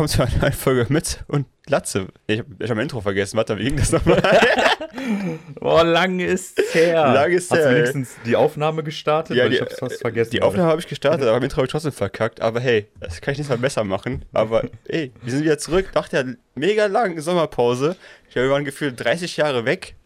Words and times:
willkommen 0.00 0.08
zu 0.08 0.22
einer 0.34 0.42
neuen 0.42 0.52
Folge 0.54 0.86
mit 0.88 1.24
und 1.28 1.46
Latze. 1.66 2.08
Ich, 2.26 2.38
ich 2.38 2.44
habe 2.62 2.76
mein 2.76 2.84
Intro 2.84 3.02
vergessen, 3.02 3.36
warte, 3.36 3.58
wie 3.58 3.64
ging 3.64 3.76
das 3.76 3.92
nochmal? 3.92 4.22
Boah, 5.60 5.84
lang 5.84 6.20
ist 6.20 6.58
her. 6.72 7.12
Lang 7.12 7.30
ist 7.30 7.50
Hast 7.50 7.58
her, 7.58 7.64
du 7.66 7.70
ey. 7.70 7.76
wenigstens 7.76 8.16
die 8.24 8.34
Aufnahme 8.34 8.82
gestartet? 8.82 9.36
Ja, 9.36 9.42
Weil 9.42 9.50
die- 9.50 9.56
ich 9.56 9.60
hab's 9.62 9.78
fast 9.78 10.00
vergessen. 10.00 10.30
Die. 10.30 10.40
Aufnahme 10.40 10.70
habe 10.70 10.80
ich 10.80 10.86
gestartet, 10.88 11.22
aber 11.28 11.32
mein 11.34 11.42
Intro 11.42 11.58
habe 11.58 11.66
ich 11.66 11.72
trotzdem 11.72 11.92
verkackt. 11.92 12.40
Aber 12.40 12.60
hey, 12.60 12.88
das 12.98 13.20
kann 13.20 13.32
ich 13.32 13.38
nicht 13.38 13.50
mal 13.50 13.58
besser 13.58 13.84
machen. 13.84 14.24
Aber 14.32 14.64
ey, 14.88 15.12
wir 15.22 15.32
sind 15.32 15.42
wieder 15.44 15.58
zurück 15.58 15.90
nach 15.94 16.08
der 16.08 16.34
mega 16.54 16.86
langen 16.86 17.20
Sommerpause. 17.20 17.94
Ich 18.26 18.32
glaube, 18.32 18.48
wir 18.48 18.52
waren 18.54 18.64
gefühlt 18.64 18.98
30 19.04 19.36
Jahre 19.36 19.66
weg. 19.66 19.96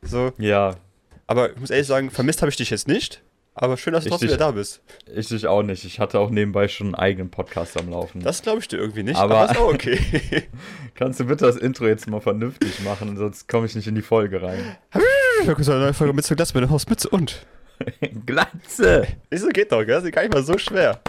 So, 0.00 0.32
Ja, 0.38 0.76
aber 1.26 1.50
ich 1.50 1.58
muss 1.58 1.70
ehrlich 1.70 1.88
sagen, 1.88 2.12
vermisst 2.12 2.40
habe 2.42 2.50
ich 2.50 2.56
dich 2.56 2.70
jetzt 2.70 2.86
nicht. 2.86 3.20
Aber 3.62 3.76
schön, 3.76 3.92
dass 3.92 4.04
du 4.04 4.08
Ich 4.08 4.10
trotzdem 4.12 4.28
dich- 4.28 4.36
wieder 4.38 4.46
da 4.46 4.50
bist. 4.52 4.80
ich 5.14 5.28
dich 5.28 5.46
auch 5.46 5.62
nicht. 5.62 5.84
Ich 5.84 6.00
hatte 6.00 6.18
auch 6.18 6.30
nebenbei 6.30 6.66
schon 6.66 6.86
einen 6.88 6.94
eigenen 6.94 7.30
Podcast 7.30 7.78
am 7.78 7.90
Laufen. 7.90 8.22
Das 8.22 8.40
glaube 8.40 8.60
ich 8.60 8.68
dir 8.68 8.78
irgendwie 8.78 9.02
nicht, 9.02 9.18
Aber- 9.18 9.36
aber, 9.36 9.52
ist 9.52 9.58
auch 9.58 9.68
okay. 9.74 9.98
Kannst 10.94 11.20
du 11.20 11.26
bitte 11.26 11.44
das 11.44 11.56
Intro 11.56 11.86
jetzt 11.86 12.08
mal 12.08 12.22
vernünftig 12.22 12.80
machen, 12.84 13.18
sonst 13.18 13.48
komme 13.48 13.66
ich 13.66 13.74
nicht 13.76 13.86
in 13.86 13.94
die 13.94 14.00
Folge 14.02 14.40
rein. 14.40 14.76
Willkommen 15.44 15.62
zu 15.64 15.72
einer 15.72 15.80
neuen 15.82 15.92
Folge 15.94 16.14
mit 16.14 16.24
zu 16.24 16.34
Glas 16.36 16.54
mit 16.54 16.62
dem 16.64 16.70
Haus 16.70 16.88
Mütze 16.88 17.10
und. 17.10 17.44
Glatze! 18.26 19.06
Wieso 19.28 19.48
geht 19.48 19.72
doch, 19.72 19.80
gell? 19.84 19.88
Das 19.96 20.04
ist 20.04 20.12
gar 20.12 20.22
nicht 20.22 20.32
mal 20.32 20.42
so 20.42 20.56
schwer. 20.56 21.00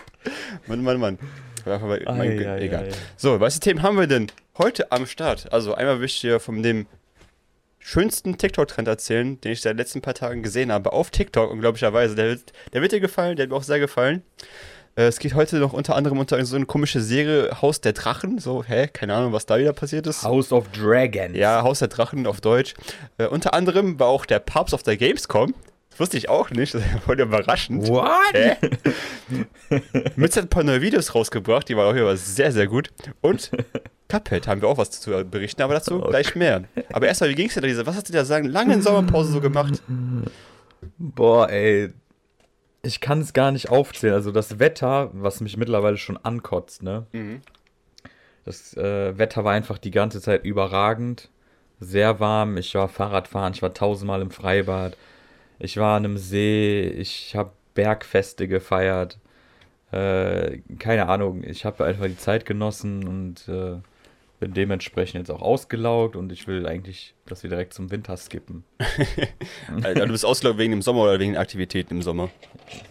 Mann, 0.67 0.83
Mann, 0.83 0.99
Mann. 0.99 1.19
Ei, 1.65 1.71
ei, 2.05 2.59
egal. 2.63 2.83
ei. 2.85 2.89
So, 3.15 3.39
welche 3.39 3.59
Themen 3.61 3.81
haben 3.81 3.97
wir 3.97 4.07
denn 4.07 4.27
heute 4.57 4.91
am 4.91 5.05
Start? 5.05 5.53
Also 5.53 5.73
einmal 5.73 5.99
will 5.99 6.05
ich 6.07 6.19
dir 6.19 6.41
von 6.41 6.61
dem 6.63 6.85
schönsten 7.81 8.37
TikTok-Trend 8.37 8.87
erzählen, 8.87 9.39
den 9.41 9.51
ich 9.51 9.61
seit 9.61 9.73
den 9.73 9.77
letzten 9.79 10.01
paar 10.01 10.13
Tagen 10.13 10.43
gesehen 10.43 10.71
habe, 10.71 10.93
auf 10.93 11.09
TikTok, 11.11 11.51
unglaublicherweise. 11.51 12.15
Der 12.15 12.27
wird, 12.29 12.53
der 12.73 12.81
wird 12.81 12.91
dir 12.91 12.99
gefallen, 12.99 13.35
der 13.35 13.43
hat 13.45 13.49
mir 13.49 13.55
auch 13.57 13.63
sehr 13.63 13.79
gefallen. 13.79 14.21
Äh, 14.95 15.03
Es 15.07 15.19
geht 15.19 15.33
heute 15.33 15.57
noch 15.57 15.73
unter 15.73 15.95
anderem 15.95 16.19
unter 16.19 16.43
so 16.45 16.55
eine 16.55 16.65
komische 16.65 17.01
Serie 17.01 17.61
Haus 17.61 17.81
der 17.81 17.93
Drachen. 17.93 18.39
So, 18.39 18.63
hä? 18.63 18.87
Keine 18.91 19.15
Ahnung, 19.15 19.33
was 19.33 19.45
da 19.45 19.57
wieder 19.57 19.73
passiert 19.73 20.05
ist. 20.07 20.23
House 20.23 20.51
of 20.51 20.67
Dragons. 20.71 21.35
Ja, 21.35 21.63
Haus 21.63 21.79
der 21.79 21.87
Drachen 21.87 22.27
auf 22.27 22.39
Deutsch. 22.41 22.73
Äh, 23.17 23.27
unter 23.27 23.53
anderem 23.53 23.99
war 23.99 24.07
auch 24.07 24.25
der 24.25 24.39
Papst 24.39 24.73
auf 24.73 24.83
der 24.83 24.97
Gamescom. 24.97 25.53
Das 25.89 25.99
wusste 25.99 26.17
ich 26.17 26.29
auch 26.29 26.49
nicht, 26.51 26.73
das 26.75 26.81
war 26.93 27.01
voll 27.01 27.19
überraschend. 27.19 27.87
What? 27.87 28.07
Mütze 30.15 30.39
hat 30.39 30.45
ein 30.45 30.49
paar 30.49 30.63
neue 30.63 30.81
Videos 30.81 31.13
rausgebracht, 31.15 31.67
die 31.67 31.75
waren 31.75 31.87
auch 31.91 31.95
wieder 31.95 32.15
sehr, 32.15 32.51
sehr 32.51 32.67
gut. 32.67 32.89
Und 33.21 33.51
Cuphead 34.11 34.47
haben 34.47 34.61
wir 34.61 34.67
auch 34.67 34.77
was 34.77 34.91
zu 34.91 35.23
berichten, 35.25 35.61
aber 35.61 35.75
dazu 35.75 35.99
gleich 36.09 36.35
mehr. 36.35 36.63
Aber 36.91 37.07
erstmal, 37.07 37.29
wie 37.29 37.35
ging 37.35 37.47
es 37.47 37.53
dir 37.53 37.61
da, 37.61 37.67
Lisa? 37.67 37.85
Was 37.85 37.95
hast 37.95 38.09
du 38.09 38.13
da 38.13 38.25
sagen? 38.25 38.47
Lange 38.47 38.81
Sommerpause 38.81 39.31
so 39.31 39.41
gemacht? 39.41 39.81
Boah, 40.97 41.49
ey. 41.49 41.93
Ich 42.83 42.99
kann 42.99 43.21
es 43.21 43.33
gar 43.33 43.51
nicht 43.51 43.69
aufzählen. 43.69 44.15
Also 44.15 44.31
das 44.31 44.59
Wetter, 44.59 45.11
was 45.13 45.39
mich 45.39 45.55
mittlerweile 45.55 45.97
schon 45.97 46.17
ankotzt, 46.17 46.83
ne? 46.83 47.05
Mhm. 47.11 47.41
Das 48.43 48.75
äh, 48.75 49.17
Wetter 49.17 49.43
war 49.43 49.53
einfach 49.53 49.77
die 49.77 49.91
ganze 49.91 50.19
Zeit 50.19 50.43
überragend. 50.43 51.29
Sehr 51.79 52.19
warm. 52.19 52.57
Ich 52.57 52.73
war 52.75 52.89
Fahrradfahren, 52.89 53.53
ich 53.53 53.61
war 53.61 53.73
tausendmal 53.73 54.21
im 54.21 54.31
Freibad. 54.31 54.97
Ich 55.59 55.77
war 55.77 55.95
an 55.95 56.05
einem 56.05 56.17
See, 56.17 56.81
ich 56.81 57.35
habe 57.35 57.51
Bergfeste 57.75 58.47
gefeiert. 58.47 59.19
Äh, 59.91 60.59
keine 60.79 61.07
Ahnung, 61.07 61.43
ich 61.43 61.65
habe 61.65 61.85
einfach 61.85 62.05
die 62.05 62.17
Zeit 62.17 62.45
genossen 62.45 63.07
und 63.07 63.47
äh, 63.47 63.77
bin 64.41 64.53
dementsprechend 64.55 65.19
jetzt 65.19 65.29
auch 65.29 65.41
ausgelaugt 65.43 66.15
und 66.15 66.31
ich 66.31 66.47
will 66.47 66.65
eigentlich, 66.65 67.13
dass 67.27 67.43
wir 67.43 67.49
direkt 67.51 67.73
zum 67.73 67.91
Winter 67.91 68.17
skippen. 68.17 68.63
Alter, 69.83 70.07
du 70.07 70.11
bist 70.11 70.25
ausgelaugt 70.25 70.57
wegen 70.57 70.71
dem 70.71 70.81
Sommer 70.81 71.03
oder 71.03 71.19
wegen 71.19 71.33
den 71.33 71.39
Aktivitäten 71.39 71.97
im 71.97 72.01
Sommer? 72.01 72.29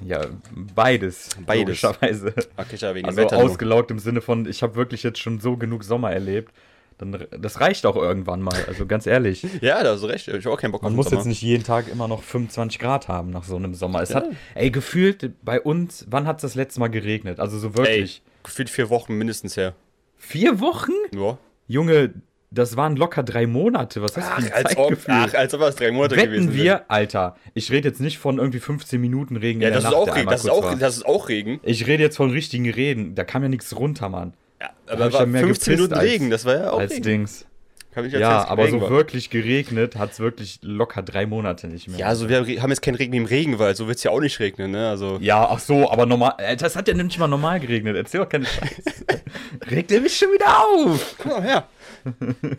Ja, 0.07 0.27
beides. 0.75 1.31
Beides. 1.45 1.83
Logischerweise. 1.83 2.35
Okay, 2.57 2.77
ja, 2.79 2.95
wegen 2.95 3.07
Also 3.07 3.23
nur. 3.23 3.33
ausgelaugt 3.35 3.91
im 3.91 3.99
Sinne 3.99 4.21
von, 4.21 4.47
ich 4.49 4.63
habe 4.63 4.77
wirklich 4.77 5.03
jetzt 5.03 5.19
schon 5.19 5.41
so 5.41 5.57
genug 5.57 5.83
Sommer 5.85 6.13
erlebt. 6.13 6.55
Dann, 6.99 7.27
das 7.37 7.61
reicht 7.61 7.85
auch 7.85 7.97
irgendwann 7.97 8.43
mal, 8.43 8.63
also 8.69 8.87
ganz 8.87 9.07
ehrlich. 9.07 9.45
Ja, 9.61 9.83
da 9.83 9.93
hast 9.95 10.03
du 10.03 10.07
recht. 10.07 10.29
Ich 10.29 10.45
habe 10.45 10.55
auch 10.55 10.61
keinen 10.61 10.71
Bock 10.71 10.83
Man 10.83 10.91
auf 10.91 10.93
den 10.93 10.97
muss 10.99 11.07
Sommer. 11.07 11.17
jetzt 11.19 11.27
nicht 11.27 11.43
jeden 11.43 11.65
Tag 11.65 11.89
immer 11.91 12.07
noch 12.07 12.23
25 12.23 12.79
Grad 12.79 13.09
haben 13.09 13.31
nach 13.31 13.43
so 13.45 13.57
einem 13.57 13.75
Sommer. 13.75 14.03
Es 14.03 14.11
Ja. 14.11 14.17
hat, 14.17 14.27
ey, 14.55 14.71
gefühlt 14.71 15.33
bei 15.45 15.61
uns, 15.61 16.07
wann 16.09 16.27
hat 16.29 16.37
es 16.37 16.43
das 16.43 16.55
letzte 16.55 16.79
Mal 16.79 16.89
geregnet? 16.89 17.41
Also 17.41 17.59
so 17.59 17.69
Ey, 17.69 17.75
wirklich. 17.75 18.23
gefühlt 18.45 18.71
vier 18.71 18.89
Wochen 18.91 19.15
mindestens 19.19 19.57
her. 19.57 19.75
Vier 20.21 20.61
Wochen? 20.61 20.93
Ja. 21.15 21.39
Junge, 21.67 22.13
das 22.51 22.77
waren 22.77 22.95
locker 22.97 23.23
drei 23.23 23.47
Monate. 23.47 24.03
Was 24.03 24.13
ist 24.13 24.19
das 24.19 24.27
für 24.29 24.37
ein 24.37 24.53
als 24.53 24.77
ob, 24.77 24.97
ach, 25.07 25.35
als 25.35 25.55
ob 25.55 25.61
das 25.61 25.77
drei 25.77 25.91
Monate 25.93 26.17
gewesen 26.17 26.49
Wetten 26.49 26.55
wären. 26.55 26.65
wir, 26.65 26.91
Alter, 26.91 27.37
ich 27.55 27.71
rede 27.73 27.89
jetzt 27.89 28.01
nicht 28.01 28.19
von 28.19 28.39
irgendwie 28.39 28.61
15 28.61 29.01
Minuten 29.01 29.37
Regen 29.37 29.61
Ja, 29.61 29.69
in 29.69 29.75
das 29.75 29.85
der 29.85 29.93
ist, 29.93 29.97
Nacht, 29.99 30.09
auch 30.11 30.17
Regen, 30.17 30.29
das, 30.31 30.45
ist 30.45 30.51
auch, 30.51 30.79
das 30.79 30.97
ist 30.99 31.07
auch 31.07 31.29
Regen. 31.29 31.61
Ich 31.63 31.87
rede 31.87 32.03
jetzt 32.03 32.17
von 32.17 32.31
richtigen 32.31 32.69
Reden. 32.71 33.15
Da 33.15 33.25
kam 33.25 33.43
ja 33.43 33.49
nichts 33.49 33.75
runter, 33.77 34.09
Mann. 34.09 34.35
Ja, 34.61 34.71
aber 34.89 35.13
war 35.13 35.21
ja 35.21 35.27
mehr 35.27 35.41
15 35.43 35.75
Minuten 35.75 35.91
gepisst 35.95 36.03
als- 36.07 36.13
Regen, 36.13 36.31
das 36.31 36.45
war 36.45 36.55
ja 36.57 36.71
auch 36.73 36.81
als 36.81 36.93
Regen. 36.93 37.03
Dings. 37.03 37.47
Kann 37.93 38.05
ich 38.05 38.13
erzählen, 38.15 38.31
Ja, 38.31 38.43
es 38.45 38.49
aber 38.49 38.65
Regen 38.67 38.79
so 38.81 38.89
wirklich 38.89 39.31
geregnet 39.31 39.97
hat 39.97 40.13
es 40.13 40.21
wirklich 40.21 40.61
locker 40.63 41.03
drei 41.03 41.27
Monate 41.27 41.67
nicht 41.67 41.89
mehr. 41.89 41.99
Ja, 41.99 42.07
also 42.07 42.29
wir 42.29 42.39
haben 42.63 42.71
jetzt 42.71 42.83
keinen 42.83 42.95
Regen 42.95 43.13
wie 43.13 43.17
im 43.17 43.25
Regenwald, 43.25 43.77
so 43.77 43.89
wird 43.89 43.97
es 43.99 44.05
ja 44.05 44.13
auch 44.13 44.21
nicht 44.21 44.39
regnen, 44.39 44.71
ne? 44.71 44.89
Also, 44.89 45.19
Ja, 45.21 45.49
ach 45.51 45.59
so, 45.59 45.91
aber 45.91 46.07
normal. 46.07 46.35
äh, 46.39 46.57
Das 46.57 46.77
hat 46.77 46.87
ja 46.87 46.95
nicht 46.95 47.19
mal 47.19 47.27
normal 47.27 47.59
geregnet. 47.59 47.97
Erzähl 47.97 48.21
doch 48.21 48.29
keine 48.29 48.47
Scheiße. 48.47 49.05
Regt 49.71 49.91
er 49.91 50.01
mich 50.01 50.17
schon 50.17 50.29
wieder 50.31 50.57
auf? 50.59 51.17
komm 51.19 51.33
mal 51.33 51.43
her. 51.43 51.67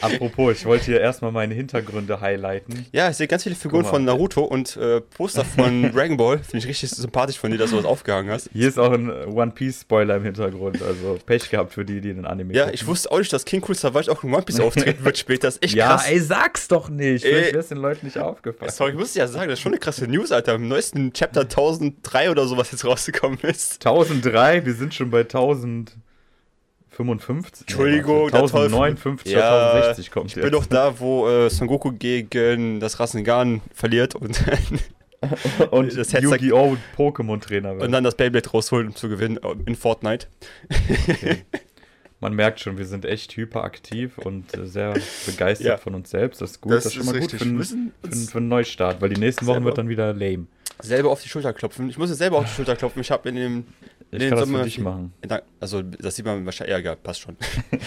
Apropos, 0.00 0.52
ich 0.58 0.64
wollte 0.66 0.84
hier 0.86 1.00
erstmal 1.00 1.32
meine 1.32 1.54
Hintergründe 1.54 2.20
highlighten. 2.20 2.86
Ja, 2.92 3.10
ich 3.10 3.16
sehe 3.16 3.28
ganz 3.28 3.42
viele 3.42 3.54
Figuren 3.54 3.82
mal. 3.82 3.88
von 3.90 4.04
Naruto 4.04 4.42
und 4.42 4.76
äh, 4.76 5.00
Poster 5.00 5.44
von 5.44 5.92
Dragon 5.94 6.16
Ball. 6.16 6.38
Finde 6.38 6.58
ich 6.58 6.66
richtig 6.66 6.90
sympathisch 6.90 7.38
von 7.38 7.50
dir, 7.50 7.58
dass 7.58 7.70
du 7.70 7.76
was 7.78 7.84
aufgehangen 7.84 8.30
hast. 8.30 8.48
Hier 8.52 8.68
ist 8.68 8.78
auch 8.78 8.92
ein 8.92 9.10
One 9.26 9.50
Piece 9.52 9.82
Spoiler 9.82 10.16
im 10.16 10.24
Hintergrund. 10.24 10.82
Also 10.82 11.18
Pech 11.26 11.50
gehabt 11.50 11.72
für 11.74 11.84
die, 11.84 12.00
die 12.00 12.12
den 12.14 12.24
Anime 12.26 12.54
Ja, 12.54 12.62
gucken. 12.64 12.74
ich 12.74 12.86
wusste 12.86 13.10
auch 13.12 13.18
nicht, 13.18 13.32
dass 13.32 13.44
King 13.44 13.62
Cool 13.66 13.74
Savage 13.74 14.10
auch 14.10 14.22
in 14.24 14.32
One 14.32 14.42
Piece 14.42 14.60
auftreten 14.60 15.04
wird 15.04 15.18
später. 15.18 15.48
Das 15.48 15.56
ist 15.56 15.64
echt 15.64 15.74
Ja, 15.80 15.88
krass. 15.88 16.08
ey, 16.08 16.18
sag's 16.20 16.68
doch 16.68 16.88
nicht. 16.88 17.24
Ey. 17.24 17.30
Vielleicht 17.32 17.52
wäre 17.52 17.58
es 17.60 17.68
den 17.68 17.78
Leuten 17.78 18.06
nicht 18.06 18.18
aufgefallen. 18.18 18.70
Sorry, 18.70 18.90
ich 18.92 18.96
musste 18.98 19.18
ja 19.18 19.26
sagen, 19.28 19.48
das 19.48 19.58
ist 19.58 19.62
schon 19.62 19.72
eine 19.72 19.80
krasse 19.80 20.06
News, 20.06 20.32
Alter. 20.32 20.54
Im 20.54 20.68
neuesten 20.68 21.12
Chapter 21.12 21.40
1003 21.50 22.30
oder 22.30 22.46
sowas 22.46 22.70
jetzt 22.72 22.84
rausgekommen 22.84 23.38
ist. 23.42 23.84
1003, 23.86 24.64
wir 24.64 24.74
sind 24.74 24.94
schon 24.94 25.10
bei 25.10 25.20
1055. 26.92 27.62
Entschuldigung, 27.68 28.24
Nee, 28.26 28.30
der 28.32 28.40
warte, 28.40 28.52
Teufel. 28.52 28.64
1059 28.74 29.32
Ja, 29.32 29.38
oder 29.38 29.74
1060 29.74 30.10
kommt 30.10 30.36
Ich 30.36 30.42
bin 30.42 30.50
doch 30.52 30.66
da, 30.66 30.98
wo 31.00 31.28
äh, 31.28 31.48
Son 31.50 31.68
Goku 31.68 31.92
gegen 31.92 32.80
das 32.80 32.98
Rasengan 33.00 33.60
verliert 33.74 34.14
und, 34.14 34.42
und 35.70 35.96
das 35.96 36.12
Yu-Gi-Oh! 36.12 36.76
Pokémon-Trainer 36.96 37.74
wird. 37.74 37.82
und 37.84 37.92
dann 37.92 38.04
das 38.04 38.14
Beyblade 38.16 38.48
rausholen, 38.50 38.88
um 38.88 38.94
zu 38.96 39.08
gewinnen 39.08 39.36
äh, 39.38 39.54
in 39.66 39.76
Fortnite. 39.76 40.26
Man 42.22 42.34
merkt 42.34 42.60
schon, 42.60 42.76
wir 42.76 42.84
sind 42.84 43.06
echt 43.06 43.34
hyperaktiv 43.34 44.18
und 44.18 44.54
äh, 44.54 44.66
sehr 44.66 44.92
begeistert 45.24 45.66
Ja. 45.66 45.76
von 45.78 45.94
uns 45.94 46.10
selbst. 46.10 46.42
Das 46.42 46.50
ist 46.50 46.60
gut, 46.60 46.72
Das 46.72 46.84
das, 46.84 46.92
ist 46.92 46.96
schon 46.98 47.06
mal 47.06 47.12
gut 47.12 47.22
richtig. 47.32 47.38
für, 47.40 47.46
müssen 47.46 47.92
für, 48.02 48.06
einen- 48.08 48.12
uns 48.20 48.30
für 48.32 48.38
einen 48.38 48.48
Neustart, 48.48 49.00
weil 49.00 49.08
die 49.08 49.18
nächsten 49.20 49.46
Wochen 49.46 49.54
selber- 49.54 49.66
wird 49.66 49.78
dann 49.78 49.88
wieder 49.88 50.12
lame. 50.12 50.46
Selber 50.82 51.10
auf 51.10 51.22
die 51.22 51.28
Schulter 51.30 51.52
klopfen. 51.54 51.88
Ich 51.88 51.96
muss 51.98 52.10
jetzt 52.10 52.18
selber 52.18 52.38
auf 52.38 52.44
die 52.44 52.50
Schulter 52.52 52.76
klopfen. 52.76 53.00
Ich 53.00 53.10
habe 53.10 53.28
in 53.30 53.34
dem. 53.36 53.64
Ich 54.12 54.14
in 54.14 54.20
den 54.20 54.30
kann 54.30 54.38
das 54.38 54.48
für 54.48 54.52
Sommer- 54.52 54.64
dich 54.64 54.78
machen. 54.80 55.12
Also, 55.60 55.82
das 55.82 56.16
sieht 56.16 56.24
man 56.26 56.44
wahrscheinlich. 56.44 56.72
Ja, 56.72 56.78
egal, 56.78 56.96
passt 56.96 57.20
schon. 57.20 57.36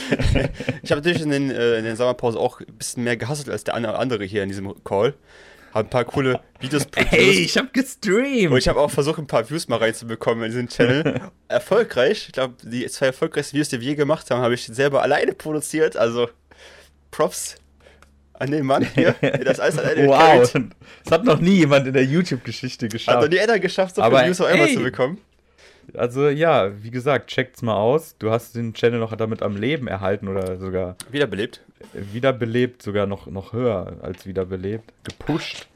ich 0.82 0.92
habe 0.92 1.02
natürlich 1.02 1.22
in 1.22 1.30
den, 1.32 1.52
äh, 1.52 1.78
in 1.80 1.84
den 1.84 1.96
Sommerpause 1.96 2.40
auch 2.40 2.60
ein 2.62 2.66
bisschen 2.78 3.04
mehr 3.04 3.18
gehasselt 3.18 3.50
als 3.50 3.64
der 3.64 3.76
andere- 3.76 4.24
hier 4.24 4.44
in 4.44 4.50
diesem 4.50 4.74
Call. 4.84 5.14
Habe 5.74 5.88
ein 5.88 5.90
paar 5.90 6.06
coole 6.06 6.40
Videos 6.60 6.86
produced. 6.92 7.58
hab 7.58 7.74
gestreamt! 7.74 8.52
Und 8.52 8.58
ich 8.58 8.68
habe 8.68 8.80
auch 8.80 8.92
versucht, 8.92 9.18
ein 9.20 9.28
paar 9.28 9.50
Views 9.50 9.68
mal 9.68 9.78
reinzubekommen 9.80 10.44
in 10.46 10.52
diesen 10.52 10.70
Channel. 10.70 11.20
Erfolgreich. 11.48 12.26
Ich 12.28 12.32
glaube, 12.32 12.54
die 12.64 12.86
zwei 12.88 13.08
erfolgreichsten 13.08 13.56
Videos, 13.56 13.70
die 13.70 13.80
wir 13.82 13.88
je 13.90 13.96
gemacht 13.96 14.30
haben, 14.30 14.42
habe 14.42 14.54
ich 14.54 14.66
selber 14.68 15.02
alleine 15.02 15.34
produziert. 15.34 15.98
Also, 15.98 16.30
Props 17.12 17.56
an 18.34 18.52
den 18.52 18.66
Mann 18.66 18.86
hier, 18.96 19.14
der 19.22 19.44
das 19.44 19.60
alles 19.60 19.78
alleine 19.78 20.08
Wow, 20.08 20.52
das 21.04 21.12
hat 21.12 21.24
noch 21.26 21.40
nie 21.40 21.58
jemand 21.58 21.88
in 21.88 21.94
der 21.94 22.04
YouTube-Geschichte 22.06 22.86
Hat 22.86 22.92
noch 22.94 22.98
geschafft. 22.98 23.30
nie 23.32 23.40
einer 23.40 23.60
geschafft, 23.60 23.96
so 23.96 24.04
viele 24.04 24.26
Views 24.26 24.42
auf 24.42 24.48
einmal 24.48 24.70
zu 24.70 24.80
bekommen. 24.82 25.18
Also 25.96 26.30
ja, 26.30 26.72
wie 26.84 26.92
gesagt, 26.92 27.30
checkt's 27.30 27.62
mal 27.62 27.76
aus. 27.76 28.16
Du 28.20 28.32
hast 28.32 28.56
den 28.56 28.74
Channel 28.74 29.00
noch 29.00 29.16
damit 29.16 29.42
am 29.42 29.56
Leben 29.58 29.88
erhalten 29.88 30.28
oder 30.28 30.58
sogar 30.58 30.96
Wiederbelebt. 31.12 31.62
wiederbelebt, 31.94 32.82
sogar 32.82 33.06
noch, 33.06 33.28
noch 33.28 33.54
höher 33.54 33.98
als 34.02 34.26
wiederbelebt. 34.26 34.92
Gepusht. 35.04 35.68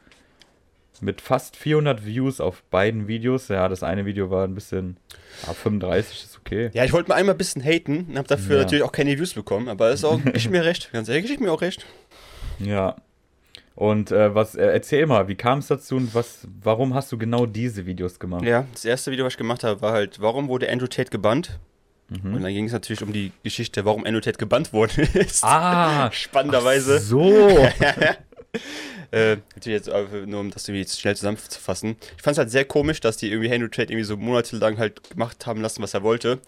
Mit 1.00 1.22
fast 1.22 1.56
400 1.56 2.06
Views 2.06 2.42
auf 2.42 2.64
beiden 2.72 3.08
Videos. 3.08 3.50
Ja, 3.50 3.68
das 3.68 3.84
eine 3.84 4.06
Video 4.08 4.32
war 4.32 4.44
ein 4.46 4.56
bisschen. 4.56 4.98
Ah, 5.46 5.54
35 5.54 6.24
ist 6.24 6.38
okay. 6.40 6.72
Ja, 6.74 6.86
ich 6.86 6.92
wollte 6.94 7.10
mal 7.10 7.16
einmal 7.16 7.36
ein 7.36 7.38
bisschen 7.38 7.64
haten 7.64 8.08
und 8.10 8.18
habe 8.18 8.28
dafür 8.28 8.56
Ja. 8.58 8.62
natürlich 8.64 8.84
auch 8.84 8.92
keine 8.92 9.16
Views 9.18 9.36
bekommen, 9.36 9.70
aber 9.70 9.92
ist 9.92 10.04
auch, 10.04 10.20
ich 10.34 10.50
mir 10.50 10.66
recht. 10.66 10.90
Ganz 10.92 11.08
ehrlich, 11.08 11.30
ich 11.30 11.40
mir 11.40 11.52
auch 11.52 11.62
recht. 11.62 11.86
Ja. 12.58 12.96
Und 13.78 14.12
äh, 14.12 14.34
was, 14.34 14.56
äh, 14.56 14.66
erzähl 14.66 15.06
mal, 15.06 15.28
wie 15.28 15.36
kam 15.36 15.60
es 15.60 15.68
dazu 15.68 15.98
und 15.98 16.16
was, 16.16 16.48
warum 16.64 16.96
hast 16.96 17.12
du 17.12 17.18
genau 17.20 17.46
diese 17.46 17.86
Videos 17.86 18.18
gemacht? 18.18 18.44
Ja, 18.44 18.66
das 18.74 18.86
erste 18.86 19.12
Video, 19.12 19.24
was 19.24 19.34
ich 19.34 19.38
gemacht 19.38 19.64
habe, 19.64 19.80
war 19.84 19.92
halt, 19.92 20.20
warum 20.20 20.48
wurde 20.48 20.68
Andrew 20.68 20.88
Tate 20.88 21.12
gebannt? 21.12 21.60
Mhm. 22.10 22.34
Und 22.34 22.42
dann 22.42 22.52
ging 22.52 22.66
es 22.66 22.72
natürlich 22.72 23.04
um 23.04 23.14
die 23.14 23.32
Geschichte, 23.44 23.86
warum 23.86 24.04
Andrew 24.04 24.20
Tate 24.20 24.40
gebannt 24.40 24.74
worden 24.74 25.08
ist. 25.14 25.44
Ah, 25.44 26.12
Spannenderweise. 26.12 27.00
so. 27.00 27.30
Äh, 29.10 29.38
natürlich 29.56 29.86
jetzt 29.86 29.88
äh, 29.88 30.26
nur 30.26 30.42
um 30.42 30.52
das 30.52 30.68
irgendwie 30.68 30.82
jetzt 30.82 31.00
schnell 31.00 31.16
zusammenzufassen. 31.16 31.96
Ich 32.18 32.24
fand 32.24 32.34
es 32.34 32.40
halt 32.40 32.52
sehr 32.52 32.66
komisch, 32.66 33.00
dass 33.00 33.16
die 33.16 33.32
irgendwie 33.32 33.50
Andrew 33.54 33.70
Tate 33.70 33.94
irgendwie 33.94 34.04
so 34.04 34.18
monatelang 34.18 34.78
halt 34.78 35.12
gemacht 35.12 35.46
haben 35.46 35.62
lassen, 35.62 35.82
was 35.82 35.94
er 35.94 36.04
wollte. 36.04 36.40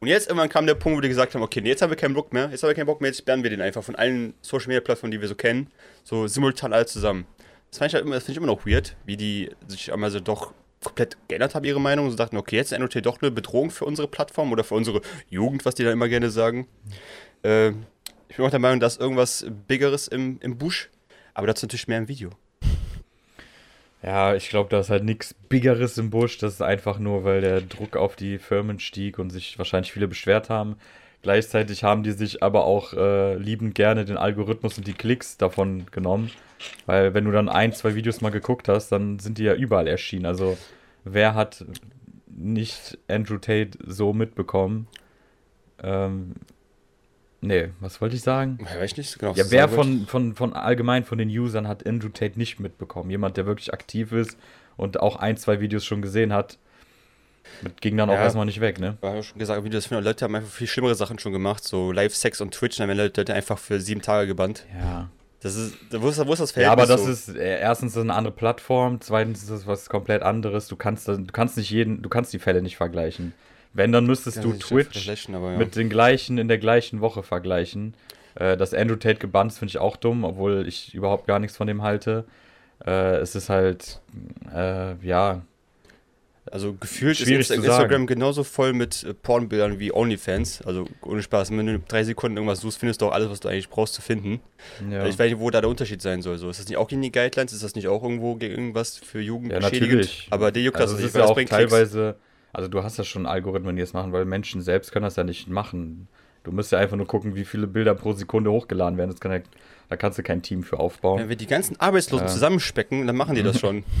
Und 0.00 0.08
jetzt 0.08 0.28
irgendwann 0.28 0.48
kam 0.48 0.66
der 0.66 0.74
Punkt, 0.74 0.96
wo 0.96 1.00
die 1.02 1.08
gesagt 1.08 1.34
haben, 1.34 1.42
okay, 1.42 1.60
nee, 1.60 1.68
jetzt 1.68 1.82
haben 1.82 1.90
wir 1.90 1.96
keinen 1.96 2.14
Bock 2.14 2.32
mehr, 2.32 2.48
jetzt 2.50 2.62
haben 2.62 2.70
wir 2.70 2.74
keinen 2.74 2.86
Bock 2.86 3.02
mehr, 3.02 3.10
jetzt 3.10 3.18
sperren 3.18 3.42
wir 3.42 3.50
den 3.50 3.60
einfach 3.60 3.84
von 3.84 3.94
allen 3.96 4.32
Social 4.40 4.68
Media 4.68 4.80
Plattformen, 4.80 5.10
die 5.10 5.20
wir 5.20 5.28
so 5.28 5.34
kennen, 5.34 5.70
so 6.04 6.26
simultan 6.26 6.72
alle 6.72 6.86
zusammen. 6.86 7.26
Das 7.70 7.78
fand 7.78 7.90
ich 7.90 7.94
halt 7.94 8.06
immer, 8.06 8.18
finde 8.18 8.32
ich 8.32 8.36
immer 8.38 8.46
noch 8.46 8.66
weird, 8.66 8.96
wie 9.04 9.18
die 9.18 9.50
sich 9.68 9.92
einmal 9.92 10.10
so 10.10 10.18
doch 10.18 10.54
komplett 10.82 11.18
geändert 11.28 11.54
haben, 11.54 11.64
ihre 11.64 11.80
Meinung, 11.80 12.06
und 12.06 12.12
so 12.12 12.16
dachten, 12.16 12.38
okay, 12.38 12.56
jetzt 12.56 12.72
ist 12.72 12.78
NOT 12.78 13.04
doch 13.04 13.20
eine 13.20 13.30
Bedrohung 13.30 13.70
für 13.70 13.84
unsere 13.84 14.08
Plattform 14.08 14.50
oder 14.52 14.64
für 14.64 14.74
unsere 14.74 15.02
Jugend, 15.28 15.66
was 15.66 15.74
die 15.74 15.84
da 15.84 15.92
immer 15.92 16.08
gerne 16.08 16.30
sagen. 16.30 16.66
Äh, 17.42 17.72
ich 18.30 18.36
bin 18.36 18.46
auch 18.46 18.50
der 18.50 18.58
Meinung, 18.58 18.80
dass 18.80 18.96
irgendwas 18.96 19.44
Biggeres 19.68 20.08
im, 20.08 20.38
im 20.40 20.56
Busch, 20.56 20.88
aber 21.34 21.46
dazu 21.46 21.66
natürlich 21.66 21.88
mehr 21.88 21.98
im 21.98 22.08
Video. 22.08 22.30
Ja, 24.02 24.34
ich 24.34 24.48
glaube, 24.48 24.70
da 24.70 24.80
ist 24.80 24.90
halt 24.90 25.04
nichts 25.04 25.34
Biggeres 25.34 25.98
im 25.98 26.10
Busch. 26.10 26.38
Das 26.38 26.54
ist 26.54 26.62
einfach 26.62 26.98
nur, 26.98 27.24
weil 27.24 27.42
der 27.42 27.60
Druck 27.60 27.96
auf 27.96 28.16
die 28.16 28.38
Firmen 28.38 28.78
stieg 28.78 29.18
und 29.18 29.30
sich 29.30 29.58
wahrscheinlich 29.58 29.92
viele 29.92 30.08
beschwert 30.08 30.48
haben. 30.48 30.76
Gleichzeitig 31.22 31.84
haben 31.84 32.02
die 32.02 32.12
sich 32.12 32.42
aber 32.42 32.64
auch 32.64 32.94
äh, 32.94 33.34
liebend 33.34 33.74
gerne 33.74 34.06
den 34.06 34.16
Algorithmus 34.16 34.78
und 34.78 34.86
die 34.86 34.94
Klicks 34.94 35.36
davon 35.36 35.84
genommen. 35.90 36.30
Weil 36.86 37.12
wenn 37.12 37.24
du 37.24 37.30
dann 37.30 37.50
ein, 37.50 37.72
zwei 37.72 37.94
Videos 37.94 38.22
mal 38.22 38.30
geguckt 38.30 38.68
hast, 38.68 38.90
dann 38.90 39.18
sind 39.18 39.36
die 39.36 39.44
ja 39.44 39.54
überall 39.54 39.86
erschienen. 39.86 40.24
Also 40.24 40.56
wer 41.04 41.34
hat 41.34 41.64
nicht 42.26 42.98
Andrew 43.08 43.36
Tate 43.36 43.78
so 43.84 44.14
mitbekommen? 44.14 44.86
Ähm, 45.82 46.34
nee, 47.40 47.68
was 47.80 48.00
wollte 48.00 48.16
ich 48.16 48.22
sagen? 48.22 48.58
Ja, 48.60 48.80
weiß 48.80 48.92
ich 48.92 48.96
nicht 48.98 49.18
genau. 49.18 49.32
Ja, 49.34 49.44
wer 49.50 49.68
von, 49.68 50.06
von, 50.06 50.34
von 50.34 50.52
allgemein 50.52 51.04
von 51.04 51.18
den 51.18 51.28
Usern 51.28 51.66
hat 51.68 51.86
Andrew 51.86 52.08
Tate 52.08 52.38
nicht 52.38 52.60
mitbekommen? 52.60 53.10
Jemand, 53.10 53.36
der 53.36 53.46
wirklich 53.46 53.72
aktiv 53.72 54.12
ist 54.12 54.36
und 54.76 55.00
auch 55.00 55.16
ein, 55.16 55.36
zwei 55.36 55.60
Videos 55.60 55.84
schon 55.84 56.02
gesehen 56.02 56.32
hat, 56.32 56.58
ging 57.80 57.96
dann 57.96 58.10
auch 58.10 58.14
Ja. 58.14 58.22
erstmal 58.22 58.46
nicht 58.46 58.60
weg, 58.60 58.78
ne? 58.78 58.96
war 59.00 59.16
ja 59.16 59.22
schon 59.22 59.38
gesagt, 59.38 59.64
wie 59.64 59.70
das 59.70 59.86
für 59.86 59.98
Leute 60.00 60.24
haben 60.24 60.34
einfach 60.34 60.50
viel 60.50 60.66
schlimmere 60.66 60.94
Sachen 60.94 61.18
schon 61.18 61.32
gemacht, 61.32 61.64
so 61.64 61.90
Live-Sex 61.92 62.40
und 62.40 62.52
Twitch, 62.54 62.76
dann 62.76 62.88
werden 62.88 62.98
Leute 62.98 63.34
einfach 63.34 63.58
für 63.58 63.80
sieben 63.80 64.02
Tage 64.02 64.26
gebannt. 64.26 64.64
Ja. 64.78 65.08
Das 65.42 65.56
ist, 65.56 65.74
wo 65.90 66.08
ist, 66.10 66.24
wo 66.26 66.32
ist 66.34 66.38
das 66.40 66.54
Ja, 66.54 66.70
aber 66.70 66.86
Verhältnis 66.86 67.16
das 67.24 67.26
so? 67.26 67.32
ist 67.32 67.38
äh, 67.40 67.58
erstens 67.60 67.96
ist 67.96 68.02
eine 68.02 68.14
andere 68.14 68.34
Plattform, 68.34 69.00
zweitens 69.00 69.42
ist 69.42 69.48
es 69.50 69.66
was 69.66 69.88
komplett 69.88 70.22
anderes. 70.22 70.68
Du 70.68 70.76
kannst, 70.76 71.08
das- 71.08 71.16
du 71.16 71.32
kannst 71.32 71.56
nicht 71.56 71.70
jeden, 71.70 72.02
du 72.02 72.10
kannst 72.10 72.32
die 72.34 72.38
Fälle 72.38 72.60
nicht 72.60 72.76
vergleichen. 72.76 73.32
Wenn, 73.72 73.92
dann 73.92 74.06
müsstest 74.06 74.38
Ja, 74.38 74.42
du 74.42 74.48
nicht 74.52 74.66
Twitch 74.66 75.06
ja. 75.06 75.38
mit 75.56 75.76
den 75.76 75.88
gleichen 75.88 76.38
in 76.38 76.48
der 76.48 76.58
gleichen 76.58 77.00
Woche 77.00 77.22
vergleichen. 77.22 77.94
Äh, 78.34 78.56
dass 78.56 78.74
Andrew 78.74 78.96
Tate 78.96 79.18
gebannt 79.18 79.52
ist, 79.52 79.58
finde 79.58 79.70
ich 79.70 79.78
auch 79.78 79.96
dumm, 79.96 80.24
obwohl 80.24 80.66
ich 80.66 80.94
überhaupt 80.94 81.26
gar 81.26 81.38
nichts 81.38 81.56
von 81.56 81.66
dem 81.66 81.82
halte. 81.82 82.24
Äh, 82.84 83.16
es 83.16 83.34
ist 83.34 83.48
halt, 83.48 84.00
äh, 84.54 84.94
ja, 85.06 85.42
Also 86.50 86.72
gefühlt 86.74 87.16
Schwierig 87.16 87.40
ist 87.40 87.50
Instagram 87.50 87.90
sagen. 87.90 88.06
genauso 88.06 88.42
voll 88.44 88.72
mit 88.72 89.04
äh, 89.04 89.14
Pornbildern 89.14 89.78
wie 89.78 89.92
OnlyFans. 89.92 90.62
Also 90.62 90.86
ohne 91.02 91.22
Spaß, 91.22 91.50
wenn 91.50 91.66
du 91.66 91.78
drei 91.86 92.02
Sekunden 92.04 92.36
irgendwas 92.38 92.60
suchst, 92.60 92.78
findest 92.78 93.02
du 93.02 93.06
auch 93.06 93.12
alles, 93.12 93.28
was 93.30 93.40
du 93.40 93.48
eigentlich 93.48 93.68
brauchst 93.68 93.94
zu 93.94 94.02
finden. 94.02 94.40
ja. 94.90 95.04
Ich 95.06 95.18
weiß 95.18 95.30
nicht, 95.30 95.38
wo 95.40 95.50
da 95.50 95.60
der 95.60 95.68
Unterschied 95.70 96.00
sein 96.00 96.22
soll. 96.22 96.38
So, 96.38 96.48
ist 96.50 96.58
das 96.58 96.68
nicht 96.68 96.78
auch 96.78 96.88
gegen 96.88 97.02
die 97.02 97.12
Guidelines? 97.12 97.52
Ist 97.52 97.62
das 97.62 97.74
nicht 97.74 97.88
auch 97.88 98.02
irgendwo 98.02 98.36
gegen 98.36 98.54
irgendwas 98.54 98.96
für 98.96 99.20
Jugend 99.20 99.52
Ja, 99.52 99.60
natürlich. 99.60 100.28
Aber 100.30 100.50
der 100.50 100.62
juckt 100.62 100.76
das 100.76 100.82
Also 100.90 100.94
es 100.94 101.00
nicht, 101.00 101.08
ist 101.08 101.14
weil 101.14 101.20
ja 101.20 101.24
das 101.24 101.30
auch 101.30 101.34
bringt 101.34 101.50
Klicks. 101.50 101.72
Also 102.52 102.68
du 102.68 102.82
hast 102.82 102.98
ja 102.98 103.04
schon 103.04 103.26
Algorithmen, 103.26 103.76
die 103.76 103.82
es 103.82 103.92
machen, 103.92 104.12
weil 104.12 104.24
Menschen 104.24 104.60
selbst 104.62 104.92
können 104.92 105.04
das 105.04 105.16
ja 105.16 105.24
nicht 105.24 105.48
machen. 105.48 106.08
Du 106.42 106.52
musst 106.52 106.72
ja 106.72 106.78
einfach 106.78 106.96
nur 106.96 107.06
gucken, 107.06 107.34
wie 107.34 107.44
viele 107.44 107.66
Bilder 107.66 107.94
pro 107.94 108.12
Sekunde 108.14 108.50
hochgeladen 108.50 108.96
werden. 108.98 109.10
Das 109.10 109.20
kann 109.20 109.32
ja, 109.32 109.40
da 109.90 109.96
kannst 109.96 110.18
du 110.18 110.22
kein 110.22 110.40
Team 110.42 110.62
für 110.62 110.78
aufbauen. 110.78 111.20
Wenn 111.20 111.28
wir 111.28 111.36
die 111.36 111.46
ganzen 111.46 111.78
Arbeitslosen 111.78 112.26
Ja. 112.26 112.32
zusammenspecken, 112.32 113.06
dann 113.06 113.16
machen 113.16 113.34
die 113.34 113.42
das 113.42 113.58
schon. 113.60 113.84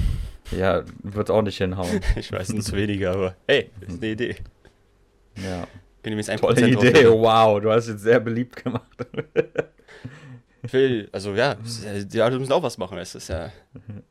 Ja, 0.52 0.82
wird 1.04 1.30
auch 1.30 1.42
nicht 1.42 1.58
hinhauen. 1.58 2.00
ich 2.16 2.32
weiß, 2.32 2.48
es 2.48 2.64
sind 2.64 2.76
weniger, 2.76 3.12
aber 3.12 3.36
hey, 3.46 3.70
ist 3.86 4.02
eine 4.02 4.10
Idee. 4.12 4.34
Ja. 5.36 5.64
Können 6.02 6.16
wir 6.16 6.24
jetzt 6.24 6.30
1% 6.30 6.38
Tolle 6.40 6.66
Idee, 6.68 7.08
wow, 7.08 7.60
du 7.60 7.70
hast 7.70 7.86
jetzt 7.88 8.02
sehr 8.02 8.18
beliebt 8.18 8.64
gemacht. 8.64 8.82
Ich 10.62 10.72
will, 10.74 11.08
also 11.12 11.32
ja, 11.34 11.54
die 11.54 12.18
Leute 12.18 12.38
müssen 12.38 12.52
auch 12.52 12.62
was 12.62 12.76
machen. 12.76 12.98
Es 12.98 13.14
ist 13.14 13.28
ja. 13.28 13.50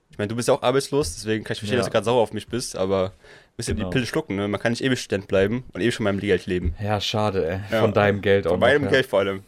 Ich 0.10 0.18
meine, 0.18 0.30
du 0.30 0.36
bist 0.36 0.48
ja 0.48 0.56
auch 0.56 0.64
arbeitslos, 0.64 1.14
deswegen 1.16 1.44
kann 1.44 1.54
ich 1.54 1.60
verstehen, 1.60 1.76
Ja. 1.78 1.82
dass 1.82 1.88
du 1.88 1.92
gerade 1.92 2.06
sauer 2.06 2.22
auf 2.24 2.34
mich 2.34 2.48
bist, 2.48 2.76
aber 2.76 3.14
ihr 3.68 3.76
Genau. 3.76 3.90
die 3.90 3.94
Pille 3.94 4.06
schlucken, 4.06 4.36
ne? 4.36 4.48
Man 4.48 4.60
kann 4.62 4.72
nicht 4.72 4.84
ewig 4.84 5.00
Student 5.00 5.28
bleiben 5.28 5.64
und 5.74 5.82
ewig 5.82 5.96
von 5.96 6.04
meinem 6.06 6.20
Geld 6.20 6.46
leben. 6.46 6.76
Ja, 6.82 7.02
schade, 7.02 7.46
ey. 7.50 7.60
Ja. 7.72 7.82
Von 7.82 7.94
deinem 7.94 8.22
Geld 8.22 8.48
auch 8.48 8.52
Von 8.52 8.60
meinem 8.60 8.84
noch, 8.84 8.92
Geld 8.92 9.06
vor 9.06 9.20
allem. 9.20 9.44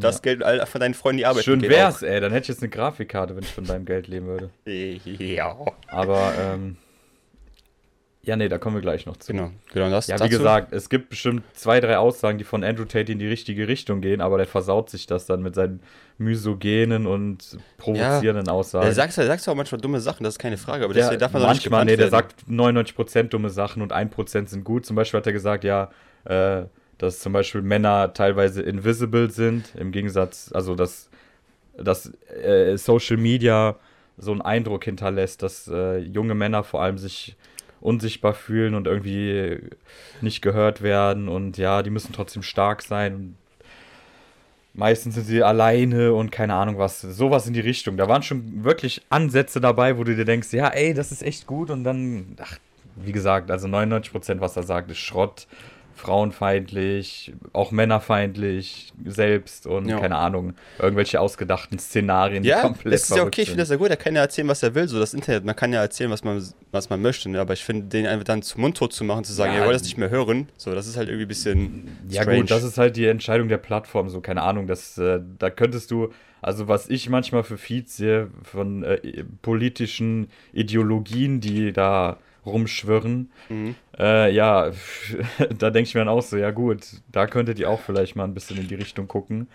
Das 0.00 0.22
Geld 0.22 0.42
all- 0.42 0.64
von 0.66 0.80
deinen 0.80 0.94
Freunden, 0.94 1.18
die 1.18 1.22
ja. 1.22 1.28
arbeiten. 1.30 1.44
Schön 1.44 1.62
wär's, 1.62 2.02
ey. 2.02 2.18
Dann 2.20 2.32
hätte 2.32 2.44
ich 2.44 2.48
jetzt 2.48 2.62
eine 2.62 2.70
Grafikkarte, 2.70 3.36
wenn 3.36 3.42
ich 3.44 3.52
von 3.52 3.64
deinem 3.64 3.84
Geld 3.84 4.06
leben 4.08 4.26
würde. 4.26 4.46
Auch. 4.46 5.06
Ja. 5.20 5.56
Aber, 5.88 6.32
ähm. 6.40 6.76
Ja, 8.24 8.36
nee, 8.36 8.48
da 8.48 8.58
kommen 8.58 8.76
wir 8.76 8.80
gleich 8.80 9.06
noch 9.06 9.16
zu. 9.18 9.32
Genau, 9.32 9.50
genau 9.72 9.90
das. 9.90 10.06
Ja, 10.06 10.14
wie 10.16 10.18
dazu. 10.20 10.30
gesagt, 10.38 10.72
es 10.72 10.88
gibt 10.88 11.10
bestimmt 11.10 11.42
zwei, 11.54 11.80
drei 11.80 11.98
Aussagen, 11.98 12.38
die 12.38 12.44
von 12.44 12.64
Andrew 12.64 12.84
Tate 12.84 13.12
in 13.12 13.18
die 13.18 13.26
richtige 13.28 13.68
Richtung 13.68 14.00
gehen, 14.00 14.20
aber 14.20 14.38
der 14.38 14.46
versaut 14.46 14.88
sich 14.90 15.06
das 15.06 15.26
dann 15.26 15.42
mit 15.42 15.54
seinen 15.54 15.80
misogenen 16.18 17.06
und 17.06 17.58
provozierenden 17.78 18.48
Aussagen. 18.48 18.84
Der 18.86 18.94
sagt, 18.94 19.16
der 19.16 19.26
sagt 19.26 19.48
auch 19.48 19.54
manchmal 19.54 19.80
dumme 19.80 20.00
Sachen, 20.00 20.24
das 20.24 20.34
ist 20.34 20.38
keine 20.38 20.56
Frage, 20.56 20.84
aber 20.84 20.94
Der- 20.94 21.04
deswegen 21.04 21.20
darf 21.20 21.32
man 21.32 21.42
nicht 21.42 21.48
manchmal, 21.48 21.84
gebannt 21.84 21.90
nee, 21.90 21.96
der 21.96 22.12
werden. 22.12 22.28
sagt 22.28 22.48
99% 22.48 23.28
dumme 23.32 23.50
Sachen 23.50 23.82
und 23.82 23.92
1% 23.92 24.48
sind 24.48 24.64
gut. 24.64 24.86
Zum 24.86 24.96
Beispiel 24.96 25.18
hat 25.18 25.26
er 25.26 25.32
gesagt, 25.32 25.64
ja, 25.64 25.90
äh, 26.24 26.62
dass 26.98 27.18
zum 27.20 27.32
Beispiel 27.32 27.60
Männer 27.62 28.14
teilweise 28.14 28.62
invisible 28.62 29.30
sind, 29.30 29.74
im 29.76 29.90
Gegensatz, 29.92 30.50
also 30.54 30.74
dass, 30.74 31.10
dass 31.76 32.12
äh, 32.42 32.76
Social 32.76 33.16
Media 33.16 33.76
so 34.16 34.30
einen 34.30 34.42
Eindruck 34.42 34.84
hinterlässt, 34.84 35.42
dass 35.42 35.66
äh, 35.68 35.98
junge 35.98 36.34
Männer 36.36 36.62
vor 36.62 36.82
allem 36.82 36.98
sich 36.98 37.36
unsichtbar 37.84 38.34
fühlen 38.34 38.74
und 38.74 38.86
irgendwie 38.86 39.58
nicht 40.20 40.42
gehört 40.42 40.82
werden 40.82 41.28
und 41.28 41.58
ja, 41.58 41.82
die 41.82 41.90
müssen 41.90 42.12
trotzdem 42.12 42.42
stark 42.42 42.82
sein 42.82 43.36
meistens 44.74 45.14
sind 45.14 45.24
sie 45.24 45.42
alleine 45.42 46.12
und 46.12 46.30
keine 46.30 46.54
Ahnung 46.54 46.78
was, 46.78 47.00
sowas 47.00 47.46
in 47.46 47.54
die 47.54 47.60
Richtung. 47.60 47.96
Da 47.96 48.08
waren 48.08 48.22
schon 48.22 48.64
wirklich 48.64 49.02
Ansätze 49.08 49.60
dabei, 49.60 49.96
wo 49.96 50.04
du 50.04 50.14
dir 50.14 50.24
denkst, 50.24 50.52
ja, 50.52 50.68
ey, 50.68 50.92
das 50.92 51.12
ist 51.12 51.22
echt 51.22 51.46
gut 51.46 51.70
und 51.70 51.84
dann, 51.84 52.36
ach, 52.40 52.58
wie 52.96 53.12
gesagt, 53.12 53.50
also 53.50 53.66
99%, 53.68 54.40
was 54.40 54.56
er 54.56 54.64
sagt, 54.64 54.90
ist 54.90 54.98
Schrott, 54.98 55.46
frauenfeindlich, 55.94 57.32
auch 57.52 57.70
männerfeindlich 57.70 58.92
selbst 59.04 59.66
und 59.66 59.88
Ja. 59.88 59.98
keine 60.00 60.16
Ahnung, 60.16 60.54
irgendwelche 60.78 61.20
ausgedachten 61.20 61.78
Szenarien, 61.78 62.42
die 62.42 62.48
Ja, 62.48 62.60
komplett 62.60 62.94
das 62.94 63.08
ist 63.08 63.16
ja 63.16 63.22
okay, 63.24 63.42
ich 63.42 63.48
finde 63.48 63.62
das 63.62 63.70
ja 63.70 63.76
gut, 63.76 63.90
er 63.90 63.96
kann 63.96 64.14
ja 64.14 64.22
erzählen, 64.22 64.48
was 64.48 64.62
er 64.62 64.74
will, 64.74 64.88
so 64.88 64.98
das 64.98 65.14
Internet, 65.14 65.44
man 65.44 65.56
kann 65.56 65.72
ja 65.72 65.80
erzählen, 65.80 66.10
was 66.10 66.24
man, 66.24 66.42
was 66.72 66.90
man 66.90 67.00
möchte, 67.00 67.28
ne? 67.30 67.40
aber 67.40 67.52
ich 67.54 67.64
finde, 67.64 67.86
den 67.86 68.06
einfach 68.06 68.24
dann 68.24 68.42
zum 68.42 68.60
Mundtot 68.62 68.92
zu 68.92 69.04
machen, 69.04 69.24
zu 69.24 69.32
sagen, 69.32 69.52
Ja, 69.54 69.60
ihr 69.60 69.64
wollt 69.66 69.74
das 69.76 69.84
nicht 69.84 69.96
mehr 69.98 70.10
hören, 70.10 70.48
so, 70.56 70.74
das 70.74 70.86
ist 70.86 70.96
halt 70.96 71.08
irgendwie 71.08 71.24
ein 71.26 71.28
bisschen 71.28 72.06
Ja 72.08 72.22
strange. 72.22 72.40
gut, 72.40 72.50
das 72.50 72.64
ist 72.64 72.78
halt 72.78 72.96
die 72.96 73.06
Entscheidung 73.06 73.48
der 73.48 73.58
Plattform, 73.58 74.08
so 74.08 74.20
keine 74.20 74.42
Ahnung, 74.42 74.66
das, 74.66 74.98
äh, 74.98 75.20
da 75.38 75.50
könntest 75.50 75.90
du, 75.90 76.10
also 76.42 76.68
was 76.68 76.88
ich 76.90 77.08
manchmal 77.08 77.42
für 77.42 77.56
Feeds 77.56 77.96
sehe 77.96 78.28
von 78.42 78.82
äh, 78.82 79.24
politischen 79.42 80.28
Ideologien, 80.52 81.40
die 81.40 81.72
da 81.72 82.18
rumschwirren, 82.46 83.30
Mhm. 83.48 83.74
äh, 83.98 84.30
ja, 84.32 84.70
da 85.58 85.70
denke 85.70 85.88
ich 85.88 85.94
mir 85.94 86.00
dann 86.02 86.08
auch 86.08 86.22
so, 86.22 86.36
ja 86.36 86.50
gut, 86.50 86.80
da 87.10 87.26
könntet 87.26 87.58
ihr 87.58 87.68
auch 87.70 87.80
vielleicht 87.80 88.16
mal 88.16 88.24
ein 88.24 88.34
bisschen 88.34 88.58
in 88.58 88.68
die 88.68 88.74
Richtung 88.74 89.08
gucken. 89.08 89.48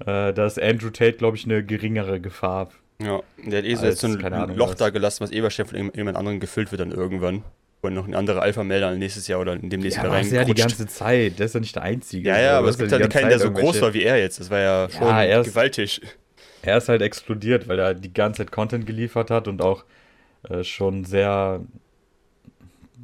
Äh, 0.00 0.32
da 0.32 0.46
ist 0.46 0.60
Andrew 0.60 0.90
Tate, 0.90 1.14
glaube 1.18 1.36
ich, 1.36 1.44
eine 1.44 1.64
geringere 1.64 2.20
Gefahr. 2.20 2.70
Ja, 3.00 3.20
der 3.44 3.58
hat 3.58 3.64
eh 3.64 3.74
so 3.74 3.82
Als, 3.86 4.00
jetzt 4.02 4.12
so 4.12 4.18
ein 4.26 4.32
Ahnung, 4.32 4.56
Loch 4.56 4.70
was. 4.70 4.76
da 4.76 4.90
gelassen, 4.90 5.22
was 5.24 5.32
eh 5.32 5.42
wahrscheinlich 5.42 5.70
von 5.70 5.76
irgend- 5.78 5.88
irgendjemand 5.96 6.16
anderem 6.16 6.40
gefüllt 6.40 6.70
wird 6.72 6.80
dann 6.80 6.92
irgendwann. 6.92 7.42
Und 7.80 7.94
noch 7.94 8.06
ein 8.06 8.14
anderer 8.14 8.42
Alpha-Melder 8.42 8.94
nächstes 8.94 9.26
Jahr 9.26 9.40
oder 9.40 9.54
in 9.54 9.68
dem 9.68 9.80
nächsten 9.80 10.04
Ja, 10.04 10.08
Jahr 10.12 10.20
ist 10.20 10.30
ja 10.30 10.44
die 10.44 10.54
ganze 10.54 10.86
Zeit, 10.86 11.40
der 11.40 11.46
ist 11.46 11.54
ja 11.54 11.60
nicht 11.60 11.74
der 11.74 11.82
Einzige. 11.82 12.28
Ja, 12.28 12.38
ja, 12.40 12.52
Du 12.52 12.58
aber 12.58 12.68
es 12.68 12.76
ja 12.78 12.84
gibt 12.86 13.00
halt 13.00 13.10
keinen, 13.12 13.28
der 13.28 13.40
so 13.40 13.50
groß 13.50 13.56
irgendwelche- 13.76 13.82
war 13.82 13.94
wie 13.94 14.02
er 14.04 14.18
jetzt. 14.20 14.38
Das 14.38 14.50
war 14.50 14.58
ja 14.60 14.88
schon 14.88 15.08
er 15.08 15.40
ist- 15.40 15.48
gewaltig. 15.48 16.00
Er 16.62 16.76
ist 16.76 16.88
halt 16.88 17.02
explodiert, 17.02 17.66
weil 17.66 17.80
er 17.80 17.94
die 17.94 18.12
ganze 18.12 18.38
Zeit 18.44 18.52
Content 18.52 18.86
geliefert 18.86 19.32
hat 19.32 19.48
und 19.48 19.60
auch 19.62 19.84
äh, 20.48 20.62
schon 20.62 21.04
sehr 21.04 21.60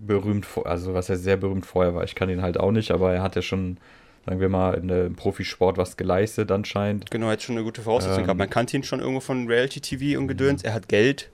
berühmt, 0.06 0.46
vor- 0.46 0.66
also 0.66 0.94
was 0.94 1.08
er 1.08 1.16
sehr 1.16 1.36
berühmt 1.36 1.66
vorher 1.66 1.94
war. 1.94 2.04
Ich 2.04 2.14
kann 2.14 2.28
ihn 2.30 2.42
halt 2.42 2.58
auch 2.58 2.70
nicht, 2.72 2.90
aber 2.90 3.12
er 3.12 3.22
hat 3.22 3.36
ja 3.36 3.42
schon, 3.42 3.78
sagen 4.26 4.40
wir 4.40 4.48
mal, 4.48 4.74
in, 4.74 4.88
im 4.88 5.14
Profisport 5.16 5.76
was 5.76 5.96
geleistet 5.96 6.50
anscheinend. 6.50 7.10
Genau, 7.10 7.26
er 7.26 7.32
hat 7.32 7.42
schon 7.42 7.56
eine 7.56 7.64
gute 7.64 7.82
Voraussetzung 7.82 8.18
Ähm. 8.20 8.24
gehabt. 8.24 8.38
Man 8.38 8.50
kannte 8.50 8.76
ihn 8.76 8.82
schon 8.84 9.00
irgendwo 9.00 9.20
von 9.20 9.46
Reality-TV 9.48 10.18
und 10.18 10.28
Gedöns. 10.28 10.62
Er 10.62 10.74
hat 10.74 10.88
Geld. 10.88 11.30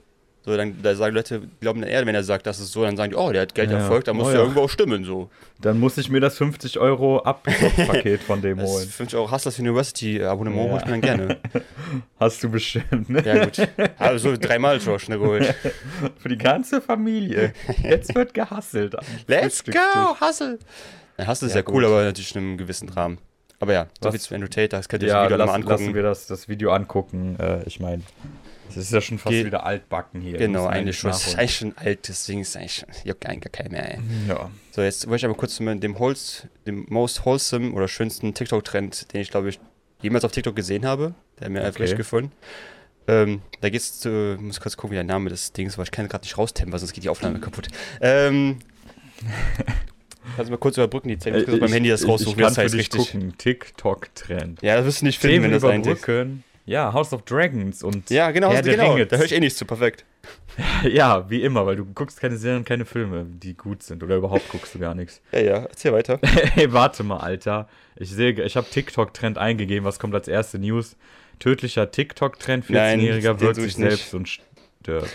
So, 0.47 0.55
dann 0.59 0.83
da 0.83 0.95
sagen 0.95 1.15
Leute, 1.15 1.41
glauben 1.61 1.81
dann 1.81 1.89
eher, 1.89 2.05
wenn 2.05 2.15
er 2.15 2.23
sagt, 2.23 2.47
das 2.47 2.61
ist 2.61 2.71
so, 2.73 2.83
dann 2.83 2.99
sagen 2.99 3.13
die, 3.13 3.17
oh, 3.17 3.33
der 3.33 3.43
hat 3.43 3.55
Geld 3.55 3.71
Ja. 3.71 3.79
erfolgt, 3.79 4.09
da 4.09 4.13
muss 4.13 4.29
Oh, 4.29 4.31
ja 4.31 4.37
irgendwo 4.41 4.61
auch 4.61 4.69
stimmen, 4.69 5.03
so. 5.05 5.31
Dann 5.63 5.81
muss 5.81 5.97
ich 5.97 6.11
mir 6.11 6.21
das 6.21 6.37
50 6.37 6.79
Euro 6.79 7.21
Abpaket 7.23 8.21
von 8.23 8.43
dem 8.43 8.59
Das 8.59 8.69
holen. 8.69 8.87
50 8.87 9.19
Euro 9.19 9.31
Hustlers 9.31 9.59
University-Abonnement 9.59 10.67
Ja. 10.67 10.73
hol 10.73 10.79
ich 10.81 10.85
mir 10.85 10.91
dann 10.91 11.01
gerne. 11.01 11.39
Hast 12.21 12.43
du 12.43 12.51
bestimmt, 12.51 13.09
ne? 13.09 13.23
Ja, 13.25 13.45
gut. 13.45 13.57
Habe 13.99 14.19
so 14.19 14.37
dreimal 14.37 14.81
schon 14.83 14.99
schnell 14.99 15.19
geholt. 15.19 15.55
Für 16.19 16.29
die 16.29 16.37
ganze 16.39 16.83
Familie. 16.83 17.55
Jetzt 17.83 18.15
wird 18.15 18.35
gehasselt. 18.35 18.95
Let's 19.27 19.65
go, 19.65 19.73
Hustle! 20.21 20.59
Ja, 21.19 21.27
Hustle 21.27 21.49
ist 21.49 21.55
Ja, 21.55 21.61
ja, 21.63 21.67
cool, 21.73 21.85
aber 21.87 22.05
natürlich 22.05 22.35
in 22.37 22.43
einem 22.43 22.59
gewissen 22.59 22.91
Rahmen. 22.91 23.17
Aber 23.61 23.73
ja, 23.73 23.87
so 24.03 24.09
Was- 24.13 24.27
viel 24.27 24.39
zu 24.41 24.49
Tate, 24.51 24.69
das 24.69 24.89
könnt 24.91 25.03
ihr 25.05 25.09
Ja, 25.09 25.21
euch 25.23 25.29
wieder 25.29 25.39
lass, 25.39 25.47
mal 25.47 25.59
lassen 25.61 25.73
angucken. 25.73 25.95
wir 25.95 26.03
das, 26.03 26.27
das 26.27 26.49
Video 26.49 26.71
angucken. 26.73 27.37
Äh, 27.41 27.63
ich 27.67 27.81
meine, 27.81 28.03
Das 28.75 28.85
ist 28.85 28.93
ja 28.93 29.01
schon 29.01 29.19
fast 29.19 29.35
wieder 29.35 29.65
altbacken 29.65 30.21
hier. 30.21 30.37
Genau, 30.39 30.67
eigentlich 30.67 30.99
schon. 30.99 31.11
Das 31.11 31.27
ist 31.27 31.39
eigentlich 31.39 31.57
schon 31.57 31.77
alt, 31.77 32.09
deswegen 32.09 32.41
ist 32.41 32.49
es 32.51 32.57
eigentlich 32.57 32.75
schon, 32.75 32.89
juckt 33.05 33.27
eigentlich 33.27 33.53
gar 33.53 33.63
keinen 33.65 33.73
mehr, 33.73 33.95
ey. 33.95 34.01
Ja. 34.29 34.51
So, 34.73 34.83
jetzt 34.83 35.07
wollte 35.07 35.17
ich 35.19 35.25
aber 35.25 35.35
kurz 35.35 35.55
zu 35.57 35.65
dem, 35.75 35.99
Holz, 35.99 36.47
dem 36.67 36.87
most 36.89 37.25
wholesome 37.25 37.73
oder 37.73 37.89
schönsten 37.89 38.35
TikTok-Trend, 38.35 39.13
den 39.13 39.21
ich 39.21 39.31
glaube 39.31 39.49
ich 39.49 39.61
jemals 40.03 40.25
auf 40.25 40.33
TikTok 40.33 40.57
gesehen 40.57 40.85
habe. 40.87 41.15
Der 41.39 41.47
hat 41.47 41.53
mir 41.53 41.61
einfach 41.61 41.75
Okay. 41.75 41.83
richtig 41.83 41.99
gefallen. 41.99 42.33
Ähm, 43.07 43.43
da 43.61 43.69
geht's 43.69 44.01
zu, 44.01 44.37
muss 44.41 44.61
kurz 44.61 44.77
gucken, 44.77 44.93
wie 44.93 44.97
der 44.97 45.05
Name 45.05 45.29
des 45.31 45.53
Dings 45.53 45.77
war. 45.77 45.85
Ich 45.85 45.91
kann 45.91 46.09
gerade 46.09 46.25
nicht 46.25 46.39
raustempen, 46.39 46.73
weil 46.73 46.79
sonst 46.81 46.93
geht 46.95 47.05
die 47.05 47.11
Aufnahme 47.11 47.39
kaputt. 47.39 47.69
Ähm, 48.01 48.59
kannst 50.37 50.49
du 50.49 50.53
mal 50.53 50.59
kurz 50.59 50.77
überbrücken, 50.77 51.09
die 51.09 51.19
Zeit. 51.19 51.35
Ich 51.35 51.41
muss 51.41 51.47
kurz 51.51 51.61
beim 51.61 51.73
Handy 51.73 51.91
das 51.91 52.07
raussuchen, 52.07 52.39
ich 52.41 52.47
das 52.47 52.55
kann 52.55 52.65
heißt 52.65 52.73
für 52.73 52.79
dich 52.79 52.93
richtig. 52.93 53.13
gucken. 53.13 53.35
TikTok-Trend. 53.39 54.63
Ja, 54.63 54.77
das 54.77 54.87
wirst 54.87 55.01
du 55.03 55.07
nicht 55.07 55.21
finden, 55.21 55.43
wenn 55.43 55.51
Themen 55.51 55.61
das 55.61 55.65
eigentlich. 55.71 56.03
Ja, 56.67 56.93
House 56.95 57.13
of 57.13 57.23
Dragons 57.23 57.83
und 57.83 58.09
Ja, 58.11 58.31
genau, 58.31 58.51
Herr 58.53 58.63
der 58.63 58.77
genau. 58.77 58.93
Ringe. 58.95 59.07
Da 59.07 59.17
höre 59.17 59.27
ich 59.27 59.33
eh 59.33 59.41
nichts 59.41 59.59
zu, 59.59 59.65
perfekt. 59.67 60.05
Ja, 60.89 61.29
wie 61.29 61.43
immer, 61.43 61.67
weil 61.67 61.77
du 61.77 61.85
guckst 61.85 62.21
keine 62.21 62.37
Serien, 62.37 62.65
keine 62.65 62.85
Filme, 62.85 63.27
die 63.29 63.55
gut 63.55 63.83
sind. 63.83 64.03
Oder 64.03 64.17
überhaupt 64.17 64.49
guckst 64.49 64.75
du 64.75 64.79
gar 64.79 64.95
nichts. 64.95 65.21
Ja, 65.33 65.41
ja, 65.41 65.57
erzähl 65.65 65.93
weiter. 65.93 66.19
Hey, 66.23 66.73
warte 66.73 67.03
mal, 67.03 67.19
Alter. 67.19 67.69
Ich 67.97 68.11
sehe, 68.11 68.33
ich 68.33 68.57
habe 68.57 68.67
TikTok-Trend 68.71 69.37
eingegeben. 69.37 69.85
Was 69.85 69.99
kommt 69.99 70.15
als 70.15 70.27
erste 70.29 70.59
News? 70.59 70.97
Tödlicher 71.39 71.91
TikTok-Trend. 71.91 72.71
Nein, 72.71 73.01
14-Jähriger 73.01 73.35
den 73.35 73.41
wirkt 73.41 73.57
such 73.57 73.65
sich 73.65 73.79
nicht. 73.79 73.89
selbst 73.91 74.15
und 74.15 74.29
stirbt. 74.29 75.11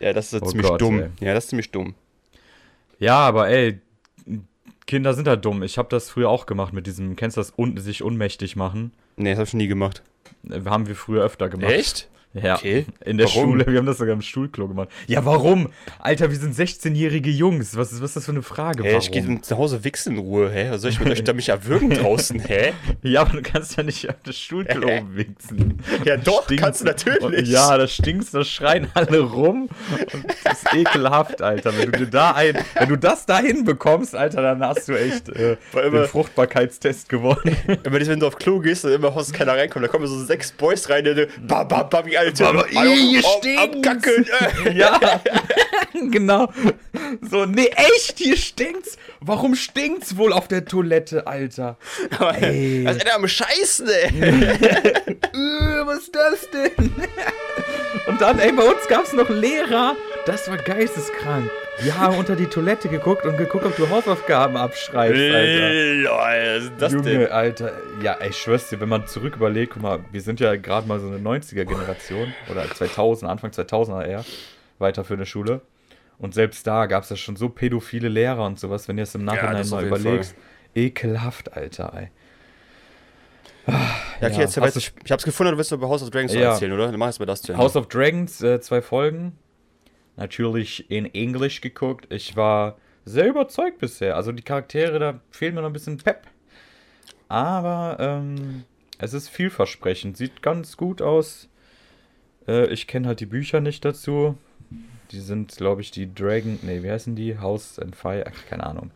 Ja, 0.00 0.12
das 0.12 0.32
ist 0.32 0.42
Oh 0.42 0.46
ziemlich 0.46 0.68
Gott, 0.68 0.80
dumm. 0.80 1.00
ey. 1.00 1.08
Ja, 1.20 1.34
das 1.34 1.44
ist 1.44 1.50
ziemlich 1.50 1.70
dumm. 1.70 1.94
Ja, 2.98 3.16
aber 3.18 3.48
ey, 3.48 3.80
Kinder 4.86 5.14
sind 5.14 5.28
halt 5.28 5.44
dumm. 5.44 5.62
Ich 5.62 5.78
habe 5.78 5.88
das 5.88 6.10
früher 6.10 6.28
auch 6.28 6.46
gemacht 6.46 6.72
mit 6.72 6.86
diesem, 6.86 7.16
kennst 7.16 7.36
du 7.36 7.40
das, 7.40 7.52
un 7.56 7.76
sich 7.78 8.02
ohnmächtig 8.02 8.56
machen? 8.56 8.92
Nee, 9.16 9.30
das 9.30 9.38
hab 9.38 9.46
ich 9.46 9.54
nie 9.54 9.68
gemacht. 9.68 10.02
Äh, 10.48 10.60
Haben 10.64 10.86
wir 10.86 10.96
früher 10.96 11.22
öfter 11.24 11.48
gemacht. 11.48 11.70
Echt? 11.72 12.09
Ja. 12.32 12.54
Okay. 12.54 12.86
In 13.04 13.18
der 13.18 13.26
Warum? 13.26 13.42
Schule, 13.50 13.66
wir 13.66 13.76
haben 13.78 13.86
das 13.86 13.98
sogar 13.98 14.14
im 14.14 14.22
Stuhlklo 14.22 14.68
gemacht. 14.68 14.88
Ja, 15.08 15.24
warum? 15.24 15.68
Alter, 15.98 16.30
wir 16.30 16.36
sind 16.38 16.54
16-jährige 16.54 17.28
Jungs. 17.28 17.76
Was 17.76 17.90
ist, 17.90 18.00
was 18.00 18.10
ist 18.10 18.16
das 18.18 18.24
für 18.26 18.30
eine 18.30 18.42
Frage? 18.42 18.84
Hä, 18.84 18.90
warum? 18.92 19.00
ich 19.00 19.10
gehe 19.10 19.40
zu 19.40 19.58
Hause 19.58 19.82
wichsen 19.82 20.12
in 20.12 20.18
Ruhe, 20.20 20.48
hä? 20.48 20.76
Soll 20.78 20.90
ich 20.90 21.00
mit 21.00 21.10
euch 21.10 21.24
da 21.24 21.32
mich 21.32 21.48
erwürgen 21.48 21.90
draußen, 21.90 22.38
hä? 22.38 22.72
Ja, 23.02 23.22
aber 23.22 23.32
du 23.32 23.42
kannst 23.42 23.76
ja 23.76 23.82
nicht 23.82 24.08
auf 24.08 24.14
das 24.24 24.38
Stuhlklo 24.38 24.88
wichsen. 25.12 25.80
Ja, 26.04 26.16
doch, 26.18 26.44
Stinkt. 26.44 26.62
kannst 26.62 26.82
du 26.82 26.84
natürlich. 26.84 27.20
Und, 27.20 27.48
ja, 27.48 27.76
da 27.76 27.88
stinkst, 27.88 28.32
da 28.32 28.44
schreien 28.44 28.86
alle 28.94 29.18
rum. 29.20 29.68
Und 30.12 30.24
das 30.44 30.62
ist 30.62 30.72
ekelhaft, 30.74 31.42
Alter. 31.42 31.76
Wenn 31.76 31.90
du 31.90 31.98
dir 31.98 32.06
da 32.06 32.30
ein, 32.30 32.56
wenn 32.78 32.88
du 32.90 32.96
das 32.96 33.26
da 33.26 33.40
hinbekommst, 33.40 34.14
Alter, 34.14 34.40
dann 34.42 34.62
hast 34.64 34.86
du 34.88 34.92
echt 34.94 35.28
äh, 35.30 35.56
immer- 35.72 35.90
den 36.02 36.06
Fruchtbarkeitstest 36.06 37.08
gewonnen. 37.08 37.56
Immer 37.82 38.00
wenn 38.06 38.20
du 38.20 38.26
auf 38.28 38.36
Klo 38.36 38.60
gehst 38.60 38.84
und 38.84 38.92
immer 38.92 39.12
Haus 39.16 39.32
keiner 39.32 39.54
reinkommt, 39.56 39.84
da 39.84 39.88
kommen 39.88 40.06
so 40.06 40.22
sechs 40.24 40.52
Boys 40.52 40.88
rein, 40.88 41.02
die 41.04 41.26
bam, 41.46 41.66
bam, 41.66 41.88
bam, 41.90 42.06
Alter. 42.20 42.48
Aber 42.48 42.68
ihr 42.68 43.22
Kackeln, 43.82 44.26
äh. 44.66 44.72
ja, 44.76 45.00
genau. 46.10 46.52
So, 47.22 47.46
nee, 47.46 47.70
echt, 47.74 48.18
hier 48.18 48.36
stinkt's. 48.36 48.98
Warum 49.20 49.54
stinkt's 49.54 50.16
wohl 50.16 50.32
auf 50.32 50.48
der 50.48 50.64
Toilette, 50.66 51.26
Alter? 51.26 51.78
Ey. 52.40 52.84
Was 52.84 52.96
ist 52.96 53.04
denn 53.04 53.12
am 53.14 53.26
Scheißen, 53.28 53.88
ey? 53.88 54.10
Äh, 55.32 55.86
was 55.86 55.98
ist 56.00 56.14
das 56.14 56.50
denn? 56.50 56.72
Und 58.06 58.20
dann, 58.20 58.38
ey, 58.38 58.52
bei 58.52 58.64
uns 58.64 58.86
gab's 58.88 59.12
noch 59.12 59.28
Lehrer. 59.28 59.96
Das 60.26 60.48
war 60.48 60.58
geisteskrank. 60.58 61.50
Die 61.82 61.92
haben 61.92 62.16
unter 62.18 62.36
die 62.36 62.46
Toilette 62.46 62.88
geguckt 62.88 63.24
und 63.24 63.36
geguckt, 63.38 63.64
ob 63.64 63.74
du 63.76 63.88
Hausaufgaben 63.88 64.56
abschreibst, 64.56 65.18
Alter. 65.20 66.10
Was 66.10 66.64
ist 66.64 66.72
das 66.78 66.92
Junge, 66.92 67.04
denn? 67.04 67.32
Alter. 67.32 67.72
Ja, 68.02 68.18
ich 68.20 68.36
schwör's 68.36 68.68
dir, 68.68 68.80
wenn 68.80 68.88
man 68.88 69.06
zurück 69.06 69.36
überlegt, 69.36 69.72
guck 69.74 69.82
mal, 69.82 70.00
wir 70.12 70.20
sind 70.20 70.40
ja 70.40 70.56
gerade 70.56 70.86
mal 70.86 71.00
so 71.00 71.06
eine 71.08 71.18
90er-Generation 71.18 72.34
oder 72.50 72.70
2000, 72.70 73.30
Anfang 73.30 73.50
2000er 73.50 74.04
eher, 74.04 74.24
weiter 74.78 75.04
für 75.04 75.14
eine 75.14 75.26
Schule. 75.26 75.62
Und 76.18 76.34
selbst 76.34 76.66
da 76.66 76.84
gab's 76.84 77.08
ja 77.08 77.16
schon 77.16 77.36
so 77.36 77.48
pädophile 77.48 78.08
Lehrer 78.08 78.44
und 78.44 78.60
sowas, 78.60 78.88
wenn 78.88 78.98
du 78.98 79.02
es 79.02 79.14
im 79.14 79.24
Nachhinein 79.24 79.56
das 79.56 79.70
mal 79.70 79.86
überlegst. 79.86 80.34
Ekelhaft, 80.74 81.54
Alter, 81.54 81.92
ey. 81.96 82.10
Ja, 83.66 83.74
okay, 84.28 84.32
Ja, 84.32 84.40
jetzt 84.40 84.56
du, 84.56 84.80
ich 85.04 85.12
hab's 85.12 85.24
gefunden, 85.24 85.52
du 85.52 85.58
willst 85.58 85.72
über 85.72 85.88
House 85.88 86.02
of 86.02 86.10
Dragons 86.10 86.34
Ja. 86.34 86.52
erzählen, 86.52 86.72
oder? 86.72 86.88
Dann 86.90 86.98
mach 86.98 87.06
jetzt 87.06 87.20
mal 87.20 87.26
das 87.26 87.40
zu 87.42 87.52
Ende. 87.52 87.62
House 87.64 87.74
of 87.76 87.88
Dragons, 87.88 88.42
äh, 88.42 88.60
zwei 88.60 88.82
Folgen. 88.82 89.38
Natürlich 90.20 90.90
in 90.90 91.06
Englisch 91.14 91.62
geguckt. 91.62 92.06
Ich 92.12 92.36
war 92.36 92.76
sehr 93.06 93.26
überzeugt 93.26 93.78
bisher. 93.78 94.16
Also 94.16 94.32
die 94.32 94.42
Charaktere, 94.42 94.98
da 94.98 95.20
fehlt 95.30 95.54
mir 95.54 95.62
noch 95.62 95.70
ein 95.70 95.72
bisschen 95.72 95.96
Pep. 95.96 96.26
Aber 97.28 97.96
ähm, 97.98 98.64
es 98.98 99.14
ist 99.14 99.30
vielversprechend. 99.30 100.18
Sieht 100.18 100.42
ganz 100.42 100.76
gut 100.76 101.00
aus. 101.00 101.48
Äh, 102.46 102.66
ich 102.66 102.86
kenne 102.86 103.08
halt 103.08 103.20
die 103.20 103.26
Bücher 103.26 103.62
nicht 103.62 103.82
dazu. 103.82 104.36
Die 105.10 105.20
sind, 105.20 105.56
glaube 105.56 105.80
ich, 105.80 105.90
die 105.90 106.14
Dragon. 106.14 106.58
Nee, 106.60 106.82
wie 106.82 106.90
heißen 106.90 107.16
die? 107.16 107.38
House 107.38 107.78
and 107.78 107.96
Fire. 107.96 108.30
Ach, 108.30 108.46
keine 108.46 108.66
Ahnung. 108.66 108.90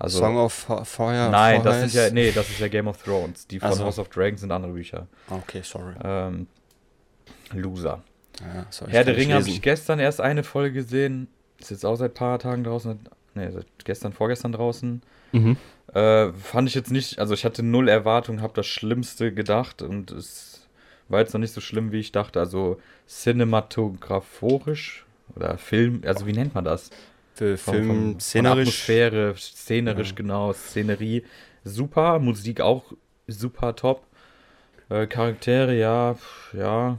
Also, 0.00 0.18
Song 0.18 0.36
of 0.36 0.52
Fire. 0.52 1.30
nein, 1.30 1.62
das 1.62 1.78
sind 1.78 1.94
ja. 1.94 2.10
Nee, 2.10 2.32
das 2.32 2.50
ist 2.50 2.58
ja 2.58 2.66
Game 2.66 2.88
of 2.88 3.00
Thrones. 3.00 3.46
Die 3.46 3.60
von 3.60 3.70
Ach 3.70 3.74
so. 3.74 3.84
House 3.84 4.00
of 4.00 4.08
Dragons 4.08 4.40
sind 4.40 4.50
andere 4.50 4.72
Bücher. 4.72 5.06
Okay, 5.30 5.60
sorry. 5.62 5.94
Ähm, 6.02 6.48
Loser. 7.52 8.02
Ja, 8.40 8.66
Herr 8.88 9.04
der 9.04 9.16
Ringe 9.16 9.34
habe 9.34 9.48
ich 9.48 9.62
gestern 9.62 9.98
erst 9.98 10.20
eine 10.20 10.42
Folge 10.44 10.74
gesehen. 10.74 11.28
Ist 11.58 11.70
jetzt 11.70 11.86
auch 11.86 11.96
seit 11.96 12.12
ein 12.12 12.14
paar 12.14 12.38
Tagen 12.38 12.64
draußen. 12.64 12.98
Ne, 13.34 13.50
seit 13.52 13.66
gestern, 13.84 14.12
vorgestern 14.12 14.52
draußen. 14.52 15.02
Mhm. 15.32 15.56
Äh, 15.94 16.32
fand 16.32 16.68
ich 16.68 16.74
jetzt 16.74 16.90
nicht, 16.90 17.18
also 17.18 17.34
ich 17.34 17.44
hatte 17.44 17.62
null 17.62 17.88
Erwartungen, 17.88 18.42
habe 18.42 18.52
das 18.54 18.66
Schlimmste 18.66 19.32
gedacht 19.32 19.82
und 19.82 20.10
es 20.10 20.66
war 21.08 21.20
jetzt 21.20 21.32
noch 21.32 21.40
nicht 21.40 21.52
so 21.52 21.60
schlimm, 21.60 21.92
wie 21.92 22.00
ich 22.00 22.12
dachte. 22.12 22.40
Also 22.40 22.78
cinematographorisch 23.06 25.04
oder 25.34 25.58
Film, 25.58 26.02
also 26.06 26.26
wie 26.26 26.32
nennt 26.32 26.54
man 26.54 26.64
das? 26.64 26.90
Von- 27.34 27.56
Film, 27.56 27.58
von- 27.58 27.84
von 28.12 28.20
szenerisch. 28.20 28.60
Atmosphäre, 28.68 29.34
szenerisch, 29.36 30.14
genau, 30.14 30.52
Szenerie. 30.52 31.24
Super, 31.64 32.18
Musik 32.18 32.60
auch 32.60 32.84
super 33.26 33.76
top. 33.76 34.06
Äh, 34.88 35.06
Charaktere, 35.06 35.76
ja, 35.76 36.16
ja. 36.52 36.98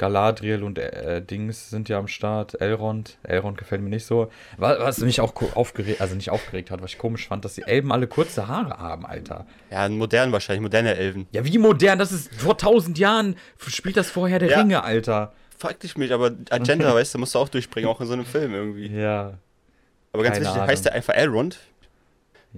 Galadriel 0.00 0.62
und 0.62 0.78
äh, 0.78 1.20
Dings 1.22 1.68
sind 1.68 1.90
ja 1.90 1.98
am 1.98 2.08
Start. 2.08 2.58
Elrond. 2.60 3.18
Elrond 3.22 3.58
gefällt 3.58 3.82
mir 3.82 3.90
nicht 3.90 4.06
so. 4.06 4.30
Was, 4.56 4.78
was 4.80 4.98
mich 5.00 5.20
auch 5.20 5.34
aufgeregt, 5.54 6.00
also 6.00 6.14
nicht 6.14 6.30
aufgeregt 6.30 6.70
hat, 6.70 6.80
was 6.82 6.92
ich 6.92 6.98
komisch 6.98 7.28
fand, 7.28 7.44
dass 7.44 7.54
die 7.54 7.62
Elben 7.62 7.92
alle 7.92 8.06
kurze 8.06 8.48
Haare 8.48 8.78
haben, 8.78 9.04
Alter. 9.04 9.46
Ja, 9.70 9.86
modern 9.90 10.32
wahrscheinlich, 10.32 10.62
moderne 10.62 10.94
Elfen. 10.96 11.26
Ja, 11.32 11.44
wie 11.44 11.58
modern, 11.58 11.98
das 11.98 12.12
ist 12.12 12.34
vor 12.34 12.56
tausend 12.56 12.98
Jahren, 12.98 13.36
spielt 13.58 13.98
das 13.98 14.10
vorher 14.10 14.38
der 14.38 14.48
Ja. 14.48 14.60
Ringe, 14.60 14.82
Alter. 14.82 15.34
Frag 15.58 15.78
dich 15.80 15.98
mich, 15.98 16.12
aber 16.14 16.30
Agenda, 16.48 16.94
weißt 16.94 17.14
du, 17.14 17.18
musst 17.18 17.34
du 17.34 17.38
auch 17.38 17.50
durchbringen, 17.50 17.88
auch 17.90 18.00
in 18.00 18.06
so 18.06 18.14
einem 18.14 18.24
Film 18.24 18.54
irgendwie. 18.54 18.86
Ja. 18.88 19.34
Aber 20.14 20.22
ganz 20.22 20.34
Keine 20.36 20.46
wichtig, 20.46 20.56
Ahnung. 20.56 20.68
heißt 20.70 20.84
der 20.86 20.94
einfach 20.94 21.14
Elrond? 21.14 21.58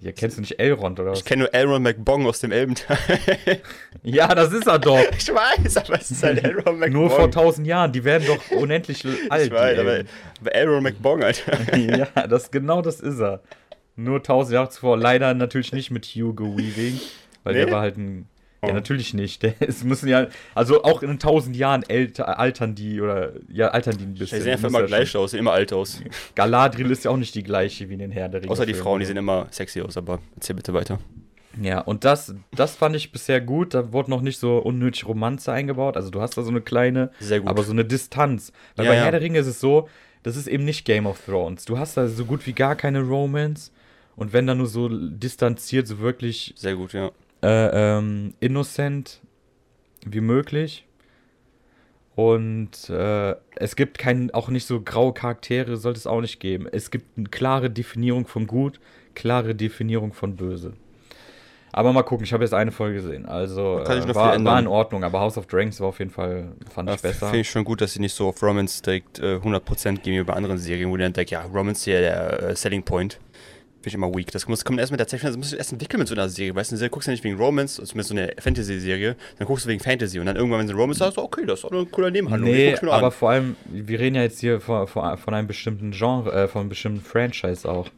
Ja, 0.01 0.11
kennst 0.13 0.39
du 0.39 0.41
nicht 0.41 0.59
Elrond 0.59 0.99
oder 0.99 1.11
was? 1.11 1.19
Ich 1.19 1.25
kenne 1.27 1.43
nur 1.43 1.55
Elrond 1.55 1.83
McBong 1.85 2.27
aus 2.27 2.41
dem 2.41 2.51
Elbenteil. 2.53 2.97
Ja, 4.03 4.35
das 4.35 4.53
ist 4.53 4.67
er 4.67 4.79
doch. 4.79 4.99
ich 5.17 5.29
weiß, 5.29 5.77
aber 5.77 6.01
es 6.01 6.11
ist 6.11 6.23
halt 6.23 6.43
Elrond 6.45 6.79
McBong. 6.81 6.91
Nur 6.93 7.11
vor 7.11 7.31
tausend 7.31 7.67
Jahren, 7.67 7.93
die 7.93 8.03
werden 8.03 8.27
doch 8.27 8.51
unendlich 8.57 9.05
alt. 9.29 9.47
Ich 9.47 9.53
weiß, 9.53 9.79
aber, 9.79 10.01
aber 10.41 10.55
Elrond 10.55 10.83
McBong, 10.85 11.23
Alter. 11.23 11.77
ja, 11.77 12.07
das 12.27 12.51
genau 12.51 12.81
das 12.83 13.01
ist 13.01 13.21
er. 13.21 13.43
Nur 13.95 14.23
tausend 14.23 14.55
Jahre 14.55 14.71
zuvor. 14.71 14.97
Leider 14.97 15.35
natürlich 15.35 15.73
nicht 15.73 15.91
mit 15.91 16.07
Hugo 16.07 16.57
Weaving, 16.57 16.99
weil 17.45 17.53
Nee? 17.55 17.65
der 17.67 17.71
war 17.73 17.83
halt 17.83 17.99
ein. 17.99 18.27
Ja, 18.64 18.73
natürlich 18.73 19.12
nicht. 19.12 19.42
Es 19.61 19.83
müssen 19.83 20.09
ja, 20.09 20.28
also 20.54 20.85
auch 20.85 21.02
in 21.02 21.19
tausend 21.19 21.57
Jahren 21.57 21.83
älter, 21.83 22.38
altern 22.38 22.75
die 22.75 23.00
oder 23.00 23.33
ja, 23.49 23.69
altern 23.69 23.97
die 23.97 24.04
ein 24.04 24.14
Die 24.14 24.21
bisschen. 24.21 24.40
sehen 24.40 24.52
einfach 24.52 24.69
immer 24.69 24.83
gleich 24.85 25.16
aus, 25.16 25.33
sehen 25.33 25.40
immer 25.40 25.52
alt 25.52 25.73
aus. 25.73 26.00
Galadriel 26.37 26.90
ist 26.90 27.04
ja 27.04 27.11
auch 27.11 27.16
nicht 27.16 27.35
die 27.35 27.42
gleiche 27.42 27.88
wie 27.88 27.95
in 27.95 27.99
den 27.99 28.11
Herr 28.12 28.28
der 28.28 28.42
Ringe. 28.42 28.52
Außer 28.52 28.64
die. 28.66 28.75
Frauen, 28.75 29.00
die 29.00 29.07
sehen 29.07 29.16
immer 29.16 29.49
sexy 29.50 29.81
aus, 29.83 29.97
aber 29.97 30.21
erzähl 30.37 30.54
bitte 30.57 30.73
weiter. 30.75 30.99
Ja, 31.61 31.81
und 31.81 32.04
das, 32.04 32.35
das 32.54 32.76
fand 32.76 32.97
ich 32.97 33.12
bisher 33.12 33.40
gut. 33.40 33.75
Da 33.75 33.92
wurde 33.92 34.11
noch 34.11 34.23
nicht 34.23 34.38
so 34.38 34.59
unnötig 34.59 35.07
Romanze 35.07 35.52
eingebaut. 35.52 35.97
Also 35.97 36.11
du 36.11 36.21
hast 36.23 36.37
da 36.38 36.42
so 36.42 36.50
eine 36.50 36.61
kleine, 36.62 37.11
Sehr 37.21 37.40
gut. 37.40 37.49
aber 37.50 37.62
so 37.64 37.73
eine 37.73 37.85
Distanz. 37.85 38.52
Weil 38.76 38.87
Ja, 38.87 38.92
bei 38.92 38.97
ja. 38.97 39.02
Herr 39.04 39.11
der 39.11 39.21
Ringe 39.21 39.38
ist 39.40 39.47
es 39.49 39.61
so, 39.61 39.88
das 40.23 40.37
ist 40.37 40.47
eben 40.47 40.64
nicht 40.64 40.85
Game 40.87 41.07
of 41.07 41.21
Thrones. 41.26 41.64
Du 41.66 41.78
hast 41.78 41.97
da 41.97 42.07
so 42.09 42.25
gut 42.25 42.47
wie 42.47 42.52
gar 42.54 42.75
keine 42.76 43.02
Romance. 43.02 43.71
Und 44.16 44.33
wenn 44.33 44.47
dann 44.47 44.59
nur 44.59 44.66
so 44.66 44.88
distanziert, 44.88 45.87
so 45.88 45.99
wirklich 45.99 46.54
Sehr 46.57 46.75
gut, 46.76 46.92
ja. 46.95 47.11
Äh, 47.43 47.97
ähm, 47.99 48.35
innocent 48.41 49.21
wie 50.07 50.21
möglich. 50.21 50.87
Und 52.15 52.91
äh, 52.91 53.35
es 53.57 53.75
gibt 53.75 53.99
kein, 53.99 54.31
auch 54.33 54.49
nicht 54.49 54.67
so 54.67 54.81
graue 54.83 55.15
Charaktere, 55.15 55.77
sollte 55.77 55.99
es 55.99 56.07
auch 56.07 56.21
nicht 56.21 56.41
geben. 56.41 56.69
Es 56.71 56.91
gibt 56.91 57.17
eine 57.17 57.29
klare 57.29 57.71
Definierung 57.71 58.27
von 58.27 58.47
gut, 58.47 58.81
klare 59.15 59.55
Definierung 59.55 60.13
von 60.13 60.37
böse. 60.37 60.75
Aber 61.75 61.95
mal 61.95 62.03
gucken, 62.03 62.25
ich 62.25 62.35
habe 62.35 62.45
jetzt 62.45 62.53
eine 62.53 62.71
Folge 62.71 62.97
gesehen. 62.97 63.25
Also 63.25 63.79
Da 63.79 63.85
kann 63.85 63.99
ich 63.99 64.05
äh, 64.05 64.09
noch 64.09 64.15
war, 64.15 64.45
war 64.45 64.59
in 64.59 64.67
Ordnung, 64.67 65.05
aber 65.05 65.21
House 65.21 65.39
of 65.39 65.47
Dragons 65.47 65.81
war 65.81 65.89
auf 65.89 65.99
jeden 66.01 66.11
Fall, 66.11 66.53
fand 66.69 66.91
ich 66.91 67.01
besser. 67.01 67.27
Finde 67.27 67.41
ich 67.41 67.51
schon 67.51 67.65
gut, 67.65 67.81
dass 67.81 67.95
sie 67.95 68.01
nicht 68.01 68.15
so 68.15 68.29
auf 68.29 68.43
Romance 68.43 68.83
direkt 68.83 69.19
äh, 69.21 69.37
100% 69.37 70.01
gehen 70.01 70.21
wie 70.21 70.23
bei 70.23 70.35
anderen 70.35 70.59
Serien, 70.59 70.91
wo 70.91 70.97
die 70.99 71.03
dann 71.03 71.15
denken, 71.15 71.33
ja, 71.33 71.43
Romance 71.45 71.81
ist 71.81 71.87
ja 71.87 72.01
der 72.01 72.43
äh, 72.43 72.57
Selling 72.57 72.83
Point. 72.83 73.19
Ich 73.89 73.95
immer 73.95 74.15
weak. 74.15 74.31
Das 74.31 74.49
muss 74.49 74.65
kommen 74.65 74.79
erst 74.79 74.91
mit 74.91 75.01
der 75.01 75.07
Zeit, 75.07 75.23
das 75.23 75.37
musst 75.37 75.53
du 75.53 75.57
erst 75.57 75.73
entwickeln 75.73 75.99
mit 75.99 76.09
so 76.09 76.15
einer 76.15 76.29
Serie. 76.29 76.55
Weißt 76.55 76.71
du, 76.71 76.75
eine 76.75 76.79
Serie 76.79 76.91
guckst 76.91 77.09
du 77.09 77.12
nicht 77.12 77.25
wegen 77.25 77.37
Romance, 77.37 77.77
zumindest 77.77 78.09
so 78.09 78.15
eine 78.15 78.33
Fantasy-Serie, 78.39 79.17
dann 79.39 79.47
guckst 79.47 79.65
du 79.65 79.69
wegen 79.69 79.81
Fantasy 79.81 80.19
und 80.19 80.27
dann 80.27 80.37
irgendwann, 80.37 80.61
wenn 80.61 80.69
sie 80.69 80.75
Romance 80.75 80.99
sagst, 80.99 81.17
du, 81.17 81.23
okay, 81.23 81.45
das 81.47 81.61
ist 81.61 81.65
auch 81.65 81.73
ein 81.73 81.91
cooler 81.91 82.11
Nebenhandlung. 82.11 82.51
Nee, 82.51 82.75
aber 82.77 83.07
an. 83.07 83.12
vor 83.12 83.31
allem, 83.31 83.57
wir 83.67 83.99
reden 83.99 84.17
ja 84.17 84.23
jetzt 84.23 84.41
hier 84.41 84.61
von, 84.61 84.87
von, 84.87 85.17
von 85.17 85.35
einem 85.35 85.47
bestimmten 85.47 85.91
Genre, 85.93 86.33
äh, 86.33 86.49
von 86.49 86.61
einem 86.61 86.69
bestimmten 86.69 87.01
Franchise 87.01 87.69
auch. 87.69 87.89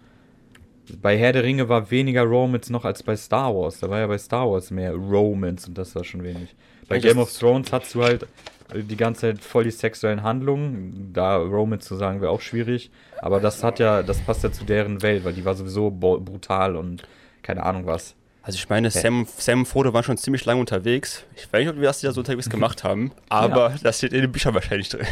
Bei 1.00 1.17
Herr 1.17 1.33
der 1.33 1.45
Ringe 1.45 1.69
war 1.69 1.91
weniger 1.91 2.23
Romance 2.23 2.71
noch 2.71 2.85
als 2.85 3.03
bei 3.03 3.17
Star 3.17 3.55
Wars. 3.55 3.81
Da 3.81 3.88
war 3.88 4.00
ja 4.00 4.07
bei 4.07 4.19
Star 4.19 4.50
Wars 4.50 4.71
mehr 4.71 4.93
Romance 4.93 5.67
und 5.67 5.79
das 5.79 5.95
war 5.95 6.05
schon 6.05 6.23
wenig. 6.23 6.55
Bei 6.88 6.99
Game 6.99 7.19
of 7.19 7.33
Thrones 7.33 7.73
hast 7.73 7.95
du 7.95 8.03
halt 8.03 8.26
die 8.73 8.97
ganze 8.97 9.23
Zeit 9.23 9.42
voll 9.42 9.64
die 9.64 9.71
sexuellen 9.71 10.23
Handlungen. 10.23 11.11
Da 11.12 11.37
Romance 11.37 11.87
zu 11.87 11.97
sagen 11.97 12.21
wäre 12.21 12.30
auch 12.30 12.40
schwierig. 12.40 12.90
Aber 13.21 13.40
das 13.40 13.62
hat 13.62 13.78
ja, 13.78 14.02
das 14.02 14.21
passt 14.21 14.42
ja 14.42 14.52
zu 14.52 14.64
deren 14.64 15.02
Welt, 15.02 15.25
weil 15.25 15.33
die 15.33 15.44
war 15.44 15.54
sowieso 15.54 15.90
brutal 15.90 16.76
und 16.76 17.02
keine 17.42 17.62
Ahnung 17.62 17.87
was. 17.87 18.14
Also 18.42 18.56
ich 18.56 18.68
meine, 18.68 18.90
Sam, 18.90 19.26
Sam 19.38 19.61
und 19.61 19.66
Frodo 19.66 19.94
waren 19.94 20.04
schon 20.04 20.18
ziemlich 20.18 20.44
lange 20.44 20.61
unterwegs. 20.61 21.25
Ich 21.35 21.50
weiß 21.50 21.66
nicht, 21.66 21.80
was 21.80 22.00
die 22.00 22.06
da 22.06 22.12
so 22.12 22.21
unterwegs 22.21 22.50
gemacht 22.50 22.85
haben, 22.85 23.12
aber 23.30 23.75
das 23.83 23.97
steht 23.97 24.12
in 24.12 24.21
den 24.21 24.33
Büchern 24.33 24.52
wahrscheinlich 24.52 24.90
drin. 24.90 25.06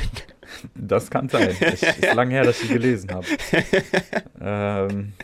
Das 0.74 1.08
kann 1.08 1.30
sein. 1.30 1.56
Es 1.60 1.82
ist 1.82 2.14
lange 2.14 2.34
her, 2.34 2.44
dass 2.44 2.60
ich 2.60 2.68
die 2.68 2.74
gelesen 2.74 3.10
habe. 3.10 3.26
ähm, 4.40 5.14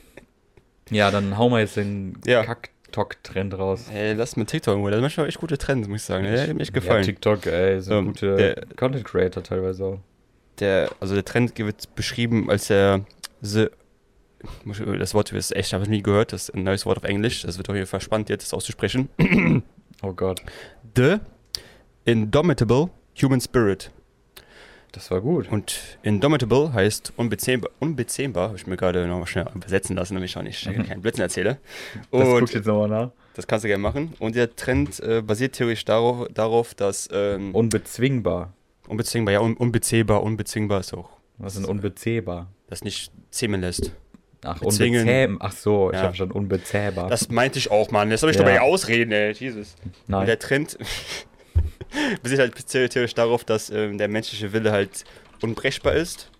ja, 0.89 1.11
dann 1.11 1.37
hauen 1.37 1.53
wir 1.53 1.61
jetzt 1.61 1.77
den 1.77 2.19
Ja. 2.25 2.57
Kack-Tok-Trend 2.93 3.59
raus. 3.59 3.87
Ey, 3.93 4.15
lass 4.15 4.37
mal 4.37 4.45
TikTok 4.45 4.73
irgendwo. 4.73 4.89
Das 4.89 4.97
sind 4.97 5.03
manchmal 5.03 5.29
echt 5.29 5.39
gute 5.39 5.59
Trends, 5.59 5.89
muss 5.89 6.01
ich 6.01 6.07
sagen. 6.07 6.25
Der 6.25 6.41
hat 6.43 6.55
mir 6.55 6.61
echt 6.63 6.75
Ja, 6.75 6.81
gefallen. 6.81 7.03
TikTok, 7.05 7.47
ey, 7.47 7.81
sind 7.81 7.93
Ähm, 7.95 8.07
gute 8.07 8.37
der- 8.37 8.67
Content 8.77 9.05
Creator 9.05 9.43
teilweise 9.43 9.85
auch. 9.85 9.99
der, 10.59 10.91
also 11.01 11.15
der 11.15 11.25
Trend 11.25 11.57
wird 11.59 11.95
beschrieben 11.95 12.51
als 12.51 12.69
der 12.69 13.05
The, 13.41 13.69
ich- 14.71 14.99
das 14.99 15.15
Wort 15.15 15.33
ist 15.33 15.55
echt, 15.55 15.73
habe 15.73 15.85
ich 15.85 15.91
nie 15.91 16.03
gehört, 16.03 16.33
das 16.33 16.49
ist 16.49 16.55
ein 16.55 16.65
neues 16.65 16.87
Wort 16.87 16.99
auf 16.99 17.05
Englisch, 17.05 17.43
das 17.43 17.59
wird 17.59 17.69
auf 17.69 17.75
jeden 17.77 17.87
Fall 17.87 18.01
spannend 18.01 18.29
jetzt 18.29 18.45
das 18.47 18.55
auszusprechen. 18.55 19.09
Oh 20.03 20.13
Gott, 20.13 20.43
The 20.97 21.19
Indomitable 22.05 22.91
Human 23.23 23.41
Spirit. 23.41 23.91
Das 24.93 25.11
war 25.11 25.21
gut. 25.21 25.51
Und 25.51 25.99
Indomitable 26.03 26.73
heißt 26.73 27.13
unbezähmbar, 27.17 27.71
unbezähmbar, 27.79 28.49
habe 28.49 28.57
ich 28.57 28.67
mir 28.67 28.77
gerade 28.77 29.07
noch 29.07 29.19
mal 29.19 29.27
schnell 29.27 29.47
übersetzen 29.55 29.97
lassen, 29.97 30.15
damit 30.15 30.31
ich 30.31 30.37
auch 30.37 30.43
nicht 30.43 30.67
Mhm. 30.67 30.87
keinen 30.87 31.03
Blödsinn 31.03 31.23
erzähle. 31.23 31.59
Das 32.11 32.25
guckt 32.25 32.43
Und 32.43 32.55
jetzt 32.55 32.67
nochmal 32.67 32.89
nach. 32.89 33.11
das 33.35 33.47
kannst 33.47 33.65
du 33.65 33.69
gerne 33.69 33.83
machen. 33.83 34.15
Und 34.19 34.35
der 34.35 34.55
Trend 34.57 35.01
äh, 35.01 35.23
basiert 35.23 35.55
theoretisch 35.55 35.85
darauf, 35.85 36.27
darauf 36.33 36.75
dass 36.75 37.09
ähm, 37.13 37.55
Unbezwingbar. 37.55 38.53
unbezwingbar, 38.87 39.33
ja, 39.35 39.41
un 39.41 39.55
unbezähbar, 39.57 40.23
unbezwingbar 40.23 40.81
ist 40.81 40.95
auch, 40.95 41.11
Was 41.39 41.55
ist 41.55 41.63
denn 41.63 41.71
unbezähbar? 41.71 42.49
das 42.69 42.83
nicht 42.83 43.13
zähmen 43.31 43.61
lässt. 43.61 43.93
Ach, 44.45 44.61
Bezwingen. 44.61 45.01
unbezähm. 45.01 45.37
Ach 45.41 45.53
so, 45.53 45.91
ich 45.91 45.97
Ja. 45.97 46.03
habe 46.05 46.15
schon 46.17 46.31
unbezähbar. 46.31 47.09
Das 47.11 47.29
meinte 47.29 47.59
ich 47.59 47.71
auch, 47.73 47.91
Mann. 47.91 48.11
Jetzt 48.11 48.21
soll 48.21 48.31
ich 48.31 48.37
Ja. 48.37 48.43
dabei 48.45 48.61
ausreden, 48.61 49.11
ey. 49.13 49.33
Jesus. 49.33 49.75
Und 49.85 49.93
Nein. 50.07 50.27
der 50.27 50.39
Trend 50.39 50.79
basiert 52.23 52.41
halt 52.41 52.67
theoretisch 52.67 53.15
darauf, 53.15 53.45
dass 53.45 53.71
ähm, 53.71 53.99
der 53.99 54.09
menschliche 54.09 54.53
Wille 54.53 54.73
halt 54.73 55.05
unbrechbar 55.43 55.95
ist. 55.95 56.31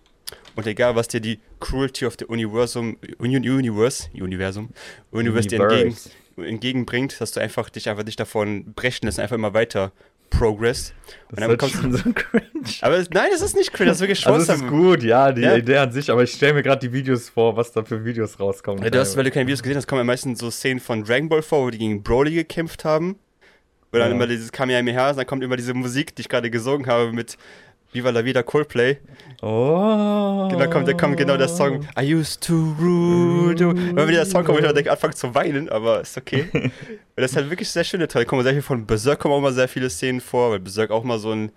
Und 0.55 0.67
egal, 0.67 0.95
was 0.95 1.07
dir 1.07 1.21
die 1.21 1.39
Cruelty 1.59 2.05
of 2.05 2.15
the 2.19 2.25
Universum, 2.25 2.97
Uni 3.17 3.37
Universe, 3.37 4.09
Universum, 4.13 4.69
Universe 5.11 5.47
dir 5.47 5.61
entgegen, 5.61 5.95
entgegenbringt, 6.37 7.19
dass 7.21 7.31
du 7.31 7.39
einfach 7.39 7.69
dich 7.69 7.89
einfach 7.89 8.03
nicht 8.03 8.19
davon 8.19 8.73
brechen 8.73 9.05
lässt, 9.05 9.19
einfach 9.19 9.35
immer 9.35 9.53
weiter 9.53 9.91
progress. 10.29 10.93
Und 11.29 11.39
Das 11.39 11.39
dann 11.39 11.49
wird 11.49 11.59
kommst 11.59 11.75
schon 11.75 11.91
so 11.91 12.03
cringe. 12.13 12.43
aber 12.81 12.97
es- 12.97 13.09
nein, 13.09 13.29
das 13.31 13.41
ist 13.41 13.55
nicht 13.55 13.73
cringe, 13.73 13.89
das 13.89 13.97
ist 13.97 14.01
wirklich 14.01 14.25
Also 14.27 14.39
es 14.39 14.45
Spaß. 14.45 14.61
ist 14.61 14.67
gut, 14.67 15.01
ja, 15.03 15.31
die 15.31 15.41
Ja. 15.41 15.55
Idee 15.55 15.77
an 15.77 15.91
sich, 15.91 16.11
aber 16.11 16.23
ich 16.23 16.31
stelle 16.31 16.53
mir 16.53 16.63
gerade 16.63 16.87
die 16.87 16.93
Videos 16.93 17.29
vor, 17.29 17.55
was 17.57 17.71
da 17.71 17.83
für 17.83 18.05
Videos 18.05 18.39
rauskommen. 18.39 18.83
Ja, 18.83 18.89
du 18.89 18.99
hast, 18.99 19.17
weil 19.17 19.23
du 19.23 19.31
keine 19.31 19.47
Videos 19.47 19.63
gesehen 19.63 19.77
hast, 19.77 19.87
kommen 19.87 19.99
ja 19.99 20.03
meistens 20.05 20.39
so 20.39 20.51
Szenen 20.51 20.79
von 20.79 21.03
Dragon 21.03 21.29
Ball 21.29 21.41
vor, 21.41 21.65
wo 21.65 21.69
die 21.71 21.79
gegen 21.79 22.03
Broly 22.03 22.33
gekämpft 22.35 22.85
haben. 22.85 23.17
Wo 23.91 23.97
dann 23.97 24.09
Ja. 24.09 24.15
immer 24.15 24.27
dieses 24.27 24.51
Kamehameha, 24.51 25.13
dann 25.13 25.25
kommt 25.25 25.43
immer 25.43 25.55
diese 25.57 25.73
Musik, 25.73 26.15
die 26.15 26.21
ich 26.21 26.29
gerade 26.29 26.49
gesungen 26.51 26.87
habe 26.87 27.11
mit 27.11 27.37
Viva 27.91 28.11
la 28.11 28.23
Vida 28.23 28.43
Coldplay. 28.43 28.97
Oh. 29.41 30.47
Und 30.51 30.59
dann 30.59 30.69
kommt, 30.69 30.87
da 30.87 30.93
kommt 30.93 31.17
genau 31.17 31.37
der 31.37 31.47
Song 31.47 31.87
I 31.99 32.13
used 32.13 32.41
to 32.45 32.53
rule. 32.79 33.55
you. 33.57 33.69
Und 33.69 33.95
wenn 33.95 34.07
wieder 34.07 34.19
der 34.19 34.25
Song 34.27 34.43
kommt, 34.43 34.59
ich 34.59 34.71
denke, 34.71 34.91
anfangen 34.91 35.13
zu 35.15 35.33
weinen, 35.33 35.69
aber 35.69 36.01
ist 36.01 36.15
okay. 36.17 36.45
Und 36.53 36.71
das 37.15 37.31
ist 37.31 37.37
halt 37.37 37.49
wirklich 37.49 37.69
sehr 37.69 37.83
schöne 37.83 38.07
Teil. 38.07 38.25
Kommen 38.25 38.43
sehr 38.43 38.53
viel 38.53 38.61
von 38.61 38.85
Berserk 38.85 39.19
kommen 39.19 39.33
auch 39.33 39.41
mal 39.41 39.53
sehr 39.53 39.67
viele 39.67 39.89
Szenen 39.89 40.21
vor, 40.21 40.51
weil 40.51 40.59
Berserk 40.59 40.91
auch 40.91 41.03
mal 41.03 41.17
so 41.19 41.31
ein 41.31 41.51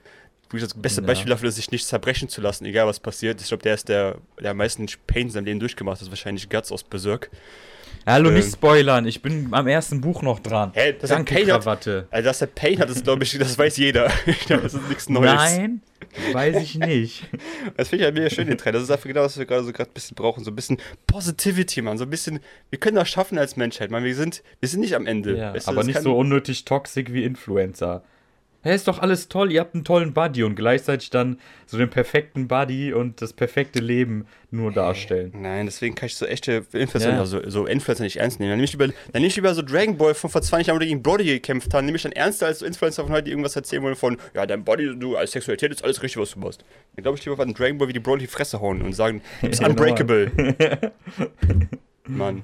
das 0.55 0.75
beste 0.75 1.01
Ja. 1.01 1.07
Beispiel 1.07 1.31
dafür 1.31 1.49
ist, 1.49 1.55
sich 1.57 1.71
nicht 1.71 1.87
zerbrechen 1.87 2.29
zu 2.29 2.43
lassen, 2.43 2.67
egal 2.67 2.87
was 2.87 3.01
passiert. 3.01 3.41
Ich 3.41 3.49
glaube, 3.49 3.63
der 3.63 3.73
ist 3.75 3.89
der, 3.89 4.17
der 4.39 4.51
am 4.51 4.59
meisten 4.59 4.87
Pain 5.07 5.23
in 5.23 5.31
seinem 5.31 5.47
Leben 5.47 5.61
durchgemacht 5.61 5.97
hat, 5.97 6.03
ist 6.03 6.11
wahrscheinlich 6.11 6.51
Guts 6.51 6.71
aus 6.71 6.83
Berserk. 6.85 7.31
Hallo, 8.05 8.31
Ähm. 8.31 8.35
nicht 8.35 8.53
spoilern, 8.53 9.07
ich 9.07 9.23
bin 9.23 9.49
am 9.53 9.67
ersten 9.69 10.01
Buch 10.01 10.23
noch 10.23 10.41
dran. 10.41 10.73
Hä, 10.75 10.95
das 11.01 11.11
hat 11.11 11.19
Danke, 11.19 11.35
Pain 11.35 11.51
hat- 11.53 11.63
Krawatte. 11.63 12.09
Also, 12.11 12.29
dass 12.29 12.41
er 12.41 12.47
Pain 12.49 12.79
hat, 12.81 12.91
das 12.91 13.03
glaube 13.03 13.23
ich, 13.23 13.39
das 13.39 13.57
weiß 13.57 13.77
jeder. 13.77 14.11
Glaube, 14.47 14.65
das 14.65 14.75
ist 14.75 14.89
nichts 14.89 15.09
Neues. 15.09 15.33
Nein, 15.35 15.83
weiß 16.33 16.57
ich 16.63 16.75
nicht. 16.79 17.29
Das 17.77 17.89
finde 17.89 18.03
ich 18.03 18.07
halt 18.07 18.15
mega 18.17 18.29
schön, 18.31 18.49
den 18.49 18.59
Trend. 18.59 18.75
Das 18.75 18.83
ist 18.83 18.91
einfach 18.91 19.07
genau, 19.07 19.23
was 19.23 19.39
wir 19.39 19.47
gerade 19.47 19.65
so 19.65 19.73
gerade 19.73 19.91
ein 19.91 19.95
bisschen 19.95 20.17
brauchen. 20.17 20.43
So 20.43 20.51
ein 20.51 20.57
bisschen 20.57 20.79
Positivity, 21.07 21.81
man. 21.81 21.97
So 21.97 22.05
ein 22.05 22.11
bisschen, 22.11 22.41
wir 22.71 22.79
können 22.81 22.97
das 22.97 23.09
schaffen 23.09 23.39
als 23.39 23.57
Menschheit, 23.57 23.91
man. 23.93 24.03
Wir 24.03 24.15
sind, 24.17 24.43
wir 24.61 24.69
sind 24.69 24.81
nicht 24.81 24.95
am 24.97 25.07
Ende. 25.07 25.37
Ja, 25.39 25.55
Weißt 25.55 25.69
du, 25.69 25.71
aber 25.71 25.85
nicht 25.85 25.95
kann- 25.95 26.03
so 26.03 26.17
unnötig 26.17 26.65
toxisch 26.65 27.07
wie 27.11 27.23
Influencer. 27.25 28.03
Hey, 28.65 28.77
ist 28.77 28.87
doch 28.87 29.01
alles 29.01 29.29
toll, 29.29 29.51
ihr 29.51 29.59
habt 29.61 29.75
einen 29.75 29.85
tollen 29.85 30.13
Buddy 30.13 30.45
und 30.45 30.55
gleichzeitig 30.55 31.11
dann 31.11 31.39
so 31.67 31.79
den 31.79 31.91
perfekten 31.91 32.47
Buddy 32.47 32.93
und 32.93 33.21
das 33.21 33.33
perfekte 33.33 33.81
Leben 33.81 34.27
nur 34.53 34.71
darstellen. 34.71 35.33
Nein, 35.35 35.67
deswegen 35.67 35.97
kann 35.97 36.07
ich 36.07 36.15
so 36.15 36.27
echte 36.27 36.65
Influencer, 36.73 37.11
Ja. 37.11 37.19
also 37.19 37.41
so 37.51 37.67
Influencer 37.67 38.05
nicht 38.05 38.19
ernst 38.19 38.39
nehmen. 38.39 38.51
Dann 38.51 38.59
nehme 38.59 38.65
ich 38.67 38.73
lieber, 38.73 38.87
dann 38.87 38.95
nehme 39.15 39.27
ich 39.27 39.35
lieber 39.35 39.53
so 39.55 39.63
Dragon 39.63 39.97
Ball 39.99 40.15
von 40.15 40.31
vor 40.31 40.43
20 40.43 40.69
Jahren, 40.69 40.77
wo 40.77 40.81
die 40.81 40.87
gegen 40.87 41.03
Brody 41.03 41.25
gekämpft 41.25 41.75
haben, 41.75 41.87
nehme 41.87 41.97
ich 41.97 42.03
dann 42.03 42.13
ernster 42.13 42.47
als 42.47 42.61
so 42.61 42.67
Influencer 42.67 43.03
von 43.03 43.13
heute, 43.13 43.25
die 43.25 43.31
irgendwas 43.33 43.57
erzählen 43.57 43.83
wollen 43.83 43.97
von, 43.97 44.17
ja, 44.35 44.47
dein 44.47 44.63
Body, 44.63 44.97
du, 44.97 45.17
als 45.17 45.33
Sexualität 45.33 45.73
ist 45.73 45.83
alles 45.83 46.01
richtig, 46.03 46.23
was 46.23 46.31
du 46.31 46.39
machst. 46.39 46.65
Dann 46.95 47.03
glaube 47.03 47.19
ich 47.19 47.25
lieber 47.25 47.43
an 47.43 47.55
Dragon 47.55 47.79
Ball, 47.79 47.89
wie 47.89 47.93
die 47.95 48.01
Brody 48.01 48.21
die 48.27 48.27
Fresse 48.31 48.61
hauen 48.61 48.81
und 48.83 48.93
sagen, 48.93 49.23
du 49.41 49.49
bist 49.49 49.61
Ja, 49.61 49.69
unbreakable. 49.69 50.31
Mann. 52.07 52.43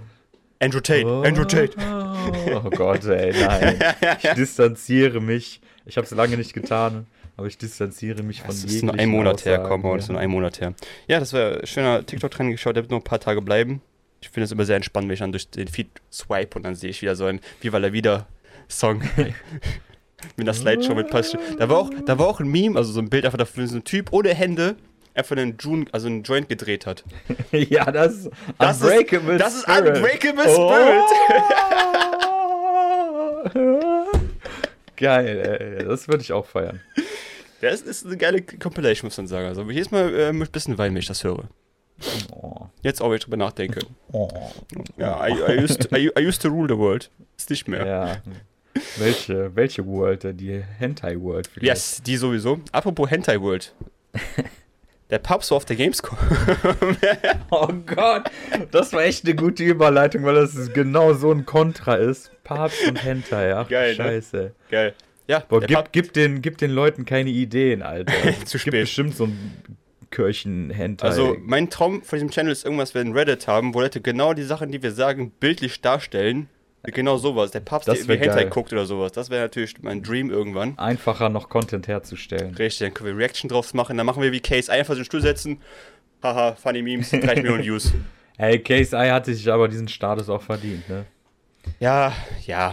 Andrew 0.60 0.80
Tate, 0.80 1.06
Andrew 1.06 1.44
Tate. 1.44 1.70
Oh, 1.78 2.62
oh 2.64 2.70
Gott, 2.70 3.04
ey, 3.04 3.32
nein. 3.40 3.78
Ich 4.20 4.30
distanziere 4.34 5.20
mich. 5.20 5.60
Ich 5.88 5.96
habe 5.96 6.04
es 6.04 6.10
lange 6.12 6.36
nicht 6.36 6.52
getan, 6.52 7.06
aber 7.36 7.46
ich 7.46 7.56
distanziere 7.58 8.22
mich 8.22 8.40
von 8.42 8.48
Das 8.50 8.62
ist 8.62 8.82
nur 8.84 8.94
ein 8.94 9.08
Monat 9.08 9.44
her, 9.44 9.60
Aussagen, 9.62 9.82
komm, 9.82 9.96
das 9.96 10.04
ist 10.04 10.10
nur 10.10 10.20
ein 10.20 10.30
Monat 10.30 10.60
her. 10.60 10.74
Ja, 11.06 11.18
das 11.18 11.32
war 11.32 11.60
ein 11.60 11.66
schöner 11.66 12.04
TikTok-Trend 12.04 12.52
geschaut, 12.52 12.76
der 12.76 12.82
wird 12.84 12.90
noch 12.90 12.98
ein 12.98 13.04
paar 13.04 13.20
Tage 13.20 13.40
bleiben. 13.42 13.80
Ich 14.20 14.28
finde 14.28 14.44
es 14.44 14.52
immer 14.52 14.64
sehr 14.66 14.76
entspannt, 14.76 15.08
wenn 15.08 15.14
ich 15.14 15.20
dann 15.20 15.32
durch 15.32 15.48
den 15.48 15.66
Feed 15.68 15.88
swipe 16.12 16.56
und 16.56 16.64
dann 16.64 16.74
sehe 16.74 16.90
ich 16.90 17.00
wieder 17.02 17.16
so 17.16 17.24
ein 17.24 17.40
Viva 17.60 17.78
la 17.78 17.92
Vida 17.92 18.26
Song. 18.68 19.00
mit 20.36 20.46
einer 20.46 20.52
Slideshow 20.52 20.94
mit 20.94 21.08
Pass. 21.10 21.36
Da 21.58 21.68
war 21.68 21.78
auch, 21.78 21.90
da 22.04 22.18
war 22.18 22.26
auch 22.26 22.40
ein 22.40 22.48
Meme, 22.48 22.76
also 22.76 22.92
so 22.92 23.00
ein 23.00 23.08
Bild 23.08 23.24
einfach 23.24 23.38
dafür, 23.38 23.66
so 23.66 23.76
ein 23.76 23.84
Typ 23.84 24.12
ohne 24.12 24.34
Hände 24.34 24.76
einfach 25.14 25.36
einen, 25.36 25.56
June, 25.58 25.86
also 25.92 26.06
einen 26.08 26.22
Joint 26.24 26.48
gedreht 26.50 26.84
hat. 26.86 27.02
ja, 27.52 27.90
das 27.90 28.14
ist 28.14 28.30
Das 28.58 28.76
ist- 28.76 28.82
Unbreakable 28.84 29.38
das 29.38 29.54
ist 29.54 29.62
Spirit. 29.62 29.96
Unbreakable 29.96 30.44
Oh. 33.54 34.08
Geil, 34.98 35.78
ey. 35.78 35.84
Das 35.84 36.08
würde 36.08 36.22
ich 36.22 36.32
auch 36.32 36.46
feiern. 36.46 36.80
Das 37.60 37.80
ist 37.80 38.06
eine 38.06 38.16
geile 38.16 38.40
Compilation, 38.40 39.08
muss 39.08 39.16
man 39.16 39.26
sagen. 39.26 39.48
Also 39.48 39.68
jedes 39.68 39.90
Mal 39.90 40.14
äh, 40.14 40.28
ein 40.28 40.38
bisschen 40.38 40.78
weinen, 40.78 40.94
wenn 40.94 41.00
ich 41.00 41.08
das 41.08 41.24
höre. 41.24 41.48
Oh. 42.30 42.66
Jetzt 42.82 43.02
auch, 43.02 43.08
wenn 43.08 43.16
ich 43.16 43.24
drüber 43.24 43.36
nachdenke. 43.36 43.80
Oh. 44.12 44.28
Ja, 44.96 45.26
I, 45.26 45.32
I, 45.32 45.64
used, 45.64 45.88
I, 45.92 46.08
I 46.16 46.24
used 46.24 46.40
to 46.42 46.48
rule 46.48 46.68
the 46.68 46.78
world. 46.78 47.10
Ist 47.36 47.50
nicht 47.50 47.66
mehr. 47.66 47.84
Ja. 47.84 48.22
Welche, 48.96 49.56
welche 49.56 49.84
World? 49.84 50.40
Die 50.40 50.62
Hentai 50.78 51.20
World 51.20 51.48
vielleicht. 51.48 51.66
Yes, 51.66 52.02
die 52.02 52.16
sowieso. 52.16 52.60
Apropos 52.70 53.10
Hentai 53.10 53.40
World. 53.40 53.74
Der 55.10 55.18
Papst 55.18 55.50
war 55.50 55.56
auf 55.56 55.64
der 55.64 55.76
Gamescom. 55.76 56.18
Oh 57.50 57.68
Gott, 57.86 58.30
das 58.70 58.92
war 58.92 59.04
echt 59.04 59.24
eine 59.24 59.34
gute 59.34 59.64
Überleitung, 59.64 60.24
weil 60.24 60.34
das 60.34 60.54
ist 60.54 60.74
genau 60.74 61.14
so 61.14 61.32
ein 61.32 61.46
Kontra 61.46 61.94
ist. 61.94 62.30
Papst 62.44 62.86
und 62.86 63.02
Hentai, 63.02 63.54
ach 63.54 63.68
Geil, 63.70 63.90
ne? 63.90 63.94
scheiße. 63.96 64.54
Geil. 64.70 64.94
Ja, 65.26 65.42
Boah, 65.48 65.60
gib, 65.60 65.92
gib, 65.92 66.12
den, 66.12 66.42
gib 66.42 66.58
den 66.58 66.70
Leuten 66.70 67.04
keine 67.04 67.30
Ideen, 67.30 67.82
Alter. 67.82 68.12
Zu 68.44 68.56
Es 68.56 68.64
gibt 68.64 68.74
spät. 68.74 68.80
bestimmt 68.82 69.16
so 69.16 69.24
ein 69.24 69.62
Kirchen-Hentai. 70.10 71.06
Also, 71.06 71.36
mein 71.40 71.68
Traum 71.70 72.02
von 72.02 72.16
diesem 72.18 72.30
Channel 72.30 72.52
ist 72.52 72.64
irgendwas, 72.64 72.94
wir 72.94 73.00
ein 73.02 73.12
Reddit 73.12 73.46
haben, 73.46 73.74
wo 73.74 73.80
Leute 73.80 74.00
genau 74.00 74.32
die 74.34 74.42
Sachen, 74.42 74.70
die 74.72 74.82
wir 74.82 74.92
sagen, 74.92 75.30
bildlich 75.38 75.80
darstellen. 75.80 76.48
Genau 76.84 77.16
sowas. 77.16 77.50
Der 77.50 77.60
Papst, 77.60 77.88
Das 77.88 77.98
der 77.98 78.16
irgendwie 78.16 78.30
Hentai 78.30 78.44
guckt 78.44 78.72
oder 78.72 78.86
sowas. 78.86 79.12
Das 79.12 79.30
wäre 79.30 79.42
natürlich 79.42 79.74
mein 79.82 80.02
Dream 80.02 80.30
irgendwann. 80.30 80.78
Einfacher 80.78 81.28
noch 81.28 81.48
Content 81.48 81.88
herzustellen. 81.88 82.54
Richtig, 82.54 82.86
dann 82.86 82.94
können 82.94 83.10
wir 83.10 83.16
Reaction 83.16 83.48
drauf 83.48 83.74
machen. 83.74 83.96
Dann 83.96 84.06
machen 84.06 84.22
wir 84.22 84.32
wie 84.32 84.40
Case 84.40 84.70
einfach 84.72 84.94
so 84.94 84.98
einen 84.98 85.04
Stuhl 85.04 85.20
setzen. 85.20 85.60
Haha, 86.22 86.54
funny 86.54 86.82
Memes, 86.82 87.10
30 87.10 87.42
Millionen 87.42 87.64
Views. 87.64 87.92
Hey, 88.40 88.60
Case 88.60 88.96
Eye 88.96 89.10
hatte 89.10 89.34
sich 89.34 89.50
aber 89.50 89.66
diesen 89.66 89.88
Status 89.88 90.28
auch 90.28 90.40
verdient, 90.40 90.88
ne? 90.88 91.06
Ja, 91.80 92.12
ja. 92.46 92.72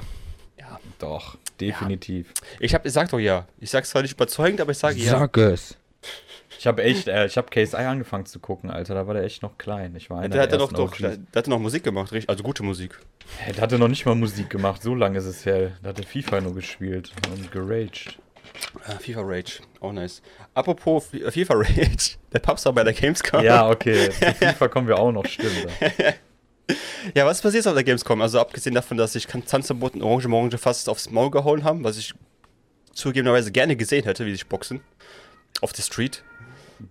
Ja. 0.59 0.79
Doch, 0.99 1.39
definitiv. 1.59 2.31
Ich, 2.59 2.75
hab, 2.75 2.85
ich 2.85 2.93
sag 2.93 3.09
doch 3.09 3.17
ja. 3.17 3.47
Ich 3.59 3.71
sag's 3.71 3.89
zwar 3.89 4.03
nicht 4.03 4.13
überzeugend, 4.13 4.61
aber 4.61 4.73
ich 4.73 4.77
sage 4.77 4.99
ja. 4.99 5.27
es. 5.33 5.75
Ich 6.59 6.67
habe 6.67 6.83
echt, 6.83 7.07
äh, 7.07 7.25
ich 7.25 7.35
habe 7.35 7.49
KSI 7.49 7.77
angefangen 7.77 8.27
zu 8.27 8.39
gucken, 8.39 8.69
Alter. 8.69 8.93
Da 8.93 9.07
war 9.07 9.15
der 9.15 9.23
echt 9.23 9.41
noch 9.41 9.57
klein. 9.57 9.95
Ich 9.95 10.11
war 10.11 10.19
einer 10.19 10.29
Der 10.29 10.43
hatte 10.43 10.51
der 10.51 10.59
noch, 10.59 10.71
ersten 10.71 10.75
doch, 10.75 10.95
der, 10.97 11.17
der 11.17 11.39
hatte 11.39 11.49
noch 11.49 11.59
Musik 11.59 11.83
gemacht, 11.83 12.11
richtig, 12.11 12.29
also 12.29 12.43
gute 12.43 12.61
Musik. 12.61 12.99
Hä, 13.39 13.51
Der 13.53 13.61
hatte 13.61 13.77
noch 13.79 13.88
nicht 13.88 14.05
mal 14.05 14.15
Musik 14.15 14.49
gemacht. 14.49 14.81
So 14.81 14.95
lange 14.95 15.17
ist 15.19 15.25
es 15.25 15.45
her. 15.45 15.71
Da 15.83 15.89
hat 15.89 15.99
er 15.99 16.05
FIFA 16.05 16.41
nur 16.41 16.55
gespielt 16.55 17.11
und 17.31 17.51
geraged. 17.51 18.17
Ah, 18.88 18.97
FIFA 18.99 19.21
Rage, 19.23 19.59
auch 19.81 19.91
nice. 19.91 20.21
Apropos 20.53 21.13
F- 21.13 21.33
FIFA 21.33 21.55
Rage, 21.55 22.15
der 22.33 22.39
Papst 22.39 22.65
war 22.65 22.73
bei 22.73 22.83
der 22.83 22.93
Gamescom. 22.93 23.43
Ja, 23.43 23.67
okay. 23.69 24.09
Zu 24.11 24.33
FIFA 24.33 24.67
kommen 24.69 24.88
wir 24.88 24.97
auch 24.97 25.11
noch, 25.11 25.25
stimmt. 25.25 25.67
Ja, 27.13 27.27
was 27.27 27.41
passiert 27.43 27.67
auf 27.67 27.75
der 27.75 27.83
Gamescom? 27.83 28.19
Also 28.21 28.39
abgesehen 28.39 28.73
davon, 28.73 28.97
dass 28.97 29.13
sich 29.13 29.27
Tanzverbot 29.27 29.93
und 29.93 30.01
Orange 30.01 30.27
Morange 30.27 30.57
fast 30.57 30.89
aufs 30.89 31.11
Maul 31.11 31.29
gehauen 31.29 31.63
haben, 31.63 31.83
was 31.83 31.95
ich 31.97 32.13
zugegebenerweise 32.91 33.51
gerne 33.51 33.75
gesehen 33.75 34.03
hätte, 34.05 34.25
wie 34.25 34.31
sich 34.31 34.47
boxen. 34.47 34.81
Auf 35.61 35.73
der 35.73 35.83
Street. 35.83 36.23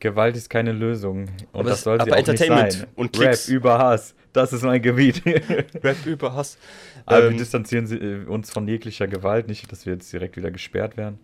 Gewalt 0.01 0.37
ist 0.37 0.49
keine 0.51 0.73
Lösung. 0.73 1.23
Und 1.53 1.61
Aber 1.61 1.71
das 1.71 1.83
soll 1.83 1.99
sie 1.99 2.03
aber 2.03 2.13
auch 2.13 2.17
nicht 2.17 2.29
Entertainment 2.29 2.73
sein. 2.73 2.87
und 2.97 3.19
Rap 3.19 3.29
Klicks. 3.31 3.49
über 3.49 3.79
Hass. 3.79 4.15
Das 4.33 4.53
ist 4.53 4.63
mein 4.63 4.83
Gebiet. 4.83 5.23
Rap 5.85 6.05
über 6.07 6.35
Hass. 6.35 6.59
Aber 7.07 7.23
wir 7.25 7.31
Ähm, 7.31 7.39
distanzieren 7.39 7.87
sie, 7.87 7.97
äh, 7.97 8.25
uns 8.25 8.51
von 8.51 8.67
jeglicher 8.67 9.07
Gewalt. 9.07 9.47
Nicht, 9.47 9.71
dass 9.71 9.87
wir 9.87 9.93
jetzt 9.93 10.13
direkt 10.13 10.37
wieder 10.37 10.51
gesperrt 10.51 10.97
werden. 10.97 11.19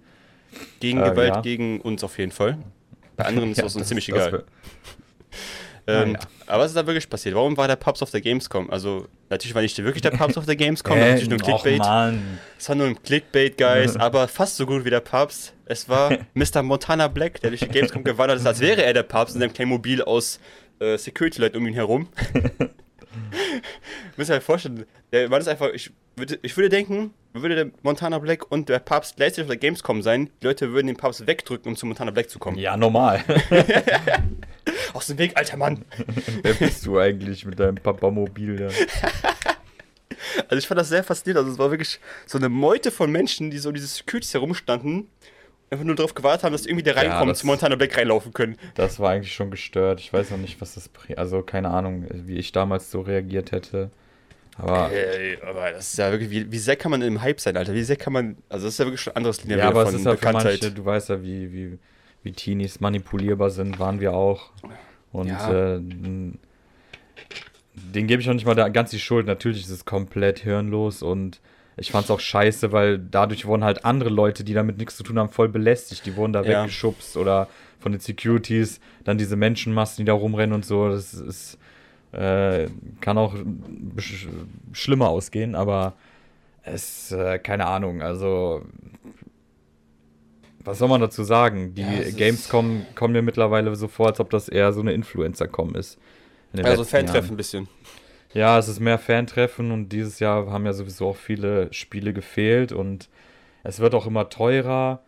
gegen 0.79 1.01
äh, 1.01 1.11
Gewalt, 1.11 1.35
ja. 1.37 1.41
gegen 1.41 1.81
uns 1.81 2.05
auf 2.05 2.19
jeden 2.19 2.33
Fall. 2.33 2.59
Bei 3.17 3.25
anderen 3.25 3.51
ist 3.53 3.57
Ja, 3.59 3.65
das 3.65 3.77
uns 3.77 3.89
ziemlich 3.89 4.09
egal. 4.09 4.45
Ähm, 5.87 6.13
ja. 6.13 6.21
Aber 6.47 6.63
was 6.65 6.71
ist 6.71 6.77
da 6.77 6.87
wirklich 6.87 7.09
passiert? 7.09 7.35
Warum 7.35 7.57
war 7.57 7.69
der 7.69 7.77
Papst 7.77 8.03
auf 8.03 8.11
der 8.11 8.21
Gamescom? 8.21 8.71
Also, 8.71 9.07
natürlich 9.29 9.55
war 9.55 9.63
nicht 9.63 9.77
wirklich 9.79 10.03
der 10.03 10.11
Papst 10.11 10.37
auf 10.39 10.47
der 10.47 10.57
Gamescom, 10.57 10.97
Äh, 10.97 11.13
natürlich 11.13 11.29
nur 11.29 11.39
ein 11.39 11.43
Clickbait. 11.61 11.81
Es 12.59 12.69
war 12.69 12.75
nur 12.75 12.87
ein 12.87 13.03
Clickbait, 13.03 13.57
Guys, 13.59 13.97
aber 13.99 14.29
fast 14.29 14.57
so 14.57 14.67
gut 14.67 14.85
wie 14.85 14.91
der 14.91 15.01
Papst. 15.01 15.55
Es 15.67 15.89
war 15.89 16.11
Mr. 16.35 16.63
Montana 16.63 17.09
Black, 17.09 17.41
der 17.41 17.51
durch 17.51 17.61
die 17.61 17.69
Gamescom 17.69 18.05
gewandert 18.05 18.39
ist, 18.39 18.47
als 18.47 18.61
wäre 18.61 18.85
er 18.85 18.93
der 18.93 19.03
Papst 19.05 19.35
in 19.35 19.41
seinem 19.41 19.53
kleinen 19.53 19.71
Mobil 19.71 20.03
aus 20.03 20.41
äh, 20.81 20.97
Security-Leuten 20.97 21.57
um 21.59 21.67
ihn 21.67 21.75
herum. 21.75 22.09
Müsst 24.17 24.31
ihr 24.31 24.37
euch 24.37 24.43
vorstellen, 24.43 24.87
der 25.13 25.29
Mann 25.29 25.41
ist 25.41 25.49
einfach, 25.49 25.69
ich 25.73 25.91
würde, 26.17 26.39
ich 26.43 26.57
würde 26.57 26.69
denken, 26.69 27.15
würde 27.33 27.55
der 27.55 27.71
Montana 27.83 28.19
Black 28.19 28.51
und 28.51 28.69
der 28.69 28.79
Papst 28.79 29.17
gleichzeitig 29.17 29.45
auf 29.45 29.49
der 29.49 29.57
Gamescom 29.57 30.03
sein, 30.03 30.31
die 30.43 30.47
Leute 30.47 30.73
würden 30.73 30.87
den 30.87 30.97
Papst 30.97 31.27
wegdrücken, 31.27 31.73
um 31.73 31.77
zu 31.77 31.87
Montana 31.87 32.11
Black 32.11 32.31
zu 32.31 32.39
kommen. 32.39 32.59
Ja, 32.59 32.77
normal. 32.77 33.25
Aus 34.93 35.07
dem 35.07 35.19
Weg, 35.19 35.37
alter 35.37 35.57
Mann! 35.57 35.85
Wer 36.43 36.55
bist 36.55 36.85
du 36.87 36.99
eigentlich 36.99 37.45
mit 37.45 37.59
deinem 37.59 37.77
Papamobil 37.77 38.57
da? 38.57 38.69
Also 40.49 40.59
ich 40.59 40.67
fand 40.67 40.81
das 40.81 40.89
sehr 40.89 41.05
faszinierend. 41.05 41.45
Also 41.45 41.53
es 41.53 41.59
war 41.59 41.71
wirklich 41.71 42.01
so 42.27 42.39
eine 42.39 42.49
Meute 42.49 42.91
von 42.91 43.11
Menschen, 43.11 43.51
die 43.51 43.59
so 43.59 43.73
diese 43.73 43.87
Securities 43.87 44.35
herumstanden, 44.35 45.09
einfach 45.71 45.85
nur 45.85 45.95
darauf 45.95 46.15
gewartet 46.15 46.45
haben, 46.45 46.53
dass 46.53 46.67
irgendwie 46.67 46.83
der 46.83 46.95
Ja, 46.95 47.01
reinkommen, 47.03 47.29
das- 47.29 47.39
zu 47.39 47.47
Montana 47.47 47.77
Black 47.77 47.97
reinlaufen 47.97 48.33
können. 48.33 48.57
Das 48.75 48.99
war 48.99 49.11
eigentlich 49.11 49.33
schon 49.35 49.51
gestört. 49.51 50.01
Ich 50.01 50.13
weiß 50.13 50.31
noch 50.31 50.39
nicht, 50.39 50.61
was 50.61 50.75
das. 50.75 50.91
Also, 51.17 51.43
keine 51.43 51.71
Ahnung, 51.71 52.07
wie 52.13 52.37
ich 52.39 52.53
damals 52.53 52.91
so 52.91 53.01
reagiert 53.01 53.53
hätte. 53.53 53.91
Aber. 54.59 54.91
Ey, 54.93 55.39
aber 55.43 55.71
das 55.71 55.93
ist 55.93 55.99
ja 55.99 56.11
wirklich, 56.11 56.31
wie, 56.31 56.51
wie 56.53 56.59
sehr 56.59 56.77
kann 56.77 56.91
man 56.91 57.01
im 57.03 57.23
Hype 57.23 57.41
sein, 57.41 57.57
Alter? 57.57 57.73
Wie 57.73 57.83
sehr 57.83 57.97
kann 57.97 58.13
man, 58.13 58.37
also 58.49 58.67
das 58.67 58.75
ist 58.75 58.79
ja 58.79 58.85
wirklich 58.85 59.01
schon 59.01 59.13
ein 59.15 59.17
anderes 59.19 59.43
Linie 59.45 59.59
Ja, 59.59 59.69
aber 59.69 59.83
es 59.85 59.91
von 59.91 59.99
ist 60.01 60.05
ja 60.05 60.11
für 60.13 60.17
Bekanntheit. 60.19 60.45
manche, 60.61 60.73
du 60.73 60.85
weißt 60.85 61.09
ja, 61.09 61.23
wie, 61.23 61.53
wie, 61.53 61.79
wie 62.25 62.33
Teenies 62.33 62.81
manipulierbar 62.81 63.51
sind, 63.51 63.79
waren 63.79 64.01
wir 64.01 64.13
auch. 64.13 64.51
Und 65.13 65.29
Ja. 65.29 65.75
äh, 65.77 65.81
den 67.75 68.07
gebe 68.07 68.21
ich 68.21 68.29
auch 68.29 68.35
nicht 68.35 68.45
mal 68.47 68.55
da 68.55 68.69
ganz 68.69 68.91
die 68.91 68.99
Schuld. 69.01 69.27
Natürlich 69.27 69.63
ist 69.63 69.71
es 69.71 69.85
komplett 69.85 70.41
hirnlos 70.41 71.03
und 71.03 71.41
ich 71.81 71.91
fand 71.91 72.05
es 72.05 72.11
auch 72.11 72.21
scheiße, 72.21 72.73
weil 72.73 72.99
dadurch 72.99 73.47
wurden 73.47 73.65
halt 73.65 73.85
andere 73.85 74.11
Leute, 74.11 74.45
die 74.45 74.55
damit 74.55 74.77
nichts 74.79 74.97
zu 74.97 75.03
tun 75.03 75.19
haben, 75.19 75.31
voll 75.31 75.49
belästigt. 75.49 76.05
Die 76.07 76.15
wurden 76.15 76.33
da 76.33 76.45
Ja. 76.45 76.63
weggeschubst 76.63 77.17
oder 77.17 77.49
von 77.79 77.93
den 77.93 78.01
Securities, 78.01 78.81
dann 79.05 79.17
diese 79.19 79.37
Menschenmassen, 79.37 80.05
die 80.05 80.05
da 80.07 80.13
rumrennen 80.13 80.55
und 80.55 80.65
so. 80.67 80.89
Das 80.91 81.15
ist, 81.15 81.59
äh, 82.13 82.69
kann 83.01 83.17
auch 83.19 83.35
besch- 83.97 84.29
schlimmer 84.73 85.09
ausgehen, 85.09 85.55
aber 85.55 85.95
es, 86.63 87.11
äh, 87.13 87.39
keine 87.39 87.67
Ahnung, 87.67 88.03
also 88.03 88.63
was 90.63 90.79
soll 90.79 90.89
man 90.89 91.01
dazu 91.01 91.25
sagen? 91.25 91.75
Die 91.75 91.81
Ja, 91.81 92.11
Gamescom 92.11 92.85
kommen 92.95 93.13
mir 93.15 93.23
mittlerweile 93.23 93.75
so 93.77 93.89
vor, 93.89 94.09
als 94.09 94.21
ob 94.21 94.29
das 94.29 94.49
eher 94.49 94.73
so 94.75 94.81
eine 94.81 94.93
Influencer-Com 94.93 95.75
ist. 95.75 95.99
Also 96.63 96.85
Fan-Treffen 96.85 97.33
ein 97.35 97.37
bisschen. 97.37 97.69
Ja, 98.33 98.59
es 98.59 98.69
ist 98.69 98.81
mehr 98.81 98.99
Fan-Treffen 98.99 99.73
und 99.73 99.89
dieses 99.91 100.21
Jahr 100.21 100.51
haben 100.51 100.65
ja 100.67 100.73
sowieso 100.73 101.09
auch 101.09 101.17
viele 101.17 101.73
Spiele 101.73 102.13
gefehlt 102.13 102.71
und 102.73 103.09
es 103.65 103.81
wird 103.81 103.95
auch 103.95 104.07
immer 104.07 104.29
teurer. 104.29 105.03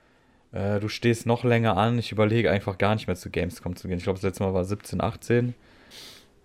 Äh, 0.53 0.81
du 0.81 0.89
stehst 0.89 1.25
noch 1.27 1.45
länger 1.45 1.77
an. 1.77 1.99
Ich 1.99 2.11
überlege 2.13 2.51
einfach 2.51 2.79
gar 2.79 2.95
nicht 2.95 3.07
mehr 3.07 3.17
zu 3.17 3.31
Gamescom 3.31 3.77
zu 3.77 3.89
gehen. 3.89 3.99
Ich 3.99 4.05
glaube, 4.05 4.19
das 4.19 4.25
letzte 4.25 4.43
Mal 4.43 4.55
war 4.55 4.65
17, 4.65 5.01
18. 5.01 5.55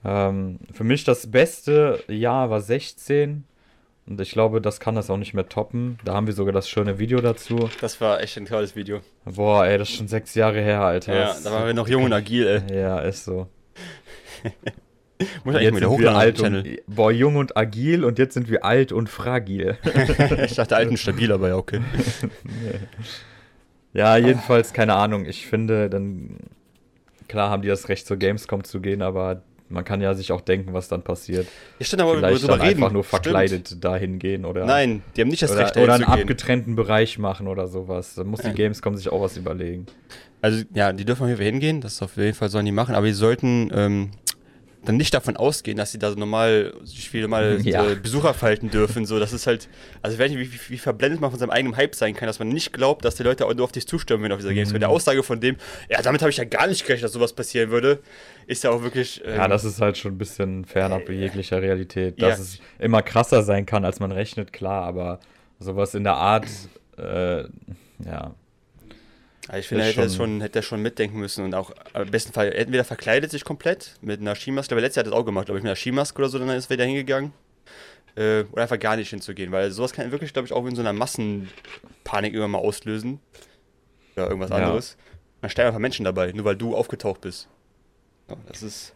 Ähm, 0.05 0.59
für 0.71 0.83
mich 0.83 1.03
das 1.03 1.29
beste 1.31 2.03
Jahr 2.07 2.49
war 2.51 2.61
16 2.61 3.43
und 4.05 4.21
ich 4.21 4.31
glaube, 4.31 4.61
das 4.61 4.79
kann 4.79 4.93
das 4.95 5.09
auch 5.09 5.17
nicht 5.17 5.33
mehr 5.33 5.49
toppen. 5.49 5.97
Da 6.05 6.13
haben 6.13 6.27
wir 6.27 6.33
sogar 6.35 6.53
das 6.53 6.69
schöne 6.69 6.99
Video 6.99 7.19
dazu. 7.19 7.69
Das 7.81 7.99
war 7.99 8.21
echt 8.21 8.37
ein 8.37 8.45
tolles 8.45 8.75
Video. 8.75 9.01
Boah, 9.25 9.65
ey, 9.65 9.77
das 9.79 9.89
ist 9.89 9.95
schon 9.95 10.07
sechs 10.07 10.35
Jahre 10.35 10.61
her, 10.61 10.81
Alter. 10.81 11.13
Ja, 11.15 11.21
Das- 11.27 11.43
da 11.43 11.51
waren 11.51 11.65
wir 11.65 11.73
noch 11.73 11.89
jung 11.89 12.03
und 12.03 12.13
agil, 12.13 12.63
ey. 12.69 12.79
Ja, 12.79 12.99
ist 12.99 13.25
so. 13.25 13.47
Muss 15.43 15.55
ich 15.55 15.61
Jetzt 15.61 15.67
eigentlich 15.67 15.67
wieder 15.67 15.71
sind 15.71 15.81
wir 15.81 15.89
hochladen 15.89 16.15
alt 16.19 16.39
auf 16.39 16.45
und, 16.45 16.53
den 16.53 16.63
Channel. 16.63 16.81
boah, 16.87 17.11
jung 17.11 17.35
und 17.37 17.57
agil 17.57 18.03
und 18.03 18.19
jetzt 18.19 18.33
sind 18.35 18.49
wir 18.49 18.63
alt 18.63 18.91
und 18.91 19.09
fragil. 19.09 19.77
ich 20.45 20.55
dachte 20.55 20.75
alten 20.75 20.95
stabil, 20.97 21.31
aber 21.31 21.49
ja, 21.49 21.55
okay. 21.57 21.81
Ja, 23.93 24.17
jedenfalls, 24.17 24.73
keine 24.73 24.93
Ahnung. 24.93 25.25
Ich 25.25 25.47
finde, 25.47 25.89
dann, 25.89 26.37
klar 27.27 27.49
haben 27.49 27.61
die 27.63 27.67
das 27.67 27.89
Recht 27.89 28.05
zur 28.05 28.17
Gamescom 28.17 28.63
zu 28.63 28.79
gehen, 28.79 29.01
aber 29.01 29.41
man 29.69 29.83
kann 29.83 30.01
ja 30.01 30.13
sich 30.13 30.31
auch 30.31 30.41
denken, 30.41 30.73
was 30.73 30.87
dann 30.87 31.01
passiert. 31.01 31.47
Ich 31.79 31.87
stand 31.87 32.01
aber 32.01 32.15
Vielleicht 32.15 32.43
drüber 32.43 32.57
dann 32.57 32.61
reden. 32.67 32.83
einfach 32.83 32.93
nur 32.93 33.03
Stimmt. 33.03 33.23
verkleidet 33.23 33.83
dahin 33.83 34.19
gehen 34.19 34.45
oder, 34.45 34.65
Nein, 34.65 35.01
die 35.15 35.21
haben 35.21 35.29
nicht 35.29 35.41
das 35.41 35.51
oder, 35.51 35.61
Recht, 35.61 35.77
oder 35.77 35.87
dahin 35.87 36.03
einen 36.03 36.05
zu 36.05 36.11
gehen. 36.15 36.21
abgetrennten 36.21 36.75
Bereich 36.75 37.17
machen 37.17 37.47
oder 37.47 37.67
sowas. 37.67 38.13
Da 38.15 38.23
muss 38.23 38.41
die 38.41 38.47
Ja. 38.47 38.53
Gamescom 38.53 38.95
sich 38.95 39.09
auch 39.09 39.21
was 39.21 39.35
überlegen. 39.35 39.87
Also, 40.41 40.63
ja, 40.73 40.93
die 40.93 41.03
dürfen 41.03 41.23
auf 41.23 41.29
jeden 41.29 41.37
Fall 41.39 41.47
hingehen, 41.47 41.81
das 41.81 42.01
auf 42.01 42.15
jeden 42.17 42.35
Fall 42.35 42.49
sollen 42.49 42.65
die 42.65 42.71
machen, 42.71 42.93
aber 42.93 43.07
die 43.07 43.13
sollten 43.13 43.71
ähm, 43.73 44.11
dann 44.85 44.95
nicht 44.97 45.13
davon 45.13 45.35
ausgehen, 45.35 45.75
dass 45.77 45.91
sie 45.91 45.99
da 45.99 46.09
so 46.11 46.17
normal, 46.17 46.73
sich 46.83 47.11
wie 47.13 47.21
normal 47.21 47.59
Ja. 47.63 47.91
äh, 47.91 47.95
Besucher 47.95 48.33
verhalten 48.33 48.69
dürfen. 48.69 49.05
So, 49.05 49.19
das 49.19 49.33
ist 49.33 49.45
halt, 49.47 49.67
also 50.01 50.15
ich 50.15 50.19
weiß 50.21 50.31
nicht, 50.31 50.39
wie, 50.39 50.71
wie, 50.71 50.77
verblendet 50.77 51.19
man 51.19 51.29
von 51.31 51.39
seinem 51.39 51.49
eigenen 51.49 51.75
Hype 51.75 51.93
sein 51.95 52.15
kann, 52.15 52.27
dass 52.27 52.39
man 52.39 52.47
nicht 52.49 52.71
glaubt, 52.73 53.03
dass 53.03 53.15
die 53.15 53.23
Leute 53.23 53.45
auch 53.45 53.53
nur 53.53 53.65
auf 53.65 53.71
dich 53.71 53.87
zustimmen, 53.87 54.23
wenn 54.23 54.31
auf 54.31 54.39
dieser 54.39 54.53
Games. 54.53 54.71
Mhm. 54.71 54.79
Der 54.79 54.89
Aussage 54.89 55.23
von 55.23 55.39
dem, 55.41 55.57
ja, 55.89 56.01
damit 56.01 56.21
habe 56.21 56.29
ich 56.29 56.37
ja 56.37 56.45
gar 56.45 56.67
nicht 56.67 56.85
gerechnet, 56.85 57.05
dass 57.05 57.13
sowas 57.13 57.33
passieren 57.33 57.69
würde, 57.69 57.99
ist 58.45 58.63
ja 58.63 58.69
auch 58.69 58.81
wirklich. 58.83 59.21
Ähm, 59.25 59.35
Ja, 59.35 59.47
das 59.47 59.65
ist 59.65 59.81
halt 59.81 59.97
schon 59.97 60.13
ein 60.13 60.17
bisschen 60.17 60.63
fernab 60.65 61.09
jeglicher 61.09 61.61
Realität. 61.61 62.21
Ja. 62.21 62.29
Dass 62.29 62.39
es 62.39 62.59
immer 62.79 63.01
krasser 63.01 63.43
sein 63.43 63.65
kann, 63.65 63.83
als 63.83 63.99
man 63.99 64.11
rechnet, 64.11 64.53
klar, 64.53 64.83
aber 64.85 65.19
sowas 65.59 65.95
in 65.95 66.03
der 66.03 66.15
Art, 66.15 66.47
äh, 66.97 67.43
ja. 68.05 68.35
Also 69.47 69.59
ich 69.59 69.67
finde, 69.67 69.83
er 69.85 69.89
hätte, 69.91 70.01
schon- 70.01 70.09
schon, 70.17 70.41
hätte 70.41 70.59
er 70.59 70.63
schon 70.63 70.81
mitdenken 70.81 71.19
müssen 71.19 71.45
und 71.45 71.53
auch 71.55 71.71
am 71.93 72.09
besten 72.11 72.33
Fall 72.33 72.51
entweder 72.51 72.83
verkleidet 72.83 73.31
sich 73.31 73.45
komplett 73.45 73.95
mit 74.01 74.19
einer 74.19 74.35
Skimaske. 74.35 74.65
Ich 74.65 74.67
glaube, 74.69 74.81
letztes 74.81 74.95
Jahr 74.97 75.05
hat 75.05 75.07
er 75.07 75.11
das 75.11 75.19
auch 75.21 75.25
gemacht, 75.25 75.45
glaube 75.45 75.59
ich, 75.59 75.63
mit 75.63 75.69
einer 75.69 75.75
Skimaske 75.77 76.17
oder 76.19 76.29
so, 76.29 76.37
dann 76.39 76.49
ist 76.49 76.65
er 76.67 76.69
wieder 76.71 76.85
hingegangen. 76.85 77.31
Äh, 78.15 78.43
oder 78.51 78.63
einfach 78.63 78.79
gar 78.79 78.95
nicht 78.97 79.09
hinzugehen, 79.09 79.51
weil 79.51 79.71
sowas 79.71 79.93
kann 79.93 80.11
wirklich, 80.11 80.33
glaube 80.33 80.47
ich, 80.47 80.53
auch 80.53 80.65
in 80.65 80.75
so 80.75 80.81
einer 80.81 80.91
Massenpanik 80.91 82.33
irgendwann 82.33 82.51
mal 82.51 82.57
auslösen. 82.59 83.19
Oder 84.15 84.27
irgendwas 84.27 84.49
Ja. 84.49 84.55
anderes. 84.57 84.97
Dann 85.41 85.49
sterben 85.51 85.67
einfach 85.67 85.79
Menschen 85.79 86.03
dabei, 86.03 86.31
nur 86.31 86.43
weil 86.45 86.55
du 86.55 86.75
aufgetaucht 86.75 87.21
bist. 87.21 87.47
Ja, 88.29 88.35
das 88.47 88.63
ist. 88.63 88.93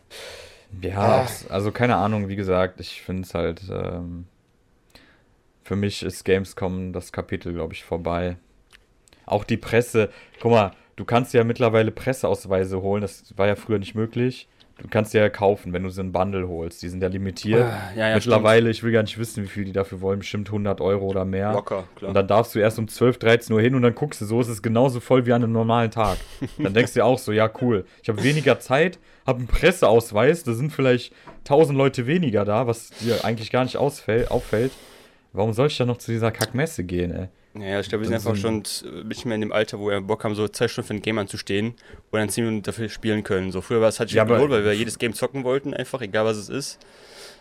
Ja, 0.81 1.25
Ah. 1.25 1.27
also 1.49 1.71
keine 1.71 1.95
Ahnung, 1.97 2.27
wie 2.29 2.35
gesagt, 2.35 2.79
ich 2.79 3.01
finde 3.03 3.23
es 3.23 3.33
halt, 3.35 3.61
ähm, 3.69 4.25
für 5.63 5.75
mich 5.75 6.01
ist 6.03 6.25
Gamescom 6.25 6.91
das 6.91 7.11
Kapitel, 7.11 7.53
glaube 7.53 7.73
ich, 7.73 7.83
vorbei. 7.83 8.37
Auch 9.31 9.45
die 9.45 9.57
Presse, 9.57 10.09
guck 10.41 10.51
mal, 10.51 10.71
du 10.97 11.05
kannst 11.05 11.33
ja 11.33 11.43
mittlerweile 11.43 11.91
Presseausweise 11.91 12.81
holen, 12.81 13.01
das 13.01 13.33
war 13.37 13.47
ja 13.47 13.55
früher 13.55 13.79
nicht 13.79 13.95
möglich. 13.95 14.49
Du 14.77 14.87
kannst 14.89 15.13
ja 15.13 15.29
kaufen, 15.29 15.73
wenn 15.73 15.83
du 15.83 15.89
so 15.89 16.01
einen 16.01 16.11
Bundle 16.11 16.47
holst, 16.47 16.81
die 16.81 16.89
sind 16.89 17.03
ja 17.03 17.07
limitiert. 17.07 17.63
Ah, 17.63 17.91
ja, 17.95 18.09
ja, 18.09 18.15
mittlerweile, 18.15 18.69
ich 18.71 18.81
will 18.81 18.91
gar 18.91 19.03
nicht 19.03 19.17
wissen, 19.19 19.43
wie 19.43 19.47
viel 19.47 19.63
die 19.63 19.73
dafür 19.73 20.01
wollen, 20.01 20.19
bestimmt 20.19 20.49
100 20.49 20.81
Euro 20.81 21.05
oder 21.05 21.23
mehr. 21.23 21.53
Locker, 21.53 21.83
klar. 21.95 22.09
Und 22.09 22.15
dann 22.15 22.27
darfst 22.27 22.55
du 22.55 22.59
erst 22.59 22.79
um 22.79 22.87
12, 22.87 23.19
13 23.19 23.55
Uhr 23.55 23.61
hin 23.61 23.75
und 23.75 23.83
dann 23.83 23.93
guckst 23.93 24.19
du, 24.21 24.25
so 24.25 24.41
ist 24.41 24.47
es 24.47 24.61
genauso 24.63 24.99
voll 24.99 25.25
wie 25.25 25.33
an 25.33 25.43
einem 25.43 25.53
normalen 25.53 25.91
Tag. 25.91 26.17
Dann 26.57 26.73
denkst 26.73 26.93
du 26.93 26.99
dir 26.99 27.05
auch 27.05 27.19
so, 27.19 27.31
ja 27.31 27.49
cool, 27.61 27.85
ich 28.01 28.09
habe 28.09 28.23
weniger 28.23 28.59
Zeit, 28.59 28.97
habe 29.25 29.39
einen 29.39 29.47
Presseausweis, 29.47 30.43
da 30.43 30.53
sind 30.53 30.73
vielleicht 30.73 31.13
1000 31.41 31.77
Leute 31.77 32.07
weniger 32.07 32.43
da, 32.43 32.65
was 32.65 32.89
dir 32.89 33.23
eigentlich 33.23 33.51
gar 33.51 33.63
nicht 33.63 33.77
auffällt. 33.77 34.71
Warum 35.31 35.53
soll 35.53 35.67
ich 35.67 35.77
dann 35.77 35.87
noch 35.87 35.97
zu 35.97 36.11
dieser 36.11 36.31
Kackmesse 36.31 36.83
gehen, 36.83 37.11
ey? 37.11 37.27
Ja, 37.53 37.81
ich 37.81 37.89
glaube, 37.89 38.03
wir 38.03 38.07
sind 38.07 38.15
einfach 38.15 38.35
schon 38.37 38.63
ein 38.85 39.09
bisschen 39.09 39.27
mehr 39.27 39.35
in 39.35 39.41
dem 39.41 39.51
Alter, 39.51 39.77
wo 39.77 39.89
wir 39.89 39.99
Bock 39.99 40.23
haben, 40.23 40.35
so 40.35 40.47
zwei 40.47 40.69
Stunden 40.69 40.87
für 40.87 40.93
ein 40.93 41.01
Game 41.01 41.17
anzustehen 41.17 41.75
und 42.11 42.19
dann 42.19 42.29
10 42.29 42.45
Minuten 42.45 42.63
dafür 42.63 42.87
spielen 42.87 43.23
können. 43.23 43.51
So 43.51 43.59
früher 43.59 43.81
war 43.81 43.89
es 43.89 43.99
halt 43.99 44.11
Ja, 44.11 44.23
cool, 44.25 44.49
weil 44.49 44.63
wir 44.63 44.71
jedes 44.73 44.97
Game 44.99 45.13
zocken 45.13 45.43
wollten, 45.43 45.73
einfach, 45.73 46.01
egal 46.01 46.23
was 46.25 46.37
es 46.37 46.47
ist. 46.47 46.79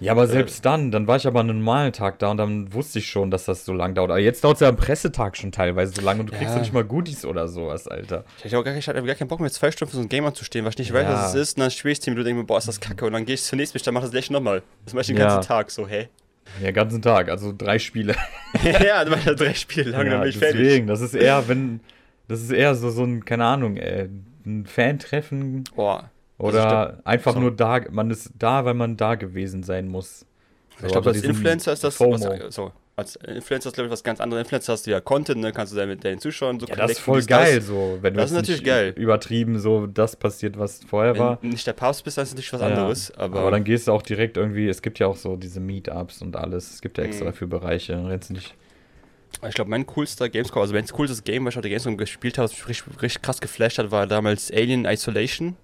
Ja, 0.00 0.12
aber 0.12 0.26
selbst 0.26 0.64
dann, 0.64 0.90
dann 0.90 1.06
war 1.06 1.16
ich 1.16 1.26
aber 1.26 1.40
an 1.40 1.50
einem 1.50 1.58
normalen 1.58 1.92
Tag 1.92 2.18
da 2.20 2.30
und 2.30 2.38
dann 2.38 2.72
wusste 2.72 2.98
ich 3.00 3.06
schon, 3.06 3.30
dass 3.30 3.44
das 3.44 3.66
so 3.66 3.72
lang 3.74 3.94
dauert. 3.94 4.10
Aber 4.10 4.18
jetzt 4.18 4.42
dauert 4.42 4.54
es 4.56 4.60
ja 4.62 4.68
am 4.70 4.76
Pressetag 4.76 5.36
schon 5.36 5.52
teilweise 5.52 5.92
so 5.94 6.00
lange 6.00 6.20
und 6.20 6.32
du 6.32 6.36
kriegst 6.36 6.54
Ja. 6.54 6.60
nicht 6.60 6.72
mal 6.72 6.82
Goodies 6.84 7.24
oder 7.26 7.46
sowas, 7.48 7.86
Alter. 7.86 8.24
Ich 8.38 8.44
hatte 8.46 8.58
auch 8.58 8.64
gar, 8.64 8.74
ich 8.74 8.88
hatte 8.88 9.02
gar 9.02 9.14
keinen 9.14 9.28
Bock 9.28 9.40
mehr, 9.40 9.50
zwei 9.52 9.70
Stunden 9.70 9.90
für 9.90 9.96
so 9.98 10.02
ein 10.02 10.08
Game 10.08 10.24
anzustehen, 10.24 10.64
weil 10.64 10.70
ich 10.72 10.78
nicht 10.78 10.92
weiß, 10.92 11.04
Ja. 11.04 11.12
was 11.12 11.34
es 11.34 11.40
ist. 11.50 11.56
Und 11.58 11.60
dann 11.60 11.70
spiele 11.70 11.92
ich 11.92 12.00
10 12.00 12.14
Minuten 12.14 12.22
und 12.22 12.26
denke 12.28 12.40
mir, 12.42 12.46
boah, 12.46 12.56
ist 12.58 12.66
das 12.66 12.80
kacke. 12.80 13.04
Und 13.04 13.12
dann 13.12 13.26
gehe 13.26 13.34
ich 13.34 13.42
zunächst 13.42 13.74
mich, 13.74 13.82
dann 13.82 13.92
mach 13.92 14.00
das 14.00 14.10
gleich 14.10 14.30
nochmal. 14.30 14.62
Das 14.86 14.94
mache 14.94 15.02
ich 15.02 15.06
den 15.08 15.18
Ja. 15.18 15.24
ganzen 15.34 15.46
Tag 15.46 15.70
so, 15.70 15.86
hä? 15.86 16.08
Ja, 16.58 16.66
den 16.66 16.74
ganzen 16.74 17.02
Tag, 17.02 17.28
also 17.28 17.54
drei 17.56 17.78
Spiele. 17.78 18.14
ja, 18.62 19.04
dann 19.04 19.18
ich 19.18 19.24
das 19.24 19.36
drei 19.36 19.54
Spiele 19.54 19.90
lang, 19.90 20.04
dann 20.04 20.12
ja, 20.12 20.20
bin 20.20 20.30
ich 20.30 20.38
fertig. 20.38 20.60
deswegen, 20.60 20.86
das 20.86 21.00
ist 21.00 21.14
eher, 21.14 21.48
wenn, 21.48 21.80
das 22.28 22.42
ist 22.42 22.50
eher 22.50 22.74
so, 22.74 22.90
so 22.90 23.04
ein, 23.04 23.24
keine 23.24 23.44
Ahnung, 23.44 23.76
äh, 23.76 24.08
ein 24.44 24.66
Fan-Treffen 24.66 25.64
Boah. 25.74 26.10
oder 26.38 27.00
einfach 27.04 27.34
so. 27.34 27.40
nur 27.40 27.54
da, 27.54 27.80
man 27.90 28.10
ist 28.10 28.30
da, 28.38 28.64
weil 28.64 28.74
man 28.74 28.96
da 28.96 29.14
gewesen 29.14 29.62
sein 29.62 29.88
muss. 29.88 30.26
So, 30.78 30.86
ich 30.86 30.92
glaube, 30.92 30.98
aber 30.98 31.08
als 31.08 31.20
diesen 31.20 31.30
Influencer 31.30 31.72
ist 31.72 31.84
das 31.84 32.00
was, 32.00 32.54
so. 32.54 32.72
Als 33.00 33.16
Influencer 33.16 33.68
ist, 33.70 33.74
glaube 33.74 33.86
ich, 33.86 33.92
was 33.92 34.04
ganz 34.04 34.20
anderes. 34.20 34.42
Influencer 34.42 34.74
hast 34.74 34.86
du 34.86 34.90
ja 34.90 35.00
Content, 35.00 35.40
ne? 35.40 35.52
Kannst 35.52 35.72
du 35.74 35.86
mit 35.86 36.04
deinen 36.04 36.20
Zuschauern 36.20 36.60
so 36.60 36.66
Ja, 36.66 36.76
das 36.76 36.92
ist 36.92 36.98
voll 37.00 37.18
dies, 37.20 37.26
das. 37.26 37.38
geil, 37.48 37.62
so, 37.62 37.98
wenn 38.02 38.12
du 38.14 38.20
Das 38.20 38.30
ist 38.30 38.36
jetzt 38.36 38.42
natürlich 38.48 38.64
geil. 38.64 38.92
übertrieben 38.96 39.58
so 39.58 39.86
das 39.86 40.16
passiert, 40.16 40.58
was 40.58 40.80
vorher 40.84 41.18
war. 41.18 41.38
Wenn 41.40 41.50
nicht 41.50 41.66
der 41.66 41.72
Papst 41.72 42.04
bist, 42.04 42.18
dann 42.18 42.24
ist 42.24 42.32
natürlich 42.32 42.52
was 42.52 42.60
Ja. 42.60 42.66
anderes. 42.66 43.10
Aber, 43.12 43.40
Aber 43.40 43.50
dann 43.50 43.64
gehst 43.64 43.88
du 43.88 43.92
auch 43.92 44.02
direkt 44.02 44.36
irgendwie, 44.36 44.68
es 44.68 44.82
gibt 44.82 44.98
ja 44.98 45.06
auch 45.06 45.16
so 45.16 45.36
diese 45.36 45.60
Meetups 45.60 46.20
und 46.22 46.36
alles. 46.36 46.70
Es 46.74 46.80
gibt 46.82 46.98
ja 46.98 47.04
extra 47.04 47.24
Mhm. 47.24 47.28
dafür 47.30 47.46
Bereiche. 47.48 47.94
Dann 47.94 48.06
rennst 48.06 48.28
du 48.30 48.34
nicht. 48.34 48.54
ich 49.48 49.54
glaube, 49.54 49.70
mein 49.70 49.86
coolster 49.86 50.28
Gamescom, 50.28 50.60
also 50.60 50.74
mein 50.74 50.86
coolstes 50.86 51.24
Game, 51.24 51.46
was 51.46 51.54
ich 51.54 51.58
auf 51.58 51.62
der 51.62 51.70
Gamescom 51.70 51.96
gespielt 51.96 52.36
habe, 52.36 52.50
was 52.50 52.52
mich 52.58 52.68
richtig, 52.68 53.00
richtig 53.02 53.22
krass 53.22 53.40
geflasht 53.40 53.78
hat, 53.78 53.90
war 53.90 54.06
damals 54.06 54.50
Alien 54.52 54.84
Isolation. 54.84 55.56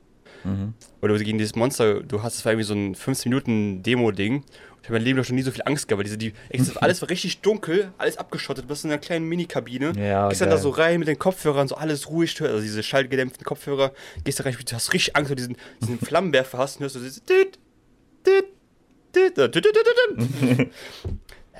Mhm. 0.47 0.75
Oder 1.03 1.19
gegen 1.19 1.39
dieses 1.39 1.57
Monster, 1.57 2.03
du 2.03 2.23
hast, 2.23 2.37
es 2.37 2.45
war 2.45 2.53
irgendwie 2.53 2.67
so 2.67 2.75
ein 2.75 2.95
15 2.95 3.31
Minuten 3.31 3.83
Demo-Ding. 3.83 4.45
Ich 4.81 4.89
habe 4.89 4.99
mein 5.01 5.03
Leben 5.03 5.19
noch 5.19 5.25
schon 5.25 5.35
nie 5.35 5.43
so 5.43 5.51
viel 5.51 5.63
Angst 5.65 5.89
gehabt, 5.89 5.99
weil 5.99 6.05
diese, 6.05 6.17
die, 6.17 6.33
alles 6.77 7.03
war 7.03 7.11
richtig 7.11 7.41
dunkel, 7.41 7.91
alles 7.99 8.19
abgeschottet, 8.19 8.65
du 8.65 8.69
bist 8.69 8.85
in 8.85 8.91
einer 8.91 9.01
kleinen 9.01 9.29
Mini-Kabine. 9.29 9.93
Ja, 9.99 10.29
gehst 10.29 10.41
dann 10.41 10.49
da 10.49 10.55
geil. 10.55 10.63
so 10.63 10.71
rein 10.71 11.01
mit 11.01 11.09
den 11.09 11.19
Kopfhörern, 11.19 11.67
so 11.67 11.75
alles 11.75 12.09
ruhig, 12.09 12.41
also 12.41 12.61
diese 12.61 12.83
schallgedämpften 12.83 13.45
Kopfhörer, 13.45 13.93
gehst 14.23 14.39
da 14.39 14.45
rein, 14.45 14.55
du 14.55 14.75
hast 14.75 14.93
richtig 14.93 15.17
Angst, 15.17 15.31
wenn 15.31 15.37
du 15.37 15.43
diesen, 15.43 15.57
diesen 15.81 15.99
Flammenwerfer 16.07 16.59
hast 16.59 16.77
und 16.77 16.83
hörst 16.83 16.95
du 16.95 17.01
dieses 17.01 17.23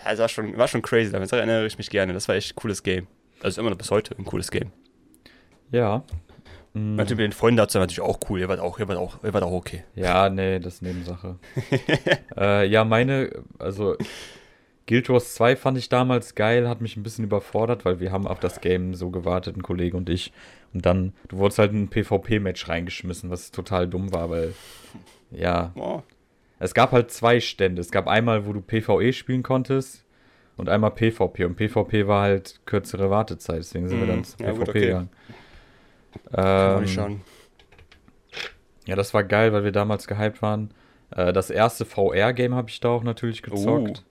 das 0.05 0.19
war 0.19 0.29
schon, 0.29 0.57
war 0.57 0.69
schon 0.69 0.83
crazy, 0.83 1.11
damit 1.11 1.33
erinnere 1.33 1.67
ich 1.67 1.79
mich 1.79 1.91
gerne, 1.91 2.13
das 2.13 2.29
war 2.29 2.37
echt 2.37 2.53
ein 2.53 2.57
cooles 2.57 2.83
Game. 2.83 3.09
Also 3.43 3.61
immer 3.61 3.71
noch 3.71 3.79
bis 3.79 3.91
heute 3.91 4.17
ein 4.17 4.25
cooles 4.25 4.51
Game. 4.51 4.71
Ja. 5.73 6.05
Mhm. 6.77 6.97
Natürlich 6.97 7.19
mit 7.25 7.33
den 7.33 7.37
Freunden 7.39 7.57
dazu 7.57 7.79
natürlich 7.79 8.01
auch 8.01 8.19
cool, 8.29 8.41
ihr 8.41 8.49
wart 8.49 8.61
auch, 8.61 8.79
ihr 8.79 8.89
wart 8.89 8.99
auch, 8.99 9.23
ihr 9.25 9.33
wart 9.35 9.45
auch 9.45 9.53
okay. 9.53 9.85
Ja, 9.95 10.29
nee, 10.29 10.59
das 10.59 10.75
ist 10.75 10.83
Nebensache. 10.83 11.37
äh, 12.37 12.67
ja, 12.67 12.85
meine, 12.85 13.31
also 13.59 13.97
Guild 14.87 15.09
Wars 15.09 15.35
2 15.35 15.57
fand 15.57 15.79
ich 15.79 15.89
damals 15.89 16.35
geil, 16.35 16.69
hat 16.69 16.81
mich 16.81 16.97
ein 16.97 17.03
bisschen 17.03 17.25
überfordert, 17.25 17.85
weil 17.85 17.99
wir 17.99 18.13
haben 18.13 18.27
auf 18.27 18.39
das 18.39 18.61
Game 18.61 18.95
so 18.95 19.11
gewartet, 19.11 19.57
ein 19.57 19.63
Kollege 19.63 19.97
und 19.97 20.09
ich. 20.09 20.33
Und 20.73 20.87
dann, 20.87 21.13
du 21.29 21.39
wurdest 21.39 21.59
halt 21.59 21.73
in 21.73 21.85
ein 21.85 21.89
PvP-Match 21.89 22.69
reingeschmissen, 22.69 23.31
was 23.31 23.51
total 23.51 23.89
dumm 23.89 24.13
war, 24.13 24.31
weil, 24.31 24.55
ja, 25.31 25.73
Oh, 25.75 26.03
es 26.59 26.73
gab 26.73 26.93
halt 26.93 27.11
zwei 27.11 27.41
Stände. 27.41 27.81
Es 27.81 27.91
gab 27.91 28.07
einmal, 28.07 28.47
wo 28.47 28.53
du 28.53 28.61
PvE 28.61 29.13
spielen 29.13 29.43
konntest 29.43 30.05
und 30.57 30.69
einmal 30.69 30.91
PvP. 30.93 31.45
Und 31.45 31.57
PvP 31.57 32.07
war 32.07 32.23
halt 32.23 32.61
kürzere 32.65 33.11
Wartezeit, 33.11 33.59
deswegen 33.59 33.89
sind 33.89 33.99
wir 33.99 34.07
Mhm. 34.07 34.11
dann 34.11 34.25
zu 34.25 34.37
Ja, 34.39 34.47
PvP 34.53 34.59
gut, 34.59 34.69
okay. 34.69 34.81
gegangen. 34.81 35.11
Kann 36.33 36.83
Ähm, 36.83 36.89
schauen. 36.89 37.21
ja, 38.87 38.97
das 38.97 39.13
war 39.15 39.25
geil, 39.25 39.53
weil 39.53 39.65
wir 39.65 39.73
damals 39.73 40.07
gehypt 40.07 40.43
waren. 40.43 40.71
Äh, 41.11 41.33
das 41.33 41.51
erste 41.51 41.85
VR-Game 41.85 42.55
habe 42.55 42.69
ich 42.71 42.81
da 42.81 42.89
auch 42.91 43.03
natürlich 43.03 43.43
gezockt. 43.43 44.05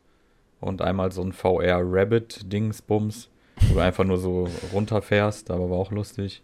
Und 0.61 0.81
einmal 0.81 1.11
so 1.11 1.21
ein 1.21 1.33
VR-Rabbit-Dingsbums, 1.33 3.29
wo 3.67 3.73
du 3.75 3.79
einfach 3.81 4.03
nur 4.03 4.17
so 4.17 4.47
runterfährst, 4.73 5.51
aber 5.51 5.69
war 5.69 5.77
auch 5.77 5.91
lustig. 5.91 6.41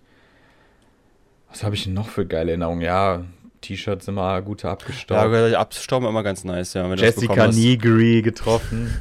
Was 1.49 1.63
habe 1.63 1.75
ich 1.75 1.87
noch 1.87 2.07
für 2.09 2.25
geile 2.25 2.51
Erinnerungen? 2.51 2.81
Ja, 2.81 3.25
T-Shirts 3.61 4.07
immer 4.07 4.41
gute 4.41 4.67
Ja, 4.67 4.73
abgestaubt. 4.73 5.19
aber 5.19 5.57
abstauben 5.57 6.07
immer 6.07 6.23
ganz 6.23 6.43
nice, 6.43 6.73
ja. 6.73 6.91
Jessica. 6.93 7.47
Negri 7.47 8.21
getroffen. 8.21 8.99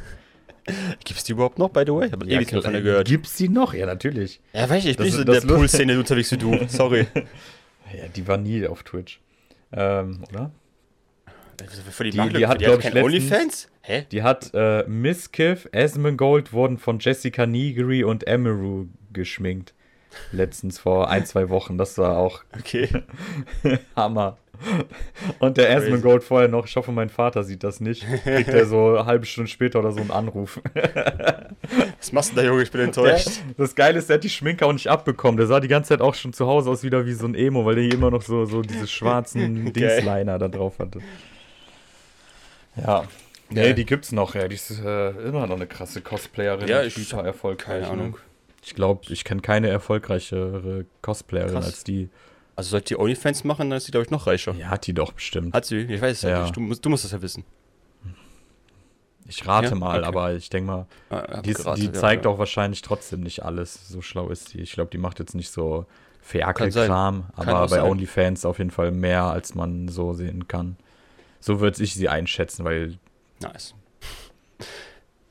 Gibt's 1.04 1.24
die 1.24 1.32
überhaupt 1.32 1.58
noch, 1.58 1.68
by 1.70 1.82
the 1.86 1.92
way? 1.92 2.06
Ich 2.06 2.12
habe 2.12 2.26
ewig 2.26 2.48
klar, 2.48 2.62
von 2.62 2.72
der 2.72 2.82
gehört. 2.82 3.08
Gibt's 3.08 3.36
die 3.36 3.48
noch? 3.48 3.74
Ja, 3.74 3.86
natürlich. 3.86 4.40
Ja, 4.52 4.68
weiß 4.68 4.84
ich, 4.84 4.90
ich 4.92 4.96
bin 4.96 5.06
Das- 5.06 5.16
nicht 5.16 5.26
so 5.26 5.32
in 5.32 5.46
der 5.48 5.54
Pool-Szene 5.54 5.98
unterwegs 5.98 6.30
wie 6.32 6.36
du. 6.38 6.58
Sorry. 6.68 7.06
Ja, 7.96 8.08
die 8.14 8.26
war 8.28 8.36
nie 8.36 8.66
auf 8.66 8.82
Twitch. 8.82 9.20
Ähm, 9.72 10.24
oder? 10.30 10.50
Für 11.90 12.04
die, 12.04 12.10
Die- 12.10 12.16
Marke- 12.16 12.38
die 12.38 12.46
hat, 12.46 12.60
die 12.60 12.64
glaub 12.64 12.78
ich, 12.78 12.84
letztens- 12.86 13.04
Onlyfans? 13.04 13.68
Hä? 13.82 14.06
Die 14.12 14.22
hat 14.22 14.50
äh, 14.54 14.84
Miss 14.88 15.30
Kiff, 15.32 15.68
Asmongold 15.74 16.52
wurden 16.52 16.78
von 16.78 16.98
Jessica 17.00 17.46
Negri 17.46 18.02
und 18.04 18.26
Emeru 18.26 18.86
geschminkt. 19.12 19.74
Letztens 20.32 20.78
vor 20.78 21.08
ein, 21.10 21.24
zwei 21.26 21.48
Wochen. 21.50 21.78
Das 21.78 21.96
war 21.98 22.16
auch 22.18 22.42
Okay. 22.58 22.88
Hammer. 23.96 24.38
Und 25.38 25.56
der 25.56 25.66
Crazy. 25.66 25.86
Asmongold 25.86 26.24
vorher 26.24 26.48
noch, 26.48 26.66
ich 26.66 26.76
hoffe, 26.76 26.92
mein 26.92 27.08
Vater 27.08 27.44
sieht 27.44 27.64
das 27.64 27.80
nicht, 27.80 28.06
kriegt 28.24 28.48
er 28.48 28.66
so 28.66 28.88
eine 28.96 29.06
halbe 29.06 29.26
Stunde 29.26 29.50
später 29.50 29.78
oder 29.78 29.92
so 29.92 30.00
einen 30.00 30.10
Anruf. 30.10 30.60
Was 31.98 32.12
machst 32.12 32.32
du 32.32 32.36
da, 32.36 32.42
Junge? 32.42 32.62
Ich 32.62 32.70
bin 32.70 32.80
enttäuscht. 32.80 33.28
Das 33.56 33.74
Geile 33.74 33.98
ist, 33.98 34.10
er 34.10 34.14
hat 34.14 34.24
die 34.24 34.30
Schminke 34.30 34.66
auch 34.66 34.72
nicht 34.72 34.88
abbekommen. 34.88 35.36
Der 35.36 35.46
sah 35.46 35.60
die 35.60 35.68
ganze 35.68 35.90
Zeit 35.90 36.00
auch 36.00 36.14
schon 36.14 36.32
zu 36.32 36.46
Hause 36.46 36.70
aus 36.70 36.82
wieder 36.82 37.06
wie 37.06 37.12
so 37.12 37.26
ein 37.26 37.34
Emo, 37.34 37.64
weil 37.64 37.76
der 37.76 37.84
hier 37.84 37.94
immer 37.94 38.10
noch 38.10 38.22
so, 38.22 38.44
so 38.44 38.62
diese 38.62 38.86
schwarzen 38.86 39.72
Geil. 39.72 39.72
Dingsliner 39.72 40.38
da 40.38 40.48
drauf 40.48 40.78
hatte. 40.78 41.00
Ja. 42.76 43.04
Nee, 43.50 43.62
Geil. 43.62 43.74
die 43.74 43.84
gibt's 43.84 44.12
noch, 44.12 44.34
ja. 44.34 44.46
Die 44.46 44.54
ist 44.54 44.70
äh, 44.70 45.10
immer 45.10 45.46
noch 45.46 45.56
eine 45.56 45.66
krasse 45.66 46.00
Cosplayerin. 46.00 46.68
Ja, 46.68 46.82
ich 46.82 46.94
super 46.94 47.24
erfolgreich. 47.24 47.82
Keine 47.82 47.92
Ahnung. 47.92 48.10
Ne? 48.12 48.16
Ich 48.62 48.74
glaube, 48.74 49.02
ich 49.08 49.24
kenne 49.24 49.40
keine 49.40 49.68
erfolgreichere 49.68 50.84
Cosplayerin 51.02 51.54
Krass. 51.54 51.66
als 51.66 51.84
die. 51.84 52.10
Also 52.60 52.70
sollte 52.72 52.88
die 52.94 52.98
Onlyfans 53.00 53.44
machen, 53.44 53.70
dann 53.70 53.78
ist 53.78 53.86
sie, 53.86 53.90
glaube 53.90 54.04
ich, 54.04 54.10
noch 54.10 54.26
reicher. 54.26 54.52
Ja, 54.54 54.68
hat 54.68 54.86
die 54.86 54.92
doch 54.92 55.12
bestimmt. 55.12 55.54
Hat 55.54 55.64
sie? 55.64 55.78
Ich 55.78 56.00
weiß 56.02 56.18
es 56.18 56.22
ja. 56.22 56.28
Ja. 56.30 56.42
nicht. 56.42 56.54
Du 56.54 56.60
musst, 56.60 56.84
du 56.84 56.90
musst 56.90 57.04
das 57.04 57.12
ja 57.12 57.22
wissen. 57.22 57.42
Ich 59.26 59.46
rate 59.46 59.68
Ja? 59.68 59.74
mal, 59.76 59.98
Okay. 60.00 60.06
aber 60.08 60.34
ich 60.34 60.50
denke 60.50 60.66
mal, 60.70 60.86
Ah, 61.08 61.40
die, 61.40 61.50
ist, 61.52 61.58
geraten, 61.58 61.80
die 61.80 61.92
zeigt 61.92 62.24
ja. 62.26 62.30
auch 62.30 62.38
wahrscheinlich 62.38 62.82
trotzdem 62.82 63.20
nicht 63.20 63.42
alles. 63.44 63.88
So 63.88 64.02
schlau 64.02 64.28
ist 64.28 64.52
die. 64.52 64.60
Ich 64.60 64.72
glaube, 64.72 64.90
die 64.90 64.98
macht 64.98 65.18
jetzt 65.20 65.34
nicht 65.34 65.50
so. 65.50 65.86
Ferkelkram, 66.20 67.24
aber 67.34 67.60
bei 67.62 67.66
sein. 67.68 67.82
OnlyFans 67.84 68.44
auf 68.44 68.58
jeden 68.58 68.70
Fall 68.70 68.90
mehr, 68.90 69.24
als 69.24 69.54
man 69.54 69.88
so 69.88 70.12
sehen 70.12 70.48
kann. 70.48 70.76
So 71.40 71.60
würde 71.60 71.82
ich 71.82 71.94
sie 71.94 72.10
einschätzen, 72.10 72.62
weil 72.66 72.98
Nice. 73.40 73.74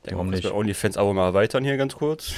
Warum 0.04 0.18
Warum 0.18 0.30
nicht? 0.32 0.52
OnlyFans 0.52 0.98
aber 0.98 1.14
mal 1.14 1.26
erweitern 1.28 1.64
hier 1.64 1.78
ganz 1.78 1.96
kurz. 1.96 2.34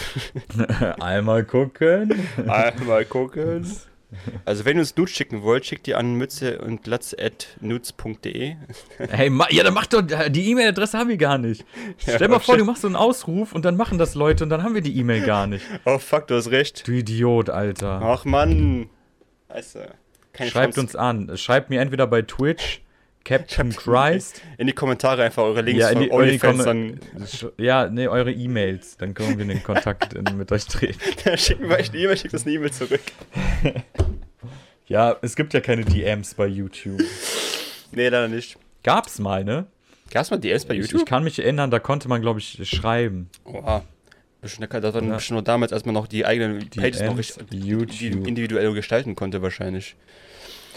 einmal 1.00 1.46
gucken. 1.46 2.14
Einmal 2.48 3.06
gucken. 3.06 3.66
Also 4.46 4.66
wenn 4.66 4.78
ihr 4.78 4.82
uns 4.82 4.96
Nudes 4.98 5.14
schicken 5.14 5.42
wollt, 5.44 5.66
schickt 5.66 5.88
ihr 5.88 5.98
an 5.98 6.16
mütze 6.16 6.60
und 6.60 6.84
glatz.nudes.de. 6.84 8.56
Hey, 8.98 9.32
ja, 9.50 9.64
dann 9.64 9.74
mach 9.74 9.86
doch, 9.88 10.02
die 10.02 10.52
E-Mail-Adresse 10.52 10.98
haben 10.98 11.10
wir 11.10 11.18
gar 11.18 11.38
nicht. 11.38 11.66
Ja, 12.06 12.16
Stell 12.16 12.28
mal 12.30 12.40
vor, 12.40 12.58
du 12.58 12.66
machst 12.66 12.82
so 12.82 12.88
einen 12.88 12.96
Ausruf 12.96 13.54
und 13.54 13.64
dann 13.66 13.76
machen 13.78 13.98
das 13.98 14.16
Leute 14.16 14.44
und 14.44 14.50
dann 14.50 14.64
haben 14.64 14.74
wir 14.74 14.82
die 14.82 14.98
E-Mail 14.98 15.22
gar 15.26 15.48
nicht. 15.48 15.66
Oh 15.86 15.98
fuck, 15.98 16.28
du 16.28 16.36
hast 16.36 16.52
recht. 16.52 16.88
Du 16.88 16.92
Idiot, 16.92 17.50
Alter. 17.50 18.02
Ach 18.04 18.26
Mann. 18.26 18.90
Weißt 19.50 19.76
du, 19.76 19.94
keine 20.34 20.50
Schreibt 20.50 20.76
Chance. 20.76 20.82
uns 20.88 20.96
an. 20.96 21.38
Schreibt 21.38 21.70
mir 21.70 21.82
entweder 21.82 22.08
bei 22.08 22.22
Twitch, 22.22 22.82
Captain 23.24 23.72
Christ. 23.76 24.42
in 24.58 24.68
die 24.68 24.74
Kommentare 24.74 25.24
einfach 25.24 25.44
eure 25.44 25.62
Links 25.62 25.80
Ja, 25.82 25.90
in 25.90 25.94
von 25.96 26.02
die, 26.04 26.10
in 26.10 26.14
OnlyFans, 26.16 26.64
dann, 26.64 27.00
ja, 27.58 27.88
nee, 27.88 28.08
eure 28.08 28.32
E-Mails. 28.32 28.98
Dann 28.98 29.14
können 29.14 29.38
wir 29.38 29.46
den 29.46 29.62
Kontakt 29.64 30.14
in, 30.14 30.24
mit 30.38 30.52
euch 30.52 30.66
treten. 30.66 31.00
dann 31.24 31.38
schicken 31.38 31.70
wir 31.70 31.78
euch 31.78 31.90
eine 31.92 32.00
E-Mail, 32.00 32.18
schickt 32.18 32.34
uns 32.34 32.46
eine 32.46 32.56
E-Mail 32.56 32.72
zurück. 32.72 33.02
Ja, 34.88 35.16
es 35.22 35.38
gibt 35.38 35.54
ja 35.54 35.62
keine 35.62 35.86
DMs 35.86 36.34
bei 36.34 36.48
YouTube. 36.48 37.00
Nee, 37.94 38.10
leider 38.10 38.28
nicht. 38.28 38.58
Gab's 38.84 39.20
mal, 39.20 39.44
ne? 39.46 39.66
Gab's 40.10 40.32
mal 40.32 40.38
DMs 40.38 40.66
bei 40.66 40.74
Ich, 40.74 40.82
YouTube? 40.82 41.02
ich 41.02 41.06
kann 41.06 41.24
mich 41.24 41.40
erinnern, 41.40 41.72
da 41.72 41.80
konnte 41.80 42.10
man, 42.10 42.20
glaube 42.22 42.40
ich, 42.40 42.60
schreiben. 42.68 43.30
Oha. 43.46 43.84
Bestimmt, 44.42 44.74
das 44.74 44.94
war 44.94 45.02
Ja. 45.04 45.16
bestimmt 45.16 45.36
nur 45.36 45.44
damals, 45.44 45.72
als 45.72 45.86
man 45.86 45.94
noch 45.94 46.08
die 46.08 46.26
eigenen 46.26 46.70
Pages 46.70 47.00
noch 47.02 47.14
DMs, 47.14 47.38
richtig 47.40 47.64
YouTube. 47.66 48.28
individuell 48.28 48.74
gestalten 48.74 49.16
konnte, 49.16 49.42
wahrscheinlich. 49.42 49.96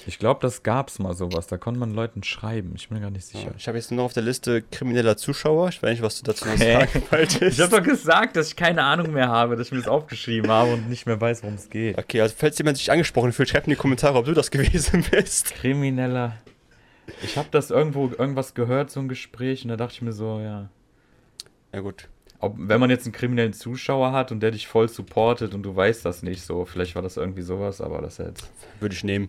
Ich 0.06 0.18
glaube, 0.18 0.40
das 0.42 0.62
gab's 0.62 0.98
mal 0.98 1.14
sowas. 1.14 1.46
Da 1.46 1.56
konnte 1.56 1.80
man 1.80 1.94
Leuten 1.94 2.22
schreiben. 2.22 2.72
Ich 2.76 2.88
bin 2.88 2.98
mir 2.98 3.02
gar 3.04 3.10
nicht 3.10 3.32
Ja. 3.32 3.40
sicher. 3.40 3.54
Ich 3.56 3.66
habe 3.68 3.78
jetzt 3.78 3.90
nur 3.90 3.98
noch 3.98 4.04
auf 4.04 4.12
der 4.12 4.22
Liste 4.22 4.62
krimineller 4.62 5.16
Zuschauer. 5.16 5.70
Ich 5.70 5.82
weiß 5.82 5.90
nicht, 5.92 6.02
was 6.02 6.20
du 6.20 6.24
dazu 6.24 6.46
noch 6.46 6.56
sagen 6.58 7.02
wolltest. 7.10 7.58
Ich 7.58 7.60
habe 7.60 7.76
doch 7.78 7.82
gesagt, 7.82 8.36
dass 8.36 8.48
ich 8.48 8.56
keine 8.56 8.82
Ahnung 8.82 9.12
mehr 9.12 9.28
habe, 9.28 9.56
dass 9.56 9.68
ich 9.68 9.72
mir 9.72 9.78
das 9.78 9.88
aufgeschrieben 9.88 10.50
habe 10.50 10.74
und 10.74 10.88
nicht 10.90 11.06
mehr 11.06 11.20
weiß, 11.20 11.42
worum 11.42 11.54
es 11.54 11.70
geht. 11.70 11.96
Okay, 11.98 12.20
also 12.20 12.34
falls 12.36 12.58
jemand 12.58 12.76
sich 12.76 12.90
angesprochen 12.90 13.32
fühlt, 13.32 13.48
schreibt 13.48 13.66
in 13.66 13.70
die 13.70 13.76
Kommentare, 13.76 14.18
ob 14.18 14.26
du 14.26 14.34
das 14.34 14.50
gewesen 14.50 15.04
bist. 15.10 15.54
Krimineller. 15.54 16.36
Ich 17.22 17.36
habe 17.36 17.48
das 17.50 17.70
irgendwo 17.70 18.08
irgendwas 18.08 18.54
gehört, 18.54 18.90
so 18.90 19.00
ein 19.00 19.08
Gespräch, 19.08 19.62
und 19.64 19.68
da 19.68 19.76
dachte 19.76 19.94
ich 19.94 20.02
mir 20.02 20.12
so, 20.12 20.40
ja. 20.40 20.68
Ja 21.72 21.80
gut. 21.80 22.08
Ob, 22.40 22.54
wenn 22.58 22.80
man 22.80 22.90
jetzt 22.90 23.04
einen 23.06 23.12
kriminellen 23.12 23.52
Zuschauer 23.52 24.12
hat 24.12 24.32
und 24.32 24.40
der 24.40 24.50
dich 24.50 24.66
voll 24.66 24.88
supportet 24.88 25.54
und 25.54 25.62
du 25.62 25.74
weißt 25.74 26.04
das 26.04 26.22
nicht 26.22 26.42
so, 26.42 26.64
vielleicht 26.66 26.94
war 26.94 27.02
das 27.02 27.16
irgendwie 27.16 27.42
sowas, 27.42 27.80
aber 27.80 28.00
das 28.02 28.18
jetzt. 28.18 28.50
Würde 28.80 28.94
ich 28.94 29.04
nehmen. 29.04 29.28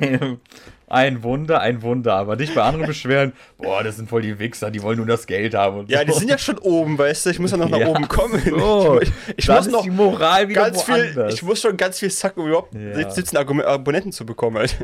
Ja. 0.00 0.36
ein 0.88 1.22
Wunder, 1.22 1.60
ein 1.60 1.80
Wunder, 1.82 2.14
aber 2.14 2.36
nicht 2.36 2.54
bei 2.54 2.62
anderen 2.62 2.86
beschweren, 2.86 3.32
boah, 3.56 3.82
das 3.82 3.96
sind 3.96 4.08
voll 4.10 4.20
die 4.22 4.38
Wichser, 4.38 4.70
die 4.70 4.82
wollen 4.82 4.98
nur 4.98 5.06
das 5.06 5.26
Geld 5.26 5.54
haben. 5.54 5.78
Und 5.80 5.90
Ja, 5.90 6.00
so. 6.00 6.04
die 6.04 6.12
sind 6.12 6.28
ja 6.28 6.36
schon 6.38 6.58
oben, 6.58 6.98
weißt 6.98 7.24
du? 7.26 7.30
Ich 7.30 7.38
muss 7.38 7.50
ja 7.50 7.56
noch 7.56 7.68
nach 7.70 7.78
Ja, 7.78 7.88
oben 7.88 8.06
kommen. 8.08 8.42
so. 8.44 9.00
Ich, 9.00 9.10
ich 9.36 9.48
muss 9.48 9.68
noch 9.68 9.82
die 9.82 9.90
Moral 9.90 10.48
wieder 10.48 10.64
ganz 10.70 10.82
viel, 10.82 11.26
ich 11.30 11.42
muss 11.42 11.60
schon 11.62 11.76
ganz 11.78 11.98
viel 11.98 12.10
zacken, 12.10 12.42
um 12.42 12.48
überhaupt 12.48 12.74
Ja. 12.74 13.10
17 13.10 13.38
Argum- 13.38 13.62
Abonnenten 13.62 14.12
zu 14.12 14.26
bekommen. 14.26 14.58
Halt. 14.58 14.76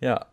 Ja. 0.00 0.26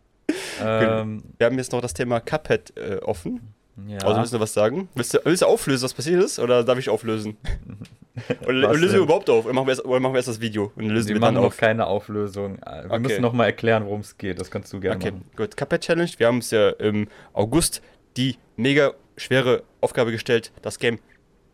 Ähm, 0.63 1.23
Wir 1.37 1.47
haben 1.47 1.57
jetzt 1.57 1.71
noch 1.73 1.81
das 1.81 1.93
Thema 1.93 2.19
Cuphead 2.21 2.71
äh, 2.77 2.97
offen. 3.03 3.53
ja. 3.87 3.97
Also 3.99 4.19
müssen 4.21 4.33
wir 4.33 4.39
was 4.39 4.53
sagen? 4.53 4.87
Willst 4.95 5.13
du, 5.13 5.19
willst 5.25 5.41
du 5.41 5.45
auflösen, 5.45 5.83
was 5.83 5.93
passiert 5.93 6.23
ist? 6.23 6.39
Oder 6.39 6.63
darf 6.63 6.77
ich 6.79 6.87
auflösen? 6.89 7.35
oder 8.47 8.69
Was 8.69 8.79
lösen 8.79 8.95
wir 8.95 9.01
überhaupt 9.03 9.29
auf? 9.29 9.45
Oder 9.45 9.53
machen 9.53 9.67
wir 9.67 9.71
erst, 9.71 9.85
oder 9.85 9.99
machen 9.99 10.13
wir 10.13 10.17
erst 10.19 10.27
das 10.27 10.41
Video 10.41 10.71
und 10.75 10.89
lösen 10.89 11.09
wir 11.09 11.15
wir 11.15 11.21
machen 11.21 11.35
dann 11.35 11.43
noch 11.43 11.49
auf? 11.51 11.57
keine 11.57 11.87
Auflösung. 11.87 12.57
Wir 12.59 12.85
Okay. 12.89 12.99
müssen 12.99 13.21
noch 13.21 13.33
mal 13.33 13.45
erklären, 13.45 13.85
worum 13.85 14.01
es 14.01 14.17
geht. 14.17 14.39
Das 14.39 14.51
kannst 14.51 14.71
du 14.73 14.79
gerne 14.79 14.97
Okay, 14.97 15.11
machen. 15.11 15.25
gut. 15.37 15.55
Cuphead 15.55 15.81
Challenge. 15.81 16.11
Wir 16.17 16.27
haben 16.27 16.35
uns 16.37 16.51
ja 16.51 16.69
im 16.71 17.07
August 17.33 17.81
die 18.17 18.37
mega 18.57 18.93
schwere 19.17 19.63
Aufgabe 19.79 20.11
gestellt, 20.11 20.51
das 20.61 20.77
Game 20.79 20.99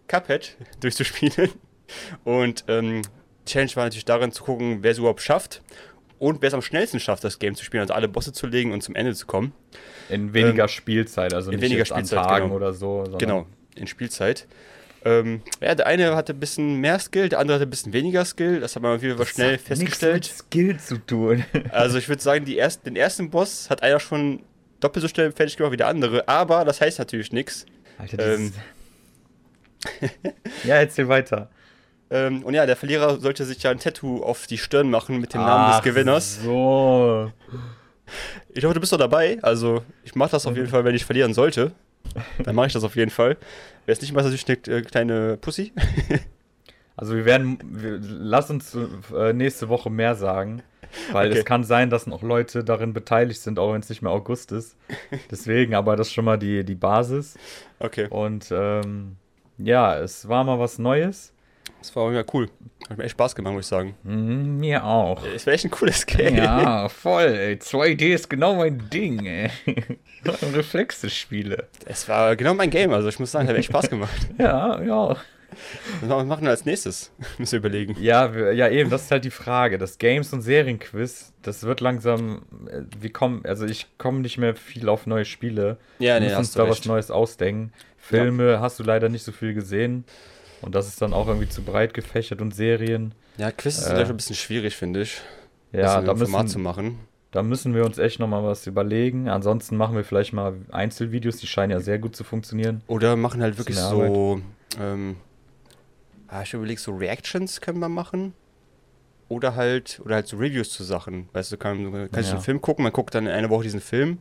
Cuphead 0.08 0.58
durchzuspielen. 0.80 1.52
Und 2.24 2.65
ähm, 2.67 3.02
die 3.48 3.52
Challenge 3.52 3.72
war 3.76 3.84
natürlich 3.86 4.06
darin 4.06 4.32
zu 4.32 4.43
gucken, 4.43 4.80
wer 4.82 4.91
es 4.91 4.98
überhaupt 4.98 5.22
schafft 5.22 5.62
und 6.20 6.41
wer 6.41 6.48
es 6.48 6.54
am 6.54 6.62
schnellsten 6.63 7.00
schafft, 7.00 7.24
das 7.24 7.38
Game 7.39 7.54
zu 7.56 7.63
spielen, 7.63 7.82
also 7.82 7.93
alle 7.93 8.08
Bosse 8.08 8.34
zu 8.34 8.48
legen 8.48 8.72
und 8.74 8.82
zum 8.82 8.96
Ende 8.96 9.13
zu 9.13 9.28
kommen. 9.28 9.54
In 10.10 10.34
weniger 10.34 10.67
Spielzeit, 10.67 11.34
also 11.34 11.52
Ähm, 11.52 11.56
in 11.56 11.60
nicht 11.60 11.65
weniger 11.70 11.80
jetzt 11.84 11.91
an 11.91 12.00
Spielzeit, 12.06 12.26
Tagen 12.26 12.46
genau. 12.46 12.56
oder 12.56 12.74
so. 12.74 13.04
Genau, 13.20 13.46
in 13.76 13.86
Spielzeit. 13.88 14.48
Ähm, 15.08 15.41
ja, 15.62 15.74
der 15.74 15.88
eine 15.88 16.15
hatte 16.15 16.34
ein 16.34 16.39
bisschen 16.39 16.76
mehr 16.76 17.00
Skill, 17.00 17.30
der 17.30 17.39
andere 17.39 17.56
hatte 17.56 17.65
ein 17.65 17.70
bisschen 17.70 17.93
weniger 17.93 18.26
Skill. 18.26 18.60
Das 18.60 18.76
haben 18.76 18.84
wir 18.84 19.02
wieder 19.02 19.15
Das 19.15 19.30
schnell 19.30 19.54
hat 19.54 19.62
festgestellt. 19.62 20.13
Nichts 20.24 20.38
mit 20.38 20.48
Skill 20.48 20.80
zu 20.80 20.98
tun. 21.06 21.46
Also 21.72 21.98
ich 21.98 22.10
würde 22.10 22.22
sagen, 22.22 22.43
die 22.43 22.58
erst, 22.58 22.86
den 22.86 22.96
ersten 22.96 23.30
Boss 23.30 23.70
hat 23.70 23.84
einer 23.84 24.00
schon 24.00 24.41
doppelt 24.80 25.02
so 25.02 25.08
schnell 25.08 25.32
fertig 25.32 25.56
gemacht 25.56 25.72
wie 25.72 25.78
der 25.78 25.88
andere. 25.88 26.28
Aber 26.28 26.65
das 26.65 26.82
heißt 26.82 27.00
natürlich 27.00 27.32
nichts. 27.32 27.65
Alter, 27.98 28.36
Ähm. 28.36 28.54
ja, 30.63 30.76
erzähl 30.76 31.08
weiter. 31.08 31.50
Ähm, 32.10 32.43
und 32.43 32.54
ja, 32.54 32.65
der 32.65 32.76
Verlierer 32.76 33.20
sollte 33.20 33.46
sich 33.46 33.62
ja 33.63 33.72
ein 33.72 33.80
Tattoo 33.80 34.24
auf 34.24 34.48
die 34.48 34.58
Stirn 34.58 34.89
machen 34.89 35.20
mit 35.20 35.34
dem 35.34 35.41
Namen 35.41 35.72
Ach 35.72 35.76
des 35.82 35.84
Gewinners. 35.84 36.39
So. 36.43 37.32
Ich 38.50 38.63
hoffe, 38.63 38.74
du 38.74 38.80
bist 38.80 38.91
doch 38.91 38.98
dabei. 38.98 39.38
Also 39.41 39.84
ich 40.04 40.15
mache 40.15 40.32
das 40.32 40.46
auf 40.48 40.56
jeden 40.56 40.67
Fall, 40.70 40.84
wenn 40.84 40.96
ich 40.96 41.06
verlieren 41.06 41.34
sollte. 41.34 41.74
Dann 42.44 42.56
mache 42.56 42.68
ich 42.68 42.74
das 42.74 42.84
auf 42.84 42.96
jeden 42.96 43.12
Fall. 43.12 43.38
Wer 43.86 43.94
es 43.94 44.02
nicht 44.02 44.14
macht, 44.14 44.26
natürlich 44.26 44.48
eine 44.68 44.78
äh, 44.78 44.82
kleine 44.82 45.38
Pussy. 45.38 45.74
Also 47.00 47.16
wir 47.16 47.26
werden, 47.26 47.60
wir, 47.64 48.00
lass 48.02 48.50
uns 48.50 48.76
äh, 49.16 49.32
nächste 49.32 49.70
Woche 49.70 49.92
mehr 49.92 50.16
sagen, 50.16 50.64
weil 51.12 51.30
Okay. 51.30 51.38
es 51.38 51.46
kann 51.46 51.64
sein, 51.64 51.92
dass 51.92 52.08
noch 52.08 52.24
Leute 52.24 52.64
darin 52.64 52.92
beteiligt 52.92 53.40
sind, 53.40 53.60
auch 53.60 53.72
wenn 53.74 53.82
es 53.82 53.90
nicht 53.90 54.02
mehr 54.02 54.12
August 54.12 54.52
ist. 54.52 54.76
Deswegen, 55.32 55.76
aber 55.76 55.96
das 55.96 56.08
ist 56.08 56.14
schon 56.14 56.26
mal 56.26 56.38
die, 56.40 56.64
die 56.64 56.74
Basis. 56.74 57.38
Okay, 57.78 58.08
Und 58.10 58.48
ähm, 58.52 59.18
ja, 59.60 59.96
es 60.00 60.28
war 60.28 60.44
mal 60.44 60.58
was 60.58 60.80
Neues. 60.80 61.34
Das 61.80 61.96
war 61.96 62.12
ja 62.12 62.24
cool. 62.34 62.50
Hat 62.90 62.98
mir 62.98 63.04
echt 63.04 63.12
Spaß 63.12 63.36
gemacht, 63.36 63.54
muss 63.54 63.66
ich 63.66 63.70
sagen. 63.70 63.96
Mhm, 64.04 64.58
mir 64.58 64.84
auch. 64.84 65.22
Es 65.36 65.46
wäre 65.46 65.56
echt 65.56 65.66
ein 65.66 65.72
cooles 65.72 66.06
Game. 66.06 66.36
Ja, 66.36 66.88
voll, 66.90 67.26
ey. 67.26 67.56
2D 67.56 68.13
ist 68.13 68.30
genau 68.30 68.56
mein 68.56 68.90
Ding, 68.90 69.26
ey. 69.26 69.50
Reflexe-Spiele. 70.26 71.68
Es 71.86 72.08
war 72.08 72.36
genau 72.36 72.54
mein 72.54 72.70
Game, 72.70 72.92
also 72.92 73.10
ich 73.10 73.20
muss 73.20 73.32
sagen, 73.32 73.48
hat 73.48 73.54
mir 73.54 73.60
echt 73.60 73.70
Spaß 73.70 73.90
gemacht. 73.90 74.16
Ja, 74.38 74.82
ja. 74.82 75.18
Was 76.02 76.26
machen 76.26 76.44
wir 76.44 76.50
als 76.50 76.66
nächstes? 76.66 77.12
Müssen 77.38 77.54
wir 77.54 77.60
überlegen. 77.60 77.96
Ja, 78.00 78.34
wir, 78.36 78.54
ja, 78.54 78.70
eben, 78.70 78.90
das 78.90 79.04
ist 79.04 79.12
halt 79.12 79.26
die 79.26 79.32
Frage. 79.32 79.78
Das 79.78 79.98
Games- 79.98 80.32
und 80.34 80.42
Serienquiz, 80.42 81.34
das 81.42 81.63
wird 81.63 81.80
langsam, 81.82 82.44
äh, 82.70 82.82
wir 83.00 83.12
kommen, 83.12 83.44
also 83.46 83.66
ich 83.66 83.88
komme 83.98 84.20
nicht 84.20 84.38
mehr 84.38 84.56
viel 84.56 84.90
auf 84.90 85.08
neue 85.08 85.26
Spiele. 85.26 85.78
Ja, 86.00 86.16
wir 86.16 86.20
nee, 86.20 86.26
müssen 86.28 86.40
uns 86.40 86.52
da 86.52 86.63
was 86.63 86.78
recht. 86.78 86.86
Neues 86.86 87.12
ausdenken. 87.12 87.72
Filme 87.98 88.60
hast 88.60 88.80
du 88.80 88.84
leider 88.84 89.10
nicht 89.10 89.24
so 89.24 89.32
viel 89.32 89.54
gesehen. 89.54 90.06
Und 90.62 90.74
das 90.76 90.88
ist 90.88 91.02
dann 91.02 91.13
auch 91.13 91.28
irgendwie 91.28 91.50
zu 91.50 91.62
breit 91.62 91.93
gefächert 91.93 92.41
und 92.41 92.54
Serien. 92.56 93.13
Ja, 93.38 93.52
Quiz 93.52 93.78
ist 93.78 93.88
Äh, 93.88 94.04
ein 94.06 94.17
bisschen 94.17 94.36
schwierig, 94.36 94.76
finde 94.76 95.02
ich. 95.02 95.22
Ja, 95.72 96.02
da 96.02 96.15
Format 96.15 96.50
zu 96.50 96.58
müssen, 96.60 96.63
machen. 96.63 97.00
da 97.32 97.43
müssen 97.43 97.76
wir 97.76 97.86
uns 97.86 97.98
echt 97.98 98.20
nochmal 98.20 98.43
was 98.43 98.65
überlegen. 98.67 99.30
Ansonsten 99.30 99.78
machen 99.78 99.96
wir 99.96 100.04
vielleicht 100.04 100.34
mal 100.34 100.56
Einzelvideos, 100.72 101.38
die 101.38 101.48
scheinen 101.48 101.72
ja 101.72 101.80
sehr 101.80 102.00
gut 102.00 102.15
zu 102.15 102.24
funktionieren. 102.24 102.82
Oder 102.88 103.15
machen 103.15 103.41
halt 103.41 103.58
wirklich 103.58 103.78
so. 103.78 104.41
Ähm, 104.80 105.17
ah, 106.28 106.41
ich 106.41 106.54
überlege, 106.54 106.80
so 106.80 106.96
Reactions 106.96 107.62
können 107.62 107.80
wir 107.80 107.89
machen. 107.89 108.34
Oder 109.30 109.56
halt, 109.56 110.02
oder 110.06 110.15
halt 110.15 110.28
so 110.28 110.38
Reviews 110.38 110.70
zu 110.70 110.84
Sachen. 110.84 111.28
Weißt 111.34 111.52
du, 111.52 111.58
kann, 111.58 111.91
kannst 112.12 112.15
du 112.15 112.20
Ja. 112.22 112.32
einen 112.36 112.41
Film 112.41 112.62
gucken, 112.62 112.84
man 112.84 112.93
guckt 112.93 113.13
dann 113.13 113.26
in 113.26 113.32
einer 113.34 113.50
Woche 113.50 113.63
diesen 113.63 113.82
Film 113.82 114.20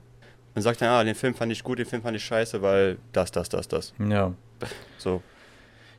und 0.57 0.63
sagt 0.63 0.81
dann, 0.83 0.89
ah, 0.89 1.05
den 1.05 1.15
Film 1.15 1.33
fand 1.35 1.53
ich 1.53 1.63
gut, 1.63 1.79
den 1.79 1.87
Film 1.87 2.03
fand 2.03 2.17
ich 2.17 2.25
scheiße, 2.25 2.61
weil 2.61 2.99
das, 3.13 3.31
das, 3.31 3.49
das, 3.49 3.69
das. 3.69 3.95
Ja. 4.05 4.35
So. 4.99 5.23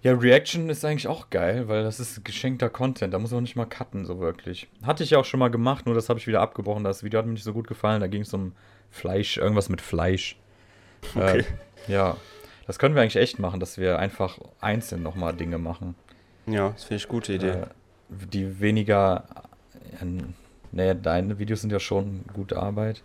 Ja, 0.04 0.14
Reaction 0.14 0.70
ist 0.70 0.86
eigentlich 0.86 1.08
auch 1.08 1.30
geil, 1.30 1.68
weil 1.68 1.84
das 1.84 2.00
ist 2.00 2.24
geschenkter 2.24 2.70
Content. 2.70 3.14
Da 3.14 3.20
muss 3.20 3.32
man 3.32 3.44
nicht 3.44 3.56
mal 3.56 3.66
cutten, 3.66 4.06
so 4.06 4.20
wirklich. 4.20 4.68
Hatte 4.84 5.04
ich 5.04 5.10
ja 5.10 5.18
auch 5.18 5.26
schon 5.26 5.40
mal 5.40 5.50
gemacht, 5.50 5.86
nur 5.86 5.96
das 5.96 6.10
habe 6.10 6.20
ich 6.20 6.28
wieder 6.28 6.42
abgebrochen. 6.42 6.84
Das 6.84 7.04
Video 7.04 7.18
hat 7.20 7.26
mir 7.26 7.34
nicht 7.34 7.44
so 7.44 7.54
gut 7.54 7.68
gefallen. 7.68 8.00
Da 8.02 8.08
ging 8.08 8.22
es 8.22 8.34
um 8.34 8.54
Fleisch, 8.92 9.38
irgendwas 9.38 9.70
mit 9.70 9.82
Fleisch. 9.82 10.38
Okay. 11.16 11.40
Äh, 11.88 11.92
ja, 11.92 12.16
das 12.68 12.80
können 12.80 12.96
wir 12.96 13.02
eigentlich 13.02 13.16
echt 13.18 13.40
machen, 13.40 13.60
dass 13.60 13.78
wir 13.78 14.00
einfach 14.00 14.38
einzeln 14.62 15.04
nochmal 15.04 15.34
Dinge 15.34 15.58
machen. 15.58 15.96
Ja, 16.46 16.70
das 16.70 16.84
finde 16.86 16.98
ich 16.98 17.06
eine 17.06 17.12
gute 17.12 17.34
Idee. 17.34 17.50
Äh, 17.50 17.66
die 18.10 18.60
weniger. 18.60 19.26
Äh, 20.02 20.06
naja, 20.72 20.94
deine 20.94 21.40
Videos 21.40 21.62
sind 21.62 21.72
ja 21.72 21.80
schon 21.80 22.24
gute 22.34 22.58
Arbeit. 22.58 23.02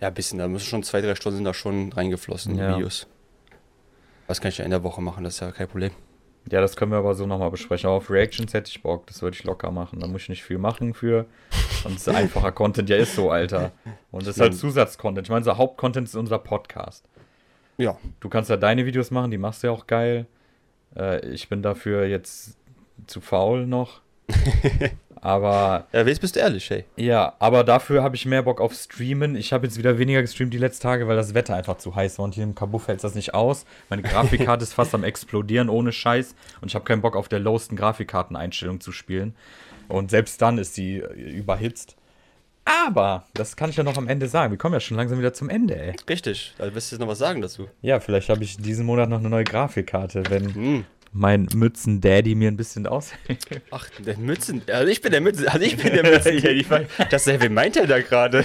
Ja, 0.00 0.08
ein 0.08 0.14
bisschen, 0.14 0.38
da 0.38 0.48
müssen 0.48 0.66
schon 0.66 0.82
zwei, 0.82 1.00
drei 1.00 1.14
Stunden 1.14 1.36
sind 1.38 1.44
da 1.44 1.52
schon 1.52 1.92
reingeflossen 1.92 2.52
in 2.52 2.58
die 2.58 2.62
Ja. 2.64 2.76
Videos. 2.76 3.06
Was 4.28 4.40
kann 4.40 4.48
ich 4.48 4.58
ja 4.58 4.64
in 4.64 4.70
der 4.70 4.82
Woche 4.82 5.02
machen, 5.02 5.24
das 5.24 5.34
ist 5.34 5.40
ja 5.40 5.52
kein 5.52 5.68
Problem. 5.68 5.92
Ja, 6.50 6.60
das 6.60 6.76
können 6.76 6.92
wir 6.92 6.98
aber 6.98 7.14
so 7.14 7.26
nochmal 7.26 7.50
besprechen. 7.50 7.88
Aber 7.88 7.96
auf 7.96 8.10
Reactions 8.10 8.54
hätte 8.54 8.70
ich 8.70 8.80
Bock, 8.82 9.06
das 9.08 9.20
würde 9.22 9.36
ich 9.36 9.44
locker 9.44 9.70
machen. 9.70 10.00
Da 10.00 10.06
muss 10.06 10.22
ich 10.22 10.28
nicht 10.28 10.44
viel 10.44 10.58
machen 10.58 10.94
für. 10.94 11.26
Und 11.84 11.96
es 11.96 12.06
ist 12.06 12.08
einfacher 12.08 12.52
Content. 12.52 12.88
Ja, 12.88 12.96
ist 12.96 13.16
so, 13.16 13.30
Alter. 13.30 13.72
Und 14.12 14.26
das 14.26 14.36
ist 14.36 14.40
halt. 14.40 14.54
Zusatzcontent. 14.54 15.26
Ich 15.26 15.30
meine, 15.30 15.40
unser 15.40 15.58
Hauptcontent 15.58 16.06
ist 16.08 16.14
unser 16.14 16.38
Podcast. 16.38 17.04
Ja, 17.78 17.98
Du 18.20 18.28
kannst 18.28 18.48
ja 18.48 18.56
deine 18.56 18.86
Videos 18.86 19.10
machen, 19.10 19.30
die 19.30 19.38
machst 19.38 19.62
du 19.62 19.66
ja 19.66 19.72
auch 19.72 19.86
geil. 19.86 20.26
Äh, 20.96 21.26
ich 21.28 21.48
bin 21.48 21.62
dafür 21.62 22.06
jetzt 22.06 22.56
zu 23.06 23.20
faul 23.20 23.66
noch. 23.66 24.00
aber 25.26 25.88
ja 25.92 26.06
jetzt 26.06 26.20
bist 26.20 26.36
du 26.36 26.40
ehrlich, 26.40 26.70
hey. 26.70 26.84
ja, 26.96 27.34
aber 27.40 27.64
dafür 27.64 28.04
habe 28.04 28.14
ich 28.14 28.26
mehr 28.26 28.42
Bock 28.42 28.60
auf 28.60 28.72
Streamen. 28.72 29.34
Ich 29.34 29.52
habe 29.52 29.66
jetzt 29.66 29.76
wieder 29.76 29.98
weniger 29.98 30.22
gestreamt 30.22 30.54
die 30.54 30.58
letzten 30.58 30.84
Tage, 30.84 31.08
weil 31.08 31.16
das 31.16 31.34
Wetter 31.34 31.56
einfach 31.56 31.78
zu 31.78 31.96
heiß 31.96 32.18
war 32.18 32.26
und 32.26 32.36
hier 32.36 32.44
im 32.44 32.54
Kabuff 32.54 32.86
hält 32.86 33.02
das 33.02 33.16
nicht 33.16 33.34
aus. 33.34 33.66
Meine 33.90 34.02
Grafikkarte 34.02 34.62
ist 34.62 34.74
fast 34.74 34.94
am 34.94 35.02
explodieren 35.02 35.68
ohne 35.68 35.90
Scheiß 35.90 36.36
und 36.60 36.68
ich 36.68 36.76
habe 36.76 36.84
keinen 36.84 37.02
Bock 37.02 37.16
auf 37.16 37.28
der 37.28 37.40
lowsten 37.40 37.76
Grafikkarteneinstellung 37.76 38.80
zu 38.80 38.92
spielen. 38.92 39.34
Und 39.88 40.12
selbst 40.12 40.40
dann 40.42 40.58
ist 40.58 40.74
sie 40.74 40.98
äh, 40.98 41.12
überhitzt. 41.12 41.96
Aber, 42.64 43.24
das 43.34 43.56
kann 43.56 43.70
ich 43.70 43.76
ja 43.76 43.84
noch 43.84 43.96
am 43.96 44.08
Ende 44.08 44.28
sagen. 44.28 44.52
Wir 44.52 44.58
kommen 44.58 44.74
ja 44.74 44.80
schon 44.80 44.96
langsam 44.96 45.18
wieder 45.18 45.32
zum 45.32 45.48
Ende, 45.48 45.76
ey. 45.76 45.94
Richtig, 46.08 46.54
da 46.58 46.72
wirst 46.72 46.90
du 46.90 46.96
jetzt 46.96 47.00
noch 47.00 47.08
was 47.08 47.18
sagen 47.18 47.40
dazu. 47.40 47.68
Ja, 47.82 47.98
vielleicht 47.98 48.28
habe 48.28 48.42
ich 48.44 48.56
diesen 48.58 48.86
Monat 48.86 49.08
noch 49.08 49.18
eine 49.18 49.28
neue 49.28 49.44
Grafikkarte, 49.44 50.24
wenn 50.28 50.54
Hm. 50.54 50.84
Mein 51.16 51.48
Mützen-Daddy 51.54 52.34
mir 52.34 52.48
ein 52.48 52.56
bisschen 52.56 52.86
aushilft. 52.86 53.48
Ach, 53.70 53.88
der 53.98 54.16
Mützen. 54.18 54.62
Also 54.70 54.88
ich 54.88 55.00
bin 55.00 55.12
der 55.12 55.20
Mützen. 55.20 55.48
Also 55.48 55.64
ich 55.64 55.76
bin 55.76 55.92
der 55.92 56.02
Mützen. 56.10 56.36
ich 56.36 56.68
mein, 56.68 56.86
das, 57.10 57.26
wer 57.26 57.50
meint 57.50 57.76
er 57.76 57.86
da 57.86 58.00
gerade? 58.00 58.44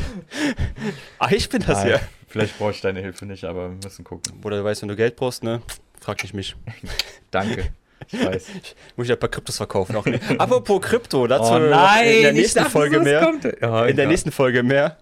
Ach, 1.20 1.32
ich 1.32 1.50
bin 1.50 1.62
das 1.62 1.84
Nein, 1.84 1.92
ja. 1.92 2.00
Vielleicht 2.28 2.58
brauche 2.58 2.72
ich 2.72 2.82
deine 2.82 3.02
Hilfe 3.02 3.26
nicht, 3.26 3.44
aber 3.44 3.70
wir 3.70 3.78
müssen 3.84 4.06
gucken. 4.06 4.40
Bruder, 4.40 4.58
du 4.58 4.64
weißt, 4.64 4.82
wenn 4.82 4.90
du 4.90 4.96
Geld 4.96 5.18
brauchst, 5.18 5.44
ne? 5.44 5.62
Frag 6.00 6.22
nicht 6.24 6.34
mich. 6.34 6.56
Danke. 7.32 7.72
Ich 8.10 8.26
weiß. 8.26 8.48
Muss 8.96 9.08
ich 9.08 9.12
ein 9.14 9.20
paar 9.20 9.30
Kryptos 9.30 9.58
verkaufen. 9.58 9.96
Auch 9.96 10.06
nicht. 10.06 10.24
Apropos 10.40 10.82
Krypto, 10.82 11.28
dazu 11.28 11.54
Oh 11.54 11.58
in 11.58 12.22
der 12.22 12.34
nächsten 12.34 12.66
Folge 12.66 13.00
mehr. 13.00 13.34
Ja, 13.62 13.86
In 13.86 13.96
der 13.96 14.06
ja. 14.06 14.12
nächsten 14.12 14.32
Folge 14.32 14.64
mehr. 14.64 14.98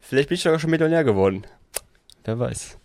Vielleicht 0.00 0.28
bin 0.28 0.36
ich 0.36 0.42
sogar 0.42 0.58
schon 0.58 0.70
Millionär 0.70 1.04
geworden. 1.04 1.46
Wer 2.24 2.38
weiß. 2.38 2.78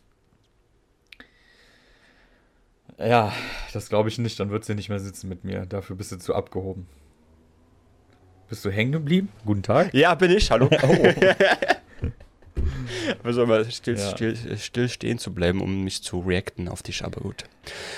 Ja, 3.04 3.34
das 3.74 3.90
glaube 3.90 4.10
ich 4.10 4.18
nicht. 4.20 4.40
Dann 4.40 4.50
wird 4.52 4.66
sie 4.66 4.76
nicht 4.76 4.90
mehr 4.90 5.00
sitzen 5.00 5.28
mit 5.30 5.44
mir. 5.44 5.66
Dafür 5.66 5.96
bist 5.96 6.12
du 6.12 6.18
zu 6.18 6.36
abgehoben. 6.36 6.88
Bist 8.50 8.64
du 8.66 8.70
hängen 8.70 8.92
geblieben? 8.92 9.30
Guten 9.46 9.64
Tag. 9.64 9.94
Ja, 9.94 10.14
bin 10.16 10.32
ich. 10.32 10.52
Hallo. 10.52 10.70
Oh. 10.84 11.06
Versuch 13.24 13.48
mal 13.48 13.70
still, 13.72 13.98
Ja. 13.98 14.10
still, 14.12 14.58
still 14.58 14.90
stehen 14.90 15.18
zu 15.18 15.34
bleiben, 15.34 15.62
um 15.62 15.84
nicht 15.84 16.04
zu 16.04 16.20
reacten 16.20 16.68
auf 16.68 16.84
dich, 16.84 17.04
aber 17.04 17.22
gut. 17.22 17.46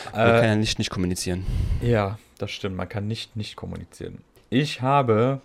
Man 0.06 0.13
kann 0.13 0.44
Äh, 0.44 0.48
ja 0.50 0.56
nicht, 0.56 0.78
nicht 0.80 0.89
kommunizieren. 0.92 1.46
ja, 1.82 2.18
das 2.38 2.52
stimmt. 2.52 2.76
Man 2.78 2.88
kann 2.88 3.08
nicht 3.08 3.36
nicht 3.36 3.56
kommunizieren. 3.56 4.20
Ich 4.50 4.82
habe 4.82 5.42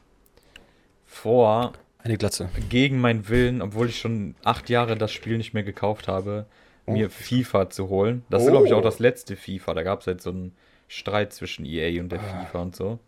vor, 1.07 1.73
Eine 2.03 2.19
Glatze. 2.19 2.51
gegen 2.69 3.01
meinen 3.01 3.29
Willen, 3.29 3.63
obwohl 3.63 3.89
ich 3.89 3.99
schon 3.99 4.35
acht 4.45 4.69
Jahre 4.69 4.97
das 4.97 5.11
Spiel 5.13 5.39
nicht 5.39 5.55
mehr 5.55 5.63
gekauft 5.65 6.07
habe, 6.07 6.47
Oh. 6.89 6.93
mir 6.93 7.11
FIFA 7.11 7.71
zu 7.71 7.89
holen. 7.89 8.25
Das 8.31 8.43
ist, 8.43 8.49
Oh. 8.49 8.53
glaube 8.53 8.67
ich, 8.67 8.73
auch 8.75 8.83
das 8.83 8.99
letzte 8.99 9.37
FIFA. 9.37 9.75
Da 9.75 9.83
gab 9.83 10.01
es 10.01 10.07
halt 10.07 10.21
so 10.23 10.31
einen 10.31 10.53
Streit 10.89 11.33
zwischen 11.33 11.65
EA 11.65 12.01
und 12.01 12.11
der 12.11 12.21
Ah. 12.21 12.45
FIFA 12.47 12.59
und 12.63 12.77
so. 12.77 12.99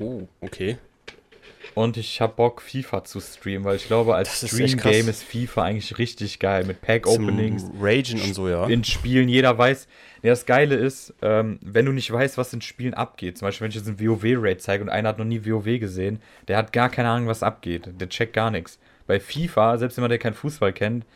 Oh, 0.00 0.22
okay. 0.40 0.76
Und 1.74 1.96
ich 1.96 2.20
hab 2.20 2.36
Bock, 2.36 2.60
FIFA 2.60 3.04
zu 3.04 3.20
streamen, 3.20 3.64
weil 3.64 3.76
ich 3.76 3.86
glaube, 3.86 4.14
als 4.14 4.42
ist 4.42 4.52
Stream-Game 4.52 5.06
krass. 5.06 5.08
ist 5.08 5.22
FIFA 5.24 5.62
eigentlich 5.62 5.96
richtig 5.96 6.38
geil. 6.38 6.64
Mit 6.64 6.82
Pack-Openings, 6.82 7.64
Ragen 7.80 8.20
und 8.20 8.34
so, 8.34 8.48
ja. 8.48 8.66
in 8.66 8.84
Spielen, 8.84 9.28
jeder 9.28 9.56
weiß. 9.56 9.86
Ja, 10.22 10.30
das 10.30 10.44
Geile 10.44 10.74
ist, 10.74 11.14
ähm, 11.22 11.58
wenn 11.62 11.86
du 11.86 11.92
nicht 11.92 12.10
weißt, 12.12 12.36
was 12.36 12.52
in 12.52 12.60
Spielen 12.60 12.94
abgeht, 12.94 13.38
zum 13.38 13.46
Beispiel, 13.46 13.64
wenn 13.64 13.70
ich 13.70 13.76
jetzt 13.76 13.88
ein 13.88 13.98
WoW-Raid 14.00 14.60
zeige 14.60 14.82
und 14.82 14.90
einer 14.90 15.10
hat 15.10 15.18
noch 15.18 15.24
nie 15.24 15.46
WoW 15.46 15.78
gesehen, 15.78 16.20
der 16.48 16.58
hat 16.58 16.72
gar 16.72 16.90
keine 16.90 17.08
Ahnung, 17.08 17.28
was 17.28 17.42
abgeht. 17.42 17.88
Der 17.98 18.08
checkt 18.08 18.34
gar 18.34 18.50
nichts. 18.50 18.78
Bei 19.06 19.18
FIFA, 19.18 19.78
selbst 19.78 19.96
jemand, 19.96 20.10
der 20.12 20.18
keinen 20.18 20.34
Fußball 20.34 20.72
kennt, 20.72 21.06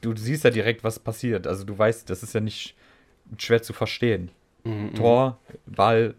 du 0.00 0.14
siehst 0.16 0.44
ja 0.44 0.50
direkt, 0.50 0.84
was 0.84 0.98
passiert. 0.98 1.46
Also 1.46 1.64
du 1.64 1.76
weißt, 1.76 2.08
das 2.10 2.22
ist 2.22 2.34
ja 2.34 2.40
nicht 2.40 2.74
schwer 3.38 3.62
zu 3.62 3.72
verstehen. 3.72 4.30
Mhm, 4.64 4.94
Tor, 4.94 5.38
Ball, 5.66 6.14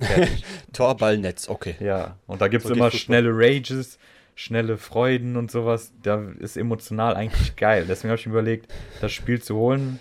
fertig. 0.00 0.44
Torballnetz, 0.72 1.48
okay. 1.48 1.76
ja, 1.80 2.16
und 2.26 2.40
da 2.40 2.48
gibt 2.48 2.64
es 2.64 2.68
So 2.68 2.74
immer 2.74 2.90
schnelle 2.90 3.30
Rages, 3.32 3.98
schnelle 4.34 4.78
Freuden 4.78 5.36
und 5.36 5.50
sowas. 5.50 5.92
Da 6.02 6.22
ist 6.38 6.56
emotional 6.56 7.14
eigentlich 7.16 7.56
geil. 7.56 7.86
Deswegen 7.88 8.10
habe 8.10 8.18
ich 8.18 8.26
mir 8.26 8.32
überlegt, 8.32 8.72
das 9.00 9.12
Spiel 9.12 9.40
zu 9.42 9.56
holen. 9.56 9.98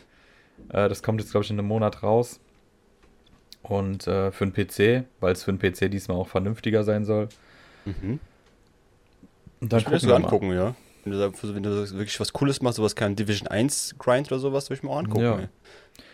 Äh, 0.70 0.90
das 0.90 1.04
kommt 1.04 1.22
jetzt, 1.22 1.32
glaube 1.32 1.44
ich, 1.44 1.52
in 1.52 1.60
einem 1.60 1.68
Monat 1.68 2.04
raus. 2.04 2.40
Und 3.64 4.08
äh, 4.08 4.32
für 4.32 4.48
den 4.48 4.54
PC, 4.54 5.06
weil 5.20 5.34
es 5.34 5.44
für 5.44 5.52
den 5.54 5.60
PC 5.60 5.92
diesmal 5.92 6.18
auch 6.18 6.30
vernünftiger 6.30 6.84
sein 6.84 7.04
soll. 7.04 7.28
Mhm. 7.86 8.20
Und 9.60 9.74
dann 9.74 9.80
Ich 9.80 9.86
gucken 9.86 10.02
wir 10.08 10.20
mal. 10.20 10.24
angucken, 10.26 10.52
ja. 10.54 10.76
Wenn 11.12 11.20
du, 11.20 11.56
wenn 11.56 11.64
du 11.64 11.92
wirklich 11.92 12.20
was 12.20 12.34
Cooles 12.34 12.62
machst, 12.62 12.78
sowas 12.78 12.96
kein 12.96 13.16
Division 13.16 13.48
1 13.48 13.96
Grind 13.98 14.32
oder 14.32 14.40
sowas, 14.40 14.70
würde 14.70 14.80
ich 14.80 14.84
mir 14.84 14.90
auch 14.92 15.00
angucken. 15.00 15.24
Ja. 15.24 15.40
ey. 15.40 15.48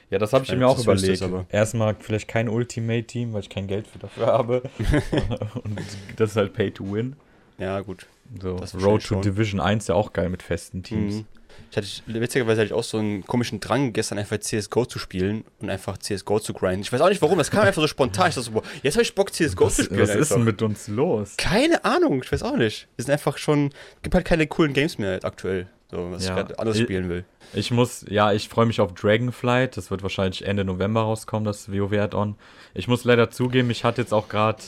Ja, 0.10 0.20
das 0.20 0.32
habe 0.34 0.44
ich 0.44 0.52
Ich 0.52 0.58
mir 0.58 0.68
auch 0.68 0.78
überlegt. 0.78 1.22
aber. 1.24 1.46
Erstmal 1.50 1.96
vielleicht 2.00 2.28
kein 2.28 2.48
Ultimate-Team, 2.48 3.34
weil 3.34 3.42
ich 3.42 3.50
kein 3.50 3.66
Geld 3.68 3.88
für 3.88 3.98
dafür 4.00 4.28
habe. 4.28 4.62
und 5.64 5.80
das 6.18 6.32
ist 6.32 6.36
halt 6.36 6.54
Pay 6.54 6.72
to 6.72 6.92
Win. 6.92 7.16
Ja, 7.58 7.80
gut. 7.82 8.06
So, 8.42 8.58
Das 8.58 8.76
Road 8.76 9.02
to 9.02 9.08
schon. 9.08 9.22
Division 9.22 9.60
1 9.60 9.88
ja 9.88 9.96
auch 9.96 10.14
geil 10.14 10.30
mit 10.30 10.44
festen 10.44 10.84
Teams. 10.84 11.16
Mhm. 11.16 11.26
Ich 11.72 11.78
hatte, 11.78 11.88
witzigerweise 12.06 12.62
hatte 12.62 12.68
ich 12.68 12.74
auch 12.74 12.84
so 12.84 13.00
einen 13.00 13.26
komischen 13.26 13.60
Drang, 13.60 13.94
gestern 13.94 14.20
einfach 14.20 14.38
CSGO 14.38 14.86
zu 14.86 15.00
spielen 15.00 15.44
und 15.60 15.70
einfach 15.72 15.98
CSGO 15.98 16.40
zu 16.40 16.54
grinden. 16.54 16.82
Ich 16.82 16.94
weiß 16.94 17.02
auch 17.02 17.10
nicht 17.10 17.22
warum, 17.22 17.38
das 17.40 17.50
kam 17.50 17.62
einfach 17.66 17.82
so 17.82 17.88
spontan. 17.88 18.30
Ich 18.30 18.36
dachte 18.36 18.46
so, 18.46 18.52
boah, 18.52 18.64
jetzt 18.84 18.94
habe 18.96 19.02
ich 19.04 19.16
Bock, 19.16 19.34
CSGO 19.34 19.66
Was, 19.66 19.76
zu 19.78 19.84
spielen. 19.86 20.02
was 20.02 20.10
ist 20.10 20.18
einfach. 20.18 20.36
denn 20.36 20.44
mit 20.46 20.62
uns 20.62 20.88
los? 20.88 21.34
Keine 21.38 21.84
Ahnung, 21.84 22.22
ich 22.24 22.32
weiß 22.32 22.44
auch 22.44 22.58
nicht. 22.58 22.88
Es 22.98 23.06
sind 23.06 23.14
einfach 23.14 23.38
schon, 23.38 23.72
gibt 24.04 24.14
halt 24.14 24.26
keine 24.26 24.46
coolen 24.46 24.74
Games 24.74 25.00
mehr 25.00 25.20
aktuell, 25.24 25.68
so, 25.90 26.12
was 26.12 26.26
Ja. 26.26 26.30
ich 26.32 26.36
gerade 26.36 26.60
anders 26.60 26.78
spielen 26.80 27.10
will. 27.10 27.26
Ich 27.54 27.72
muss, 27.72 28.06
ja, 28.08 28.32
ich 28.34 28.50
freue 28.50 28.66
mich 28.68 28.80
auf 28.80 28.94
Dragonflight. 28.94 29.76
Das 29.78 29.90
wird 29.92 30.04
wahrscheinlich 30.04 30.46
Ende 30.46 30.64
November 30.66 31.02
rauskommen, 31.02 31.46
das 31.46 31.72
WoW-Add-on. 31.72 32.36
Ich 32.76 32.88
muss 32.88 33.04
leider 33.04 33.30
zugeben, 33.32 33.70
ich 33.72 33.84
hatte 33.84 34.02
jetzt 34.02 34.14
auch 34.14 34.28
gerade 34.30 34.62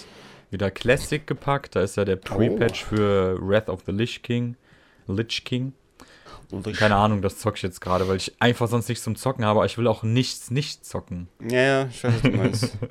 wieder 0.52 0.72
Classic 0.72 1.26
gepackt. 1.26 1.76
Da 1.76 1.82
ist 1.82 1.98
ja 1.98 2.06
der 2.06 2.16
Pre-Patch 2.16 2.84
für 2.84 3.38
Wrath 3.42 3.70
of 3.70 3.82
the 3.86 3.92
Lich 3.92 4.22
King. 4.24 4.56
Lich 5.08 5.44
King. 5.44 5.74
Und 6.52 6.68
ich- 6.68 6.78
Keine 6.78 6.96
Ahnung, 6.96 7.22
das 7.22 7.38
zocke 7.40 7.58
ich 7.58 7.64
jetzt 7.64 7.82
gerade, 7.82 8.08
weil 8.08 8.18
ich 8.18 8.34
einfach 8.40 8.68
sonst 8.68 8.88
nichts 8.90 9.04
zum 9.04 9.16
Zocken 9.16 9.46
habe, 9.46 9.60
aber 9.60 9.66
ich 9.66 9.78
will 9.78 9.88
auch 9.88 10.04
nichts 10.04 10.52
nicht 10.52 10.86
zocken. 10.86 11.28
Ja, 11.42 11.60
ja, 11.62 11.88
ich 11.90 12.04
weiß, 12.04 12.14
was 12.14 12.22
du 12.22 12.30
meinst. 12.32 12.78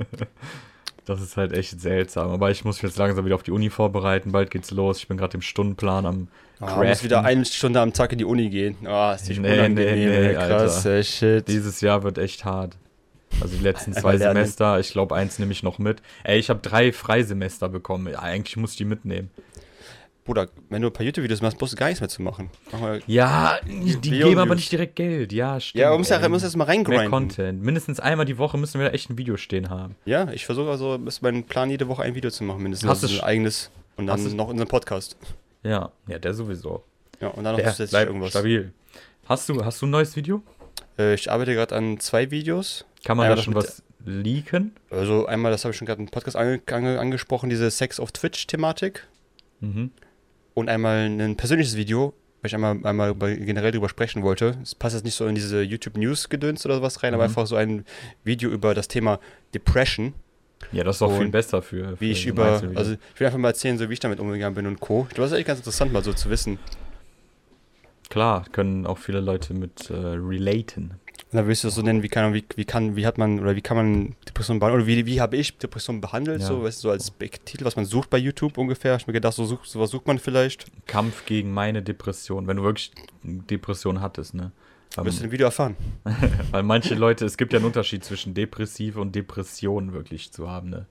Das 1.06 1.20
ist 1.20 1.36
halt 1.36 1.52
echt 1.52 1.78
seltsam. 1.82 2.30
Aber 2.30 2.50
ich 2.50 2.64
muss 2.64 2.76
mich 2.82 2.90
jetzt 2.90 2.98
langsam 2.98 3.26
wieder 3.26 3.34
auf 3.34 3.42
die 3.42 3.50
Uni 3.50 3.68
vorbereiten. 3.68 4.32
Bald 4.32 4.50
geht's 4.50 4.70
los. 4.70 4.96
Ich 5.00 5.06
bin 5.06 5.18
gerade 5.18 5.34
im 5.36 5.42
Stundenplan 5.42 6.06
am 6.06 6.28
Ah, 6.60 6.82
muss 6.82 7.04
wieder 7.04 7.22
eine 7.24 7.44
Stunde 7.44 7.78
am 7.82 7.92
Tag 7.92 8.12
in 8.12 8.18
die 8.18 8.24
Uni 8.24 8.48
gehen. 8.48 8.86
Ah, 8.86 9.12
ist 9.12 9.28
nicht 9.28 9.38
Nee, 9.38 9.52
unangenehm, 9.52 9.94
nee, 10.08 10.28
nee, 10.28 10.32
krass, 10.32 10.86
ey, 10.86 11.04
shit. 11.04 11.46
Dieses 11.46 11.82
Jahr 11.82 12.04
wird 12.04 12.16
echt 12.16 12.46
hart. 12.46 12.78
Also 13.42 13.54
die 13.54 13.62
letzten 13.62 13.92
zwei. 13.92 14.16
Semester, 14.16 14.78
ich 14.80 14.92
glaube, 14.92 15.14
eins 15.14 15.38
nehme 15.38 15.52
ich 15.52 15.62
noch 15.62 15.78
mit. 15.78 16.00
Ey, 16.22 16.38
ich 16.38 16.48
habe 16.48 16.60
drei 16.60 16.90
Freisemester 16.90 17.68
bekommen. 17.68 18.14
Eigentlich 18.16 18.56
muss 18.56 18.70
ich 18.70 18.76
die 18.78 18.84
mitnehmen. 18.86 19.30
Bruder, 20.24 20.48
wenn 20.70 20.80
du 20.80 20.88
ein 20.88 20.92
paar 20.92 21.04
YouTube-Videos 21.04 21.42
machst, 21.42 21.58
brauchst 21.58 21.74
du 21.74 21.76
gar 21.76 21.86
nichts 21.86 22.00
mehr 22.00 22.08
zu 22.08 22.22
machen. 22.22 22.48
Mach 22.72 22.80
mal 22.80 23.00
Ja, 23.06 23.58
die 23.66 23.94
Video 24.02 24.28
geben 24.28 24.40
aber 24.40 24.54
nicht 24.54 24.72
direkt 24.72 24.96
Geld. 24.96 25.32
Ja, 25.32 25.60
stimmt. 25.60 25.80
Ja, 25.80 25.90
man 25.90 25.98
muss 25.98 26.08
ja, 26.08 26.18
man 26.18 26.30
muss 26.30 26.42
jetzt 26.42 26.56
mal 26.56 26.64
Mehr 26.64 26.74
reingrinden. 26.76 27.10
Content. 27.10 27.62
Mindestens 27.62 28.00
einmal 28.00 28.24
die 28.24 28.38
Woche 28.38 28.56
müssen 28.56 28.80
wir 28.80 28.88
da 28.88 28.94
echt 28.94 29.10
ein 29.10 29.18
Video 29.18 29.36
stehen 29.36 29.68
haben. 29.68 29.96
Ja, 30.06 30.30
ich 30.32 30.46
versuche 30.46 30.70
also, 30.70 30.96
ist 30.96 31.20
mein 31.20 31.44
Plan, 31.44 31.68
jede 31.68 31.88
Woche 31.88 32.02
ein 32.02 32.14
Video 32.14 32.30
zu 32.30 32.42
machen, 32.44 32.62
mindestens. 32.62 32.88
Hast 32.88 33.02
also 33.02 33.18
ein 33.18 33.24
eigenes. 33.24 33.70
Und 33.96 34.06
dann 34.06 34.36
noch 34.36 34.48
unseren 34.48 34.68
Podcast. 34.68 35.16
Ja, 35.62 35.92
ja, 36.08 36.18
der 36.18 36.32
sowieso. 36.32 36.82
Ja, 37.20 37.28
und 37.28 37.44
dann 37.44 37.56
noch 37.56 37.64
zusätzlich 37.64 38.02
irgendwas. 38.02 38.30
stabil. 38.30 38.72
Hast 39.26 39.48
du, 39.48 39.64
hast 39.64 39.80
du 39.82 39.86
ein 39.86 39.90
neues 39.90 40.16
Video? 40.16 40.42
Äh, 40.98 41.14
ich 41.14 41.30
arbeite 41.30 41.54
gerade 41.54 41.74
an 41.76 42.00
zwei 42.00 42.30
Videos. 42.30 42.84
Kann 43.04 43.16
man 43.16 43.28
da 43.28 43.36
schon 43.36 43.54
was 43.54 43.82
leaken? 44.04 44.74
Also 44.90 45.26
einmal, 45.26 45.52
das 45.52 45.64
habe 45.64 45.72
ich 45.72 45.78
schon 45.78 45.86
gerade 45.86 46.00
im 46.02 46.08
Podcast 46.08 46.36
ange 46.36 46.60
ange 46.70 46.98
angesprochen, 46.98 47.50
diese 47.50 47.70
Sex 47.70 48.00
auf 48.00 48.12
Twitch-Thematik. 48.12 49.06
Mhm. 49.60 49.90
Und 50.54 50.68
einmal 50.68 51.06
ein 51.06 51.36
persönliches 51.36 51.76
Video, 51.76 52.14
weil 52.40 52.48
ich 52.48 52.54
einmal, 52.54 52.78
einmal 52.84 53.14
generell 53.14 53.72
drüber 53.72 53.88
sprechen 53.88 54.22
wollte. 54.22 54.56
Es 54.62 54.74
passt 54.74 54.94
jetzt 54.94 55.04
nicht 55.04 55.14
so 55.16 55.26
in 55.26 55.34
diese 55.34 55.62
YouTube-News-Gedöns 55.62 56.64
oder 56.64 56.80
was 56.82 57.02
rein, 57.02 57.12
aber 57.14 57.24
Mhm. 57.24 57.30
einfach 57.30 57.46
so 57.46 57.56
ein 57.56 57.84
Video 58.22 58.50
über 58.50 58.74
das 58.74 58.86
Thema 58.88 59.18
Depression. 59.54 60.14
Ja, 60.72 60.84
das 60.84 60.96
ist 60.96 61.02
auch 61.02 61.18
viel 61.18 61.28
besser 61.28 61.60
für, 61.62 61.96
für 61.96 62.00
Wie 62.00 62.12
ich 62.12 62.26
über, 62.26 62.62
also 62.74 62.92
ich 62.92 63.20
will 63.20 63.26
einfach 63.26 63.38
mal 63.38 63.48
erzählen, 63.48 63.76
so 63.76 63.88
wie 63.90 63.92
ich 63.94 64.00
damit 64.00 64.18
umgegangen 64.20 64.54
bin 64.54 64.66
und 64.66 64.80
Co. 64.80 65.06
Ich 65.08 65.14
glaube, 65.14 65.22
das 65.22 65.30
ist 65.32 65.34
eigentlich 65.34 65.46
ganz 65.46 65.58
interessant, 65.60 65.92
mal 65.92 66.02
so 66.04 66.12
zu 66.12 66.30
wissen. 66.30 66.58
Klar, 68.08 68.44
können 68.52 68.86
auch 68.86 68.98
viele 68.98 69.20
Leute 69.20 69.54
mit 69.54 69.90
äh, 69.90 69.94
relaten. 69.94 70.94
Dann 71.34 71.48
willst 71.48 71.64
du 71.64 71.68
das 71.68 71.74
so 71.74 71.82
nennen, 71.82 72.04
wie 72.04 72.08
kann, 72.08 72.32
wie, 72.32 72.44
wie 72.54 72.64
kann, 72.64 72.94
wie 72.94 73.06
hat 73.06 73.18
man, 73.18 73.40
oder 73.40 73.56
wie 73.56 73.60
kann 73.60 73.76
man 73.76 74.14
Depression 74.28 74.60
behandeln, 74.60 74.82
oder 74.82 74.86
wie, 74.86 75.04
wie 75.04 75.20
habe 75.20 75.36
ich 75.36 75.58
Depression 75.58 76.00
behandelt, 76.00 76.42
Ja. 76.42 76.46
so, 76.46 76.62
weißt 76.62 76.78
du, 76.78 76.88
so 76.88 76.90
als 76.90 77.12
Titel, 77.44 77.64
was 77.64 77.74
man 77.74 77.84
sucht 77.86 78.08
bei 78.08 78.18
YouTube 78.18 78.56
ungefähr. 78.56 78.94
Ich 78.94 79.08
mir 79.08 79.12
gedacht, 79.12 79.34
so 79.34 79.44
such, 79.44 79.64
sowas 79.64 79.90
sucht 79.90 80.06
man 80.06 80.20
vielleicht. 80.20 80.66
Kampf 80.86 81.26
gegen 81.26 81.52
meine 81.52 81.82
Depression, 81.82 82.46
wenn 82.46 82.58
du 82.58 82.62
wirklich 82.62 82.92
Depression 83.24 84.00
hattest, 84.00 84.34
ne? 84.34 84.52
Ähm, 84.96 85.06
Wirst 85.06 85.20
du 85.20 85.24
im 85.24 85.32
Video 85.32 85.46
erfahren. 85.46 85.74
weil 86.52 86.62
manche 86.62 86.94
Leute, 86.94 87.24
es 87.24 87.36
gibt 87.36 87.52
ja 87.52 87.58
einen 87.58 87.66
Unterschied 87.66 88.04
zwischen 88.04 88.34
depressiv 88.34 88.96
und 88.96 89.14
Depression 89.16 89.92
wirklich 89.92 90.30
zu 90.30 90.48
haben, 90.48 90.70
ne? 90.70 90.86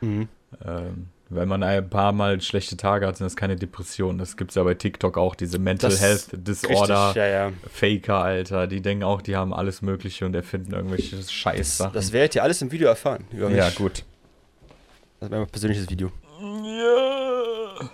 Mhm. 0.00 0.28
Ähm, 0.64 1.06
wenn 1.30 1.48
man 1.48 1.62
ein 1.62 1.88
paar 1.90 2.12
Mal 2.12 2.40
schlechte 2.40 2.76
Tage 2.76 3.06
hat, 3.06 3.16
sind 3.18 3.26
das 3.26 3.36
keine 3.36 3.56
Depressionen. 3.56 4.18
Das 4.18 4.36
gibt 4.36 4.50
es 4.50 4.54
ja 4.54 4.62
bei 4.62 4.74
TikTok 4.74 5.18
auch, 5.18 5.34
diese 5.34 5.58
Mental 5.58 5.90
Das- 5.90 6.00
Health 6.00 6.28
Disorder 6.32 7.06
Richtig, 7.08 7.16
ja, 7.22 7.26
ja. 7.28 7.52
Faker, 7.72 8.16
Alter. 8.22 8.66
Die 8.66 8.80
denken 8.80 9.04
auch, 9.04 9.20
die 9.20 9.36
haben 9.36 9.52
alles 9.52 9.82
Mögliche 9.82 10.24
und 10.24 10.34
erfinden 10.34 10.72
irgendwelche 10.72 11.16
Das, 11.16 11.30
Scheißsachen. 11.32 11.92
das 11.92 12.12
werdet 12.12 12.34
ihr 12.36 12.42
alles 12.42 12.62
im 12.62 12.72
Video 12.72 12.88
erfahren. 12.88 13.24
Über 13.30 13.48
mich. 13.48 13.58
ja, 13.58 13.68
gut. 13.70 14.04
Das 15.20 15.30
wäre 15.30 15.40
mein 15.42 15.50
persönliches 15.50 15.90
Video. 15.90 16.10
Ja. 16.40 17.88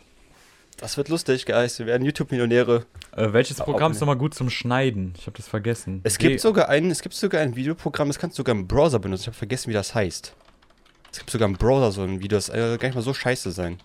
Das 0.79 0.97
wird 0.97 1.09
lustig, 1.09 1.47
Guys. 1.47 1.79
Wir 1.79 1.87
werden 1.87 2.05
YouTube-Millionäre. 2.05 2.85
Äh, 3.17 3.33
welches 3.33 3.57
Programm 3.57 3.93
ist 3.93 4.01
nochmal 4.01 4.17
gut 4.19 4.35
zum 4.35 4.51
Schneiden? 4.51 5.15
Ich 5.17 5.27
habe 5.27 5.37
das 5.37 5.49
vergessen. 5.49 6.01
Es 6.05 6.19
gibt, 6.19 6.41
sogar 6.41 6.69
ein, 6.69 6.91
es 6.91 7.01
gibt 7.01 7.15
sogar 7.15 7.41
ein 7.41 7.57
Videoprogramm, 7.57 8.09
das 8.09 8.19
kannst 8.19 8.37
du 8.37 8.41
sogar 8.41 8.55
im 8.55 8.67
Browser 8.67 8.99
benutzen. 8.99 9.23
Ich 9.23 9.27
habe 9.29 9.37
vergessen, 9.37 9.71
wie 9.71 9.75
das 9.75 9.95
heißt. 9.95 10.35
Es 11.15 11.21
gibt 11.21 11.31
sogar 11.31 11.47
im 11.49 11.55
Browser 11.55 11.93
so 11.93 12.03
ein 12.03 12.19
Video, 12.21 12.39
das 12.39 12.47
soll 12.47 12.77
gar 12.77 12.89
nicht 12.89 12.97
mal 12.97 13.03
so 13.03 13.15
scheiße 13.15 13.53
sein. 13.53 13.79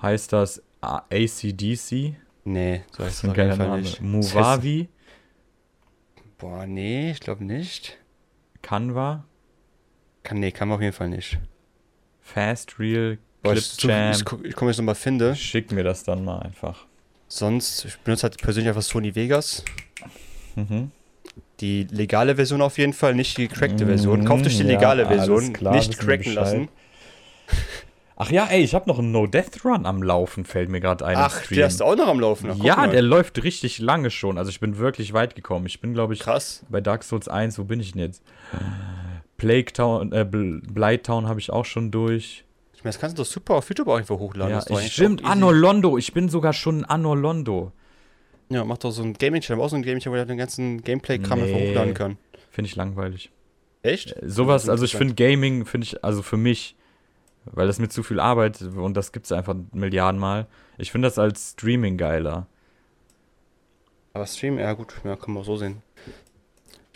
Heißt 0.00 0.32
das 0.32 0.62
ACDC? 0.80 2.14
Nee, 2.44 2.84
so 2.96 3.02
heißt 3.04 3.24
Das 3.24 3.24
ist 3.24 3.28
auf 3.28 3.36
jeden 3.36 3.56
Fall 3.56 3.66
Name. 3.68 3.82
nicht. 3.82 4.00
Movavi? 4.00 4.88
Boah, 6.38 6.64
nee, 6.66 7.10
ich 7.10 7.18
glaube 7.18 7.44
nicht. 7.44 7.98
Canva? 8.62 9.24
Kann, 10.22 10.38
nee, 10.38 10.52
kann 10.52 10.68
man 10.68 10.76
auf 10.76 10.80
jeden 10.82 10.92
Fall 10.94 11.08
nicht. 11.08 11.38
Fast 12.20 12.78
Real? 12.78 13.18
Boah, 13.42 13.54
ich, 13.54 13.76
Clipchamp? 13.78 14.14
ich, 14.16 14.24
guck- 14.24 14.44
ich 14.44 14.54
komme 14.54 14.70
jetzt 14.70 14.78
nochmal 14.78 14.94
finde. 14.94 15.34
Schick 15.34 15.72
mir 15.72 15.82
das 15.82 16.04
dann 16.04 16.24
mal 16.24 16.38
einfach. 16.38 16.86
Sonst, 17.26 17.84
ich 17.84 17.98
benutze 17.98 18.22
halt 18.24 18.38
persönlich 18.40 18.68
einfach 18.68 18.82
Sony 18.82 19.12
Vegas. 19.16 19.64
Mhm. 20.54 20.92
Die 21.62 21.84
legale 21.90 22.36
Version 22.36 22.60
auf 22.60 22.76
jeden 22.76 22.92
Fall, 22.92 23.14
nicht 23.14 23.38
die 23.38 23.48
gecrackte 23.48 23.86
Version. 23.86 24.24
Kauft 24.26 24.44
euch 24.46 24.56
die 24.58 24.62
Ja, 24.64 24.68
legale 24.68 25.06
alles 25.06 25.24
Version, 25.26 25.52
klar, 25.54 25.74
nicht 25.74 25.98
cracken 25.98 26.34
lassen. 26.34 26.68
Ach 28.16 28.30
ja, 28.30 28.46
ey, 28.46 28.62
ich 28.62 28.74
habe 28.74 28.88
noch 28.88 28.98
einen 28.98 29.10
No-Death-Run 29.10 29.86
am 29.86 30.02
Laufen, 30.02 30.44
fällt 30.44 30.68
mir 30.68 30.80
gerade 30.80 31.04
ein. 31.06 31.16
Ach, 31.16 31.42
Stream. 31.42 31.56
der 31.58 31.66
ist 31.66 31.82
auch 31.82 31.96
noch 31.96 32.06
am 32.08 32.20
Laufen. 32.20 32.50
Ach, 32.52 32.56
ja, 32.64 32.86
der 32.86 33.02
läuft 33.02 33.42
richtig 33.42 33.78
lange 33.78 34.10
schon. 34.10 34.38
Also 34.38 34.50
ich 34.50 34.60
bin 34.60 34.76
wirklich 34.78 35.12
weit 35.12 35.34
gekommen. 35.34 35.66
Ich 35.66 35.80
bin, 35.80 35.92
glaube 35.94 36.14
ich, 36.14 36.20
Krass. 36.20 36.64
bei 36.68 36.80
Dark 36.80 37.02
Souls 37.04 37.26
1, 37.28 37.58
wo 37.58 37.64
bin 37.64 37.80
ich 37.80 37.92
denn 37.92 38.00
jetzt? 38.02 38.22
Plague 39.38 39.72
Town, 39.72 40.12
äh, 40.12 40.20
Bl- 40.30 40.60
Blight 40.72 41.04
Town 41.06 41.26
habe 41.26 41.40
ich 41.40 41.50
auch 41.50 41.64
schon 41.64 41.90
durch. 41.90 42.44
Ich 42.74 42.84
meine, 42.84 42.92
das 42.92 43.00
kannst 43.00 43.18
du 43.18 43.22
doch 43.22 43.28
super 43.28 43.54
auf 43.54 43.68
YouTube 43.68 43.88
auch 43.88 43.96
einfach 43.96 44.18
hochladen. 44.18 44.60
Ja, 44.68 44.80
stimmt. 44.82 45.24
Anno 45.24 45.50
Londo. 45.50 45.98
Ich 45.98 46.12
bin 46.12 46.28
sogar 46.28 46.52
schon 46.52 46.84
Anno 46.84 47.14
Londo. 47.14 47.72
Ja, 48.52 48.64
mach 48.64 48.78
doch 48.78 48.90
so 48.90 49.02
ein 49.02 49.14
Gaming-Channel, 49.14 49.62
auch 49.62 49.68
so 49.68 49.76
ein 49.76 49.82
Gaming-Channel, 49.82 50.16
wo 50.16 50.20
er 50.20 50.26
den 50.26 50.38
ganzen 50.38 50.82
Gameplay-Kram 50.82 51.40
einfach 51.40 51.56
Nee. 51.56 51.70
hochladen 51.70 51.94
kann. 51.94 52.18
Finde 52.50 52.68
ich 52.68 52.76
langweilig. 52.76 53.30
Echt? 53.82 54.12
Äh, 54.16 54.28
Sowas, 54.28 54.68
also 54.68 54.84
ich 54.84 54.94
finde 54.94 55.14
Gaming, 55.14 55.64
finde 55.64 55.86
ich, 55.86 56.04
also 56.04 56.22
für 56.22 56.36
mich, 56.36 56.76
weil 57.46 57.66
das 57.66 57.78
mir 57.78 57.88
zu 57.88 58.02
viel 58.02 58.20
Arbeit 58.20 58.60
und 58.62 58.94
das 58.96 59.12
gibt 59.12 59.26
es 59.26 59.32
einfach 59.32 59.54
Milliarden 59.72 60.20
Mal. 60.20 60.46
Ich 60.78 60.92
finde 60.92 61.06
das 61.08 61.18
als 61.18 61.52
Streaming 61.52 61.96
geiler. 61.96 62.46
Aber 64.12 64.26
Stream, 64.26 64.58
ja 64.58 64.72
gut, 64.74 64.94
ja, 65.04 65.16
kann 65.16 65.32
man 65.32 65.42
auch 65.42 65.46
so 65.46 65.56
sehen. 65.56 65.82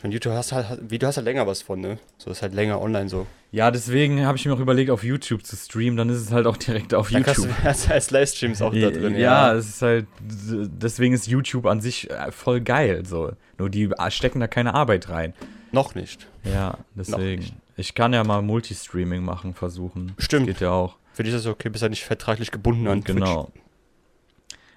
Meine, 0.07 0.15
YouTube 0.15 0.33
hast 0.35 0.53
halt, 0.53 0.79
wie 0.89 0.99
du 0.99 1.07
hast 1.07 1.17
halt 1.17 1.25
länger 1.25 1.47
was 1.47 1.63
von, 1.63 1.81
ne? 1.81 1.99
So 2.19 2.31
ist 2.31 2.43
halt 2.43 2.55
länger 2.55 2.81
online 2.81 3.09
so. 3.09 3.27
Ja, 3.51 3.71
deswegen 3.71 4.25
habe 4.25 4.39
ich 4.39 4.47
mir 4.47 4.53
auch 4.55 4.61
überlegt, 4.61 4.91
auf 4.91 5.03
YouTube 5.03 5.45
zu 5.45 5.57
streamen, 5.57 5.97
dann 5.97 6.09
ist 6.11 6.19
es 6.21 6.31
halt 6.31 6.47
auch 6.47 6.57
direkt 6.57 6.95
auf 6.95 7.11
Dann 7.11 7.23
kannst 7.23 7.41
YouTube. 7.41 7.57
du 7.57 7.65
hast 7.69 7.91
als 7.91 8.11
Livestreams 8.11 8.63
auch 8.63 8.73
da 8.73 8.91
drin. 8.91 9.17
ja, 9.17 9.53
es 9.55 9.69
ist 9.69 9.83
halt, 9.83 10.07
deswegen 10.21 11.15
ist 11.15 11.27
YouTube 11.27 11.67
an 11.67 11.81
sich 11.81 12.11
äh, 12.11 12.31
voll 12.31 12.61
geil, 12.61 13.05
so. 13.05 13.33
Nur 13.59 13.69
die 13.71 13.91
stecken 14.11 14.41
da 14.41 14.47
keine 14.47 14.75
Arbeit 14.75 15.09
rein. 15.09 15.35
Noch 15.73 15.95
nicht. 15.95 16.27
Ja, 16.45 16.79
deswegen. 16.95 17.43
nicht. 17.43 17.55
Ich 17.77 17.95
kann 17.95 18.13
ja 18.13 18.23
mal 18.25 18.43
Multistreaming 18.43 19.23
machen, 19.25 19.55
versuchen. 19.55 20.15
Stimmt. 20.19 20.47
Geht 20.47 20.61
ja 20.61 20.71
auch. 20.71 20.97
Für 21.13 21.25
dich 21.25 21.35
ist 21.35 21.45
das 21.45 21.53
okay, 21.53 21.69
bist 21.69 21.83
ja 21.83 21.89
nicht 21.89 22.05
vertraglich 22.05 22.51
gebunden 22.53 22.87
an 22.87 23.03
Twitch. 23.03 23.17
Genau. 23.17 23.51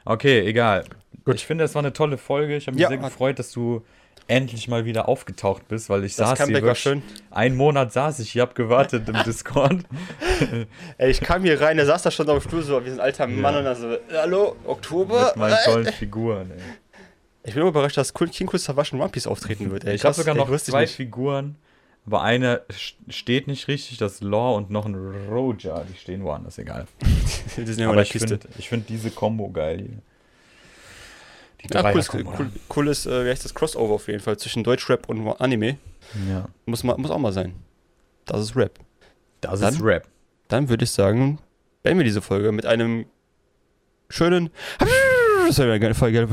Okay, 0.05 0.39
egal. 0.47 0.85
Gut. 1.25 1.35
Ich 1.35 1.45
finde, 1.45 1.63
es 1.65 1.75
war 1.75 1.81
eine 1.81 1.93
tolle 1.93 2.17
Folge. 2.17 2.55
Ich 2.55 2.67
habe 2.67 2.75
mich 2.75 2.81
Ja. 2.81 2.87
sehr 2.87 2.97
gefreut, 2.97 3.37
dass 3.39 3.51
du 3.51 3.83
endlich 4.27 4.67
mal 4.67 4.85
wieder 4.85 5.07
aufgetaucht 5.09 5.67
bist, 5.67 5.89
weil 5.89 6.03
ich 6.03 6.15
Das 6.15 6.29
saß 6.29 6.37
hier 6.37 6.45
Comeback 6.45 6.61
war 6.63 6.67
wirklich, 6.69 6.83
schön. 6.83 7.01
einen 7.31 7.55
Monat 7.55 7.91
saß 7.93 8.19
ich 8.19 8.31
hier, 8.31 8.41
hab 8.43 8.55
gewartet 8.55 9.07
im 9.09 9.15
Discord. 9.25 9.83
Ey, 10.97 11.11
ich 11.11 11.21
kam 11.21 11.43
hier 11.43 11.59
rein, 11.61 11.77
der 11.77 11.85
saß 11.85 12.03
da 12.03 12.11
schon 12.11 12.29
auf 12.29 12.43
dem 12.43 12.47
Stuhl 12.49 12.61
so 12.63 12.83
wie 12.85 12.89
ein 12.89 12.99
alter 12.99 13.27
Mann 13.27 13.55
und 13.55 13.63
dann 13.65 13.75
so, 13.75 13.95
hallo, 14.13 14.55
Oktober? 14.65 15.27
mit 15.27 15.35
meinen 15.37 15.57
tollen 15.65 15.85
Figuren, 15.93 16.51
ey. 16.51 16.57
Ich 17.43 17.53
bin 17.55 17.65
überrascht, 17.65 17.97
dass 17.97 18.13
Cool- 18.19 18.27
King 18.29 18.49
Cool 18.51 18.59
Savage 18.59 18.89
in 18.93 19.01
One 19.01 19.09
Piece 19.09 19.25
auftreten 19.25 19.71
wird. 19.71 19.85
Ey, 19.85 19.95
Ich 19.95 20.03
habe 20.03 20.13
sogar 20.13 20.35
ey, 20.35 20.39
noch 20.41 20.55
zwei 20.59 20.81
nicht. 20.81 20.93
Figuren, 20.95 21.55
aber 22.05 22.21
eine 22.21 22.61
st- 22.69 22.95
steht 23.09 23.47
nicht 23.47 23.67
richtig, 23.67 23.97
das 23.97 24.21
Law 24.21 24.55
und 24.57 24.69
noch 24.69 24.85
ein 24.85 24.95
Roja, 25.29 25.83
die 25.91 25.97
stehen 25.97 26.23
woanders, 26.23 26.57
egal. 26.57 26.85
Aber 27.85 28.01
ich 28.01 28.11
finde 28.11 28.39
ich 28.57 28.69
find 28.69 28.89
diese 28.89 29.09
Combo 29.11 29.49
geil 29.49 29.77
hier. 29.79 30.01
Die 31.61 31.73
Ja, 31.73 31.83
cool, 31.91 31.99
ist, 31.99 32.13
Dreier-Kombo. 32.13 32.39
cool, 32.39 32.51
cool 32.75 32.87
ist, 32.87 33.05
äh, 33.05 33.25
wie 33.25 33.29
heißt 33.29 33.43
das, 33.45 33.53
Crossover 33.53 33.93
auf 33.95 34.07
jeden 34.07 34.21
Fall 34.21 34.37
zwischen 34.37 34.63
Deutschrap 34.63 35.09
und 35.09 35.27
Anime. 35.41 35.77
Ja, 36.29 36.47
Muss, 36.65 36.83
ma- 36.83 36.97
muss 36.97 37.11
auch 37.11 37.19
mal 37.19 37.33
sein. 37.33 37.53
Das 38.25 38.41
ist 38.41 38.55
Rap. 38.55 38.79
das 39.41 39.59
Dann- 39.59 39.73
ist 39.73 39.81
Rap. 39.83 40.07
Dann 40.47 40.69
würde 40.69 40.83
ich 40.85 40.91
sagen, 40.91 41.37
beenden 41.83 41.99
wir 41.99 42.05
diese 42.05 42.21
Folge 42.21 42.51
mit 42.51 42.65
einem 42.65 43.05
schönen. 44.09 44.49
Das 45.47 45.57
war 45.57 45.65
eine 45.65 45.79
geile 45.79 45.95
Folge. 45.95 46.27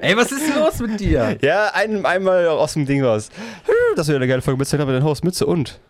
Ey, 0.00 0.16
was 0.16 0.30
ist 0.30 0.54
los 0.54 0.78
mit 0.78 1.00
dir? 1.00 1.36
Ja, 1.42 1.72
ein, 1.74 2.06
einmal 2.06 2.46
aus 2.46 2.74
dem 2.74 2.86
Ding 2.86 3.02
raus. 3.04 3.30
Das 3.96 4.06
wäre 4.08 4.16
eine 4.16 4.28
geile 4.28 4.40
Folge 4.42 4.58
mit 4.58 4.68
Stand-Up 4.68 4.88
in 4.88 4.94
den 4.94 5.02
Haus, 5.04 5.22
Mütze 5.24 5.44
und. 5.44 5.80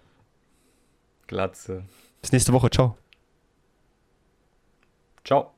Glatze. 1.26 1.84
Bis 2.22 2.32
nächste 2.32 2.52
Woche. 2.52 2.70
Ciao. 2.70 2.96
Ciao. 5.24 5.51